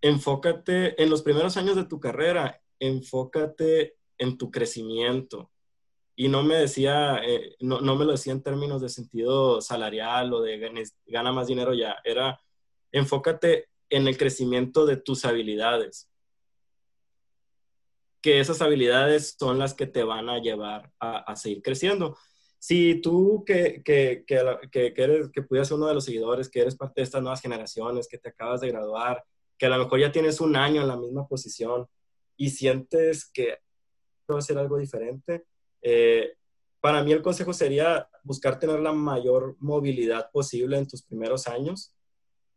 enfócate 0.00 1.02
en 1.02 1.10
los 1.10 1.22
primeros 1.22 1.56
años 1.56 1.76
de 1.76 1.84
tu 1.84 1.98
carrera, 1.98 2.60
enfócate 2.78 3.96
en 4.18 4.36
tu 4.38 4.50
crecimiento. 4.50 5.50
Y 6.14 6.28
no 6.28 6.42
me 6.42 6.56
decía, 6.56 7.20
eh, 7.24 7.56
no, 7.60 7.80
no, 7.80 7.96
me 7.96 8.04
lo 8.04 8.12
decía 8.12 8.32
en 8.32 8.42
términos 8.42 8.80
de 8.80 8.88
sentido 8.88 9.60
salarial 9.60 10.32
o 10.32 10.40
de 10.40 10.86
gana 11.06 11.32
más 11.32 11.46
dinero 11.46 11.74
ya, 11.74 11.96
era 12.04 12.40
enfócate 12.92 13.68
en 13.90 14.08
el 14.08 14.16
crecimiento 14.16 14.86
de 14.86 14.96
tus 14.96 15.24
habilidades. 15.24 16.08
Que 18.26 18.40
esas 18.40 18.60
habilidades 18.60 19.36
son 19.38 19.58
las 19.60 19.74
que 19.74 19.86
te 19.86 20.02
van 20.02 20.28
a 20.28 20.40
llevar 20.40 20.90
a, 20.98 21.18
a 21.18 21.36
seguir 21.36 21.62
creciendo 21.62 22.16
si 22.58 23.00
tú 23.00 23.44
que, 23.46 23.80
que, 23.84 24.24
que, 24.26 24.92
que, 24.92 25.02
eres, 25.02 25.30
que 25.30 25.42
pudieras 25.42 25.68
ser 25.68 25.76
uno 25.76 25.86
de 25.86 25.94
los 25.94 26.04
seguidores, 26.04 26.48
que 26.48 26.60
eres 26.60 26.74
parte 26.74 27.00
de 27.00 27.04
estas 27.04 27.22
nuevas 27.22 27.40
generaciones, 27.40 28.08
que 28.08 28.18
te 28.18 28.30
acabas 28.30 28.60
de 28.60 28.66
graduar, 28.66 29.24
que 29.56 29.66
a 29.66 29.68
lo 29.68 29.78
mejor 29.78 30.00
ya 30.00 30.10
tienes 30.10 30.40
un 30.40 30.56
año 30.56 30.82
en 30.82 30.88
la 30.88 30.96
misma 30.96 31.28
posición 31.28 31.86
y 32.36 32.50
sientes 32.50 33.30
que 33.32 33.58
va 34.28 34.38
a 34.38 34.42
ser 34.42 34.58
algo 34.58 34.78
diferente, 34.78 35.44
eh, 35.80 36.34
para 36.80 37.04
mí 37.04 37.12
el 37.12 37.22
consejo 37.22 37.52
sería 37.52 38.08
buscar 38.24 38.58
tener 38.58 38.80
la 38.80 38.92
mayor 38.92 39.56
movilidad 39.60 40.30
posible 40.32 40.76
en 40.76 40.88
tus 40.88 41.02
primeros 41.02 41.46
años. 41.46 41.94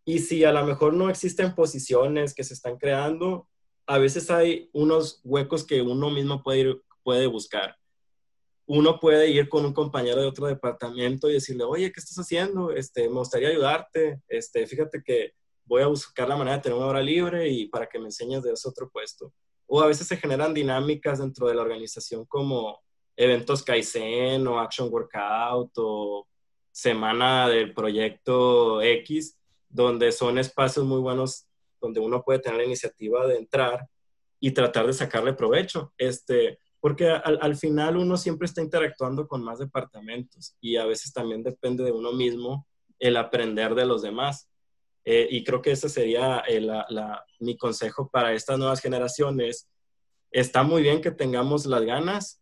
Y 0.05 0.17
si 0.17 0.43
a 0.43 0.51
lo 0.51 0.65
mejor 0.65 0.95
no 0.95 1.11
existen 1.11 1.53
posiciones 1.53 2.33
que 2.33 2.43
se 2.43 2.55
están 2.55 2.77
creando, 2.77 3.47
a 3.89 3.97
veces 3.97 4.29
hay 4.29 4.69
unos 4.71 5.19
huecos 5.23 5.65
que 5.65 5.81
uno 5.81 6.09
mismo 6.09 6.43
puede, 6.43 6.59
ir, 6.59 6.83
puede 7.03 7.27
buscar 7.27 7.75
uno 8.71 8.99
puede 8.99 9.31
ir 9.31 9.49
con 9.49 9.65
un 9.65 9.73
compañero 9.73 10.21
de 10.21 10.27
otro 10.27 10.45
departamento 10.45 11.27
y 11.27 11.33
decirle, 11.33 11.63
oye, 11.63 11.91
¿qué 11.91 11.99
estás 11.99 12.19
haciendo? 12.19 12.71
Este, 12.71 13.09
me 13.09 13.15
gustaría 13.15 13.49
ayudarte. 13.49 14.21
Este, 14.27 14.67
fíjate 14.67 15.01
que 15.03 15.33
voy 15.65 15.81
a 15.81 15.87
buscar 15.87 16.29
la 16.29 16.37
manera 16.37 16.57
de 16.57 16.61
tener 16.61 16.77
una 16.77 16.85
hora 16.85 17.01
libre 17.01 17.49
y 17.49 17.67
para 17.67 17.87
que 17.87 17.97
me 17.97 18.05
enseñes 18.05 18.43
de 18.43 18.51
ese 18.51 18.69
otro 18.69 18.87
puesto. 18.87 19.33
O 19.65 19.81
a 19.81 19.87
veces 19.87 20.05
se 20.05 20.17
generan 20.17 20.53
dinámicas 20.53 21.17
dentro 21.17 21.47
de 21.47 21.55
la 21.55 21.63
organización 21.63 22.25
como 22.25 22.79
eventos 23.17 23.63
Kaizen 23.63 24.45
o 24.45 24.59
Action 24.59 24.87
Workout 24.91 25.71
o 25.77 26.27
semana 26.71 27.49
del 27.49 27.73
proyecto 27.73 28.83
X, 28.83 29.35
donde 29.67 30.11
son 30.11 30.37
espacios 30.37 30.85
muy 30.85 30.99
buenos 30.99 31.48
donde 31.79 31.99
uno 31.99 32.23
puede 32.23 32.39
tener 32.39 32.59
la 32.59 32.65
iniciativa 32.65 33.25
de 33.27 33.37
entrar 33.37 33.87
y 34.39 34.51
tratar 34.51 34.87
de 34.87 34.93
sacarle 34.93 35.33
provecho. 35.33 35.93
Este, 35.97 36.59
porque 36.79 37.09
al, 37.09 37.55
final 37.57 37.97
uno 37.97 38.15
siempre 38.15 38.45
está 38.45 38.61
interactuando 38.61 39.27
con 39.27 39.43
más 39.43 39.59
departamentos 39.59 40.55
y 40.61 40.77
a 40.77 40.85
veces 40.85 41.11
también 41.11 41.43
depende 41.43 41.83
de 41.83 41.91
uno 41.91 42.13
mismo 42.13 42.65
el 42.99 43.17
aprender 43.17 43.75
de 43.75 43.85
los 43.85 44.01
demás. 44.01 44.49
Eh, 45.03 45.27
y 45.29 45.43
creo 45.43 45.61
que 45.61 45.71
ese 45.71 45.89
sería 45.89 46.43
eh, 46.47 46.65
mi 47.39 47.57
consejo 47.57 48.09
para 48.09 48.33
estas 48.33 48.57
nuevas 48.57 48.81
generaciones. 48.81 49.67
Está 50.31 50.63
muy 50.63 50.81
bien 50.81 51.01
que 51.01 51.11
tengamos 51.11 51.65
las 51.65 51.81
ganas. 51.81 52.41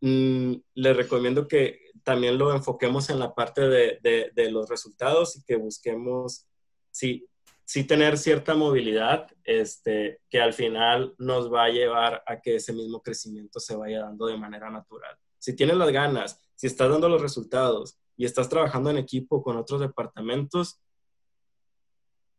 Mm, 0.00 0.54
les 0.74 0.96
recomiendo 0.96 1.46
que 1.46 1.80
también 2.02 2.38
lo 2.38 2.54
enfoquemos 2.54 3.10
en 3.10 3.18
la 3.18 3.34
parte 3.34 3.68
de, 3.68 4.30
de, 4.34 4.50
los 4.50 4.68
resultados 4.68 5.36
y 5.36 5.44
que 5.44 5.56
busquemos, 5.56 6.46
sí, 6.90 7.28
sí 7.68 7.84
tener 7.84 8.16
cierta 8.16 8.54
movilidad, 8.54 9.26
este, 9.44 10.22
que 10.30 10.40
al 10.40 10.54
final 10.54 11.14
nos 11.18 11.52
va 11.52 11.64
a 11.64 11.68
llevar 11.68 12.22
a 12.26 12.40
que 12.40 12.56
ese 12.56 12.72
mismo 12.72 13.02
crecimiento 13.02 13.60
se 13.60 13.76
vaya 13.76 14.00
dando 14.00 14.26
de 14.26 14.38
manera 14.38 14.70
natural. 14.70 15.14
Si 15.36 15.54
tienes 15.54 15.76
las 15.76 15.90
ganas, 15.90 16.40
si 16.54 16.66
estás 16.66 16.88
dando 16.88 17.10
los 17.10 17.20
resultados 17.20 17.98
y 18.16 18.24
estás 18.24 18.48
trabajando 18.48 18.88
en 18.88 18.96
equipo 18.96 19.42
con 19.42 19.58
otros 19.58 19.82
departamentos, 19.82 20.80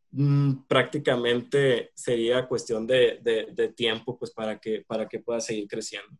mm, 0.09 0.63
prácticamente 0.67 1.91
sería 1.93 2.47
cuestión 2.47 2.87
de, 2.87 3.19
de, 3.21 3.69
tiempo 3.69 4.17
pues 4.17 4.31
para 4.31 4.59
que, 4.59 4.83
para 4.87 5.07
que 5.07 5.19
puedas 5.19 5.45
seguir 5.45 5.67
creciendo. 5.67 6.17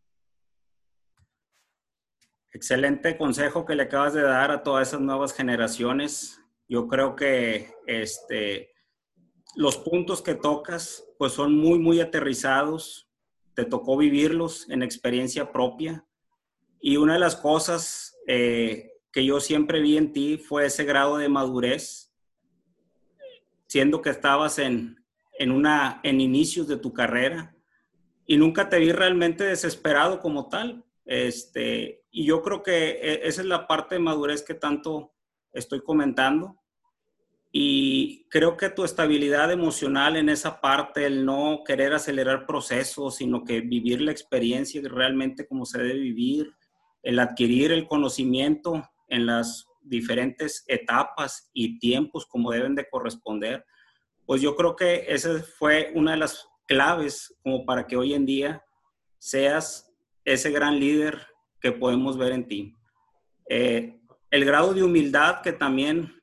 Excelente 2.52 3.18
consejo 3.18 3.66
que 3.66 3.74
le 3.74 3.82
acabas 3.82 4.14
de 4.14 4.22
dar 4.22 4.52
a 4.52 4.62
todas 4.62 4.86
esas 4.86 5.00
nuevas 5.00 5.32
generaciones. 5.34 6.40
Yo 6.68 6.86
creo 6.86 7.16
que 7.16 7.74
este, 7.88 8.70
los 9.56 9.76
puntos 9.76 10.22
que 10.22 10.34
tocas 10.34 11.04
pues 11.18 11.32
son 11.32 11.54
muy, 11.54 11.78
muy 11.78 12.00
aterrizados. 12.00 13.08
Te 13.54 13.64
tocó 13.64 13.96
vivirlos 13.96 14.68
en 14.70 14.82
experiencia 14.82 15.52
propia. 15.52 16.04
Y 16.80 16.96
una 16.96 17.14
de 17.14 17.20
las 17.20 17.36
cosas 17.36 18.16
eh, 18.26 18.92
que 19.12 19.24
yo 19.24 19.40
siempre 19.40 19.80
vi 19.80 19.96
en 19.96 20.12
ti 20.12 20.38
fue 20.38 20.66
ese 20.66 20.84
grado 20.84 21.16
de 21.18 21.28
madurez, 21.28 22.12
siendo 23.66 24.00
que 24.00 24.10
estabas 24.10 24.58
en, 24.58 25.04
en, 25.38 25.50
una, 25.50 26.00
en 26.02 26.20
inicios 26.20 26.68
de 26.68 26.76
tu 26.76 26.92
carrera 26.92 27.54
y 28.30 28.36
nunca 28.36 28.68
te 28.68 28.78
vi 28.78 28.92
realmente 28.92 29.42
desesperado 29.42 30.20
como 30.20 30.48
tal. 30.48 30.84
Este, 31.04 32.04
y 32.12 32.24
yo 32.24 32.42
creo 32.42 32.62
que 32.62 32.90
e, 32.90 33.26
esa 33.26 33.40
es 33.40 33.46
la 33.48 33.66
parte 33.66 33.96
de 33.96 34.00
madurez 34.00 34.42
que 34.42 34.54
tanto 34.54 35.12
estoy 35.52 35.82
comentando. 35.82 36.59
Y 37.52 38.26
creo 38.28 38.56
que 38.56 38.70
tu 38.70 38.84
estabilidad 38.84 39.50
emocional 39.50 40.16
en 40.16 40.28
esa 40.28 40.60
parte, 40.60 41.06
el 41.06 41.24
no 41.24 41.62
querer 41.64 41.92
acelerar 41.92 42.46
procesos, 42.46 43.16
sino 43.16 43.44
que 43.44 43.60
vivir 43.60 44.00
la 44.00 44.12
experiencia 44.12 44.80
realmente 44.84 45.46
como 45.46 45.66
se 45.66 45.78
debe 45.78 45.98
vivir, 45.98 46.54
el 47.02 47.18
adquirir 47.18 47.72
el 47.72 47.88
conocimiento 47.88 48.88
en 49.08 49.26
las 49.26 49.66
diferentes 49.82 50.64
etapas 50.68 51.50
y 51.52 51.78
tiempos 51.78 52.26
como 52.26 52.52
deben 52.52 52.76
de 52.76 52.88
corresponder, 52.88 53.64
pues 54.26 54.40
yo 54.40 54.54
creo 54.54 54.76
que 54.76 55.06
esa 55.08 55.42
fue 55.58 55.90
una 55.94 56.12
de 56.12 56.18
las 56.18 56.46
claves 56.66 57.34
como 57.42 57.64
para 57.64 57.86
que 57.88 57.96
hoy 57.96 58.14
en 58.14 58.26
día 58.26 58.62
seas 59.18 59.92
ese 60.24 60.52
gran 60.52 60.78
líder 60.78 61.26
que 61.60 61.72
podemos 61.72 62.16
ver 62.16 62.32
en 62.32 62.46
ti. 62.46 62.76
Eh, 63.48 63.98
el 64.30 64.44
grado 64.44 64.72
de 64.72 64.84
humildad 64.84 65.40
que 65.42 65.52
también 65.52 66.19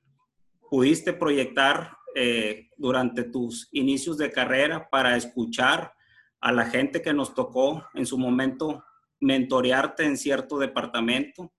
pudiste 0.69 1.13
proyectar 1.13 1.97
eh, 2.15 2.69
durante 2.77 3.23
tus 3.23 3.69
inicios 3.71 4.17
de 4.17 4.31
carrera 4.31 4.89
para 4.89 5.15
escuchar 5.15 5.93
a 6.41 6.51
la 6.51 6.65
gente 6.65 7.01
que 7.01 7.13
nos 7.13 7.33
tocó 7.33 7.85
en 7.93 8.05
su 8.05 8.17
momento 8.17 8.83
mentorearte 9.19 10.03
en 10.03 10.17
cierto 10.17 10.57
departamento, 10.57 11.51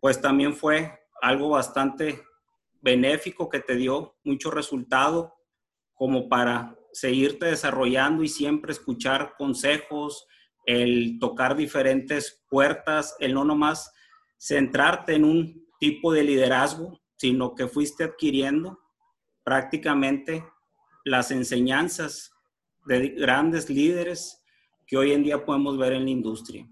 pues 0.00 0.20
también 0.20 0.54
fue 0.54 1.00
algo 1.20 1.50
bastante 1.50 2.22
benéfico 2.80 3.48
que 3.48 3.60
te 3.60 3.76
dio 3.76 4.16
mucho 4.24 4.50
resultado 4.50 5.34
como 5.94 6.28
para 6.28 6.76
seguirte 6.92 7.46
desarrollando 7.46 8.22
y 8.22 8.28
siempre 8.28 8.72
escuchar 8.72 9.34
consejos, 9.36 10.26
el 10.66 11.18
tocar 11.18 11.56
diferentes 11.56 12.44
puertas, 12.48 13.16
el 13.20 13.34
no 13.34 13.44
nomás 13.44 13.92
centrarte 14.38 15.14
en 15.14 15.24
un 15.24 15.66
tipo 15.80 16.12
de 16.12 16.24
liderazgo, 16.24 17.00
sino 17.16 17.54
que 17.54 17.68
fuiste 17.68 18.04
adquiriendo 18.04 18.80
prácticamente 19.44 20.44
las 21.04 21.30
enseñanzas 21.30 22.32
de 22.86 23.10
grandes 23.10 23.68
líderes 23.68 24.42
que 24.86 24.96
hoy 24.96 25.12
en 25.12 25.22
día 25.22 25.44
podemos 25.44 25.78
ver 25.78 25.92
en 25.92 26.04
la 26.04 26.10
industria. 26.10 26.68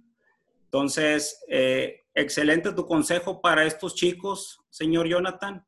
Entonces, 0.64 1.44
eh, 1.48 2.02
excelente 2.14 2.72
tu 2.72 2.86
consejo 2.86 3.40
para 3.40 3.64
estos 3.64 3.94
chicos, 3.94 4.60
señor 4.70 5.06
Jonathan. 5.06 5.66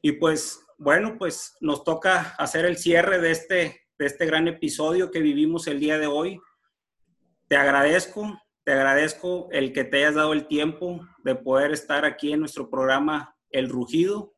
Y 0.00 0.12
pues, 0.12 0.64
bueno, 0.78 1.16
pues 1.18 1.56
nos 1.60 1.84
toca 1.84 2.34
hacer 2.38 2.64
el 2.64 2.76
cierre 2.76 3.20
de 3.20 3.30
este, 3.30 3.88
de 3.98 4.06
este 4.06 4.26
gran 4.26 4.48
episodio 4.48 5.10
que 5.10 5.20
vivimos 5.20 5.66
el 5.66 5.80
día 5.80 5.98
de 5.98 6.06
hoy. 6.06 6.40
Te 7.48 7.56
agradezco, 7.56 8.40
te 8.64 8.72
agradezco 8.72 9.48
el 9.50 9.72
que 9.72 9.84
te 9.84 9.98
hayas 9.98 10.14
dado 10.14 10.32
el 10.32 10.46
tiempo 10.46 11.06
de 11.24 11.34
poder 11.34 11.72
estar 11.72 12.04
aquí 12.04 12.32
en 12.32 12.40
nuestro 12.40 12.70
programa 12.70 13.34
El 13.50 13.68
Rugido. 13.68 14.34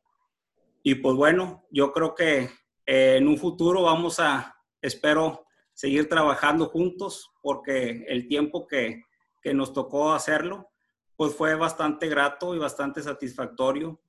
Y 0.83 0.95
pues 0.95 1.15
bueno, 1.15 1.65
yo 1.71 1.91
creo 1.91 2.15
que 2.15 2.49
eh, 2.85 3.17
en 3.17 3.27
un 3.27 3.37
futuro 3.37 3.83
vamos 3.83 4.19
a, 4.19 4.55
espero, 4.81 5.45
seguir 5.73 6.09
trabajando 6.09 6.67
juntos 6.67 7.31
porque 7.41 8.05
el 8.07 8.27
tiempo 8.27 8.67
que, 8.67 9.03
que 9.41 9.53
nos 9.53 9.73
tocó 9.73 10.13
hacerlo, 10.13 10.69
pues 11.15 11.35
fue 11.35 11.55
bastante 11.55 12.07
grato 12.07 12.55
y 12.55 12.59
bastante 12.59 13.01
satisfactorio 13.01 14.01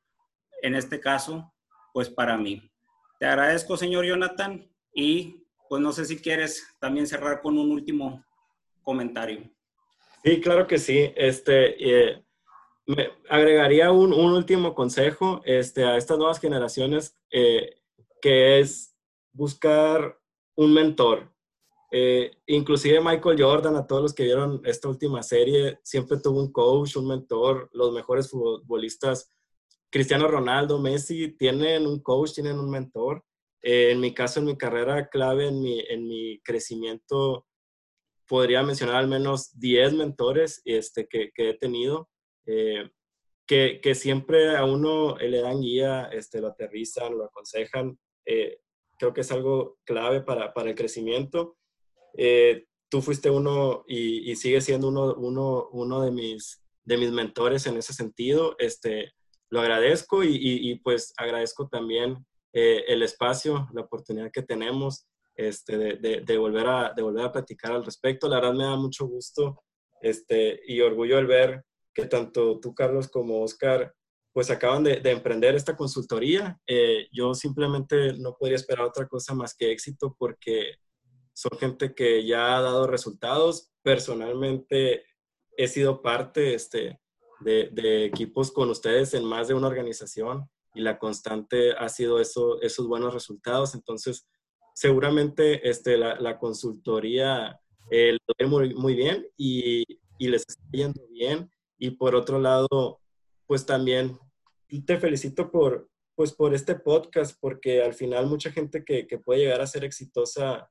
en 0.63 0.75
este 0.75 1.01
caso, 1.01 1.53
pues 1.93 2.09
para 2.09 2.39
mí. 2.39 2.71
Te 3.19 3.27
agradezco, 3.27 3.77
señor 3.77 4.07
Jonathan, 4.07 4.67
y 4.95 5.45
pues 5.69 5.83
no 5.83 5.93
sé 5.93 6.05
si 6.05 6.19
quieres 6.21 6.67
también 6.79 7.07
cerrar 7.07 7.41
con 7.41 7.59
un 7.59 7.71
último 7.71 8.25
comentario. 8.83 9.51
Sí, 10.25 10.41
claro 10.41 10.67
que 10.67 10.79
sí. 10.79 11.13
Este, 11.17 12.11
eh, 12.11 12.25
me 12.87 13.11
agregaría 13.29 13.93
un, 13.93 14.13
último 14.13 14.75
consejo 14.75 15.41
este, 15.45 15.85
a 15.85 15.97
estas 15.97 16.19
nuevas 16.19 16.41
generaciones, 16.41 17.17
eh, 17.31 17.81
que 18.21 18.61
es 18.61 18.97
buscar 19.33 20.19
un 20.57 20.75
mentor. 20.75 21.33
Eh, 21.91 22.31
inclusive 22.47 23.01
Michael 23.01 23.41
Jordan, 23.41 23.77
a 23.77 23.87
todos 23.87 24.03
los 24.03 24.15
que 24.15 24.25
vieron 24.25 24.63
esta 24.65 24.89
última 24.89 25.23
serie, 25.23 25.79
siempre 25.83 26.19
tuvo 26.19 26.41
un 26.41 26.53
coach, 26.53 26.97
un 26.97 27.09
mentor. 27.09 27.69
Los 27.73 27.93
mejores 27.93 28.31
futbolistas, 28.31 29.31
Cristiano 29.91 30.27
Ronaldo, 30.27 30.79
Messi, 30.79 31.37
tienen 31.37 31.87
un 31.87 32.01
coach, 32.03 32.33
tienen 32.35 32.59
un 32.59 32.71
mentor. 32.71 33.25
en 33.65 34.01
mi 34.01 34.13
caso, 34.13 34.41
en 34.41 34.47
mi 34.47 34.57
carrera 34.57 35.09
clave, 35.09 35.49
en 35.49 35.61
mi, 35.61 35.81
en 35.81 36.09
mi 36.09 36.41
crecimiento 36.43 37.47
podría 38.27 38.63
mencionar 38.63 38.97
al 38.97 39.09
menos 39.09 39.59
10 39.59 39.93
mentores 39.93 40.63
este, 40.65 41.07
que, 41.07 41.31
que 41.35 41.51
he 41.51 41.55
tenido, 41.55 42.09
eh, 42.47 42.91
que, 43.47 43.81
que, 43.83 43.95
siempre 43.95 44.57
a 44.57 44.65
uno 44.65 45.17
le 45.19 45.41
dan 45.41 45.61
guía, 45.61 46.09
este, 46.13 46.41
lo 46.41 46.49
aterrizan, 46.49 47.17
lo 47.17 47.25
aconsejan. 47.25 47.99
Eh, 48.25 48.59
creo 48.99 49.13
que 49.13 49.23
es 49.23 49.33
algo 49.33 49.79
clave 49.85 50.21
para, 50.23 50.53
para 50.53 50.71
el 50.71 50.77
crecimiento. 50.77 51.57
Eh, 52.17 52.67
tú 52.89 53.03
fuiste 53.03 53.31
uno 53.31 53.85
y, 53.87 54.31
y 54.31 54.37
sigues 54.37 54.65
siendo 54.65 54.89
uno, 54.89 55.15
uno, 55.15 55.69
uno 55.73 56.03
de, 56.03 56.11
mis, 56.11 56.63
de 56.85 56.97
mis 56.97 57.11
mentores 57.11 57.67
en 57.67 57.77
ese 57.77 57.93
sentido. 57.93 58.57
Este, 58.59 59.13
lo 59.51 59.61
agradezco 59.61 60.25
y, 60.25 60.37
y, 60.37 60.75
pues 60.77 61.13
agradezco 61.17 61.69
también 61.69 62.25
el 62.55 63.03
espacio, 63.03 63.69
la 63.73 63.83
oportunidad 63.83 64.31
que 64.31 64.43
tenemos 64.43 65.07
este, 65.35 65.79
de, 65.79 66.21
de, 66.21 66.39
volver 66.39 66.67
a, 66.67 66.93
de 66.95 67.03
volver 67.03 67.25
a 67.25 67.33
platicar 67.33 67.73
al 67.73 67.85
respecto. 67.85 68.29
La 68.29 68.37
verdad 68.37 68.55
me 68.55 68.65
da 68.65 68.77
mucho 68.77 69.07
gusto 69.07 69.63
este, 70.01 70.61
y 70.67 70.81
orgullo 70.81 71.19
el 71.19 71.27
ver 71.27 71.65
que 71.95 72.07
tanto 72.07 72.59
tú, 72.61 72.75
Carlos, 72.75 73.09
como 73.09 73.43
Oscar, 73.43 73.95
pues 74.33 74.51
acaban 74.51 74.85
de, 74.85 75.01
emprender 75.05 75.55
esta 75.55 75.77
consultoría. 75.77 76.59
Eh, 76.67 77.09
yo 77.13 77.35
simplemente 77.35 78.15
no 78.15 78.37
podría 78.39 78.57
esperar 78.57 78.87
otra 78.87 79.07
cosa 79.07 79.35
más 79.35 79.55
que 79.55 79.71
éxito 79.71 80.17
porque 80.19 80.77
son 81.35 81.59
gente 81.59 81.95
que 81.95 82.25
ya 82.25 82.57
ha 82.57 82.63
dado 82.63 82.87
resultados. 82.87 83.71
Personalmente 83.83 85.05
he 85.57 85.69
sido 85.69 86.01
parte 86.01 86.55
este, 86.55 86.99
de, 87.41 87.69
de, 87.73 88.07
equipos 88.07 88.51
con 88.51 88.71
ustedes 88.71 89.13
en 89.15 89.25
más 89.25 89.49
de 89.49 89.55
una 89.55 89.69
organización 89.69 90.49
y 90.75 90.81
la 90.81 90.99
constante 90.99 91.73
ha 91.73 91.89
sido 91.89 92.21
eso, 92.21 92.61
esos 92.63 92.87
buenos 92.87 93.13
resultados. 93.13 93.75
Entonces, 93.75 94.27
seguramente 94.75 95.69
este, 95.69 95.97
la, 95.97 96.39
consultoría 96.39 97.59
eh, 97.91 98.13
lo 98.13 98.35
ve 98.39 98.47
muy, 98.47 98.75
muy 98.75 98.95
bien 98.95 99.27
y, 99.37 99.85
y, 100.19 100.29
les 100.29 100.43
está 100.49 100.63
yendo 100.73 101.07
bien. 101.09 101.51
Y 101.83 101.91
por 101.91 102.15
otro 102.15 102.39
lado, 102.39 103.01
pues 103.45 103.67
también 103.67 104.17
te 104.87 105.01
felicito 105.01 105.51
por, 105.51 105.91
pues 106.15 106.33
por 106.33 106.55
este 106.55 106.77
podcast, 106.77 107.37
porque 107.41 107.83
al 107.83 107.93
final 107.93 108.29
mucha 108.29 108.53
gente 108.53 108.85
que, 108.85 109.09
que 109.09 109.19
puede 109.19 109.41
llegar 109.41 109.61
a 109.61 109.67
ser 109.67 109.83
exitosa 109.83 110.71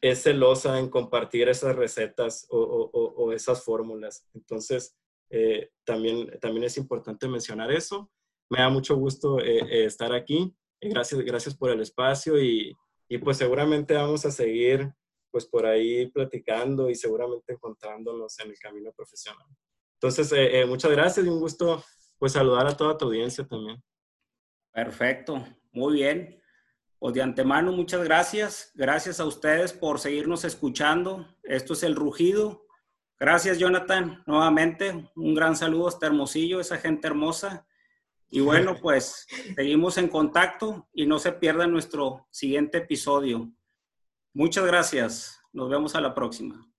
es 0.00 0.24
celosa 0.24 0.80
en 0.80 0.88
compartir 0.90 1.48
esas 1.48 1.76
recetas 1.76 2.44
o, 2.50 2.58
o, 2.58 3.24
o 3.24 3.32
esas 3.32 3.62
fórmulas. 3.62 4.26
Entonces, 4.34 4.96
eh, 5.30 5.70
también, 5.84 6.40
también 6.40 6.64
es 6.64 6.76
importante 6.76 7.28
mencionar 7.28 7.70
eso. 7.70 8.10
Me 8.50 8.58
da 8.58 8.70
mucho 8.70 8.96
gusto 8.96 9.38
eh, 9.38 9.60
eh, 9.60 9.84
estar 9.84 10.12
aquí. 10.12 10.52
Gracias, 10.80 11.20
gracias 11.20 11.56
por 11.56 11.70
el 11.70 11.80
espacio 11.80 12.42
y, 12.42 12.76
y, 13.08 13.18
pues 13.18 13.36
seguramente 13.36 13.94
vamos 13.94 14.26
a 14.26 14.32
seguir 14.32 14.92
pues 15.30 15.46
por 15.46 15.66
ahí 15.66 16.08
platicando 16.10 16.90
y 16.90 16.96
seguramente 16.96 17.52
encontrándonos 17.52 18.40
en 18.40 18.50
el 18.50 18.58
camino 18.58 18.90
profesional. 18.92 19.46
Entonces, 20.04 20.68
muchas 20.68 20.90
gracias 20.90 21.24
y 21.24 21.28
un 21.30 21.40
gusto 21.40 21.82
pues 22.18 22.32
saludar 22.32 22.66
a 22.66 22.76
toda 22.76 22.98
tu 22.98 23.06
audiencia 23.06 23.46
también. 23.46 23.82
Perfecto, 24.70 25.42
muy 25.72 25.94
bien. 25.94 26.42
Pues 26.98 27.14
de 27.14 27.22
antemano, 27.22 27.72
muchas 27.72 28.04
gracias. 28.04 28.70
Gracias 28.74 29.18
a 29.18 29.24
ustedes 29.24 29.72
por 29.72 29.98
seguirnos 29.98 30.44
escuchando. 30.44 31.26
Esto 31.42 31.72
es 31.72 31.82
El 31.84 31.96
Rugido. 31.96 32.66
Gracias, 33.18 33.58
Jonathan. 33.58 34.22
Nuevamente, 34.26 35.10
un 35.16 35.34
gran 35.34 35.56
saludo 35.56 35.88
hasta 35.88 36.06
Hermosillo, 36.06 36.60
esa 36.60 36.76
gente 36.76 37.06
hermosa. 37.06 37.66
Y 38.28 38.40
bueno, 38.40 38.76
pues 38.82 39.26
seguimos 39.56 39.96
en 39.96 40.08
contacto 40.08 40.86
y 40.92 41.06
no 41.06 41.18
se 41.18 41.32
pierda 41.32 41.66
nuestro 41.66 42.26
siguiente 42.30 42.76
episodio. 42.76 43.50
Muchas 44.34 44.66
gracias. 44.66 45.40
Nos 45.50 45.70
vemos 45.70 45.94
a 45.94 46.02
la 46.02 46.14
próxima. 46.14 46.73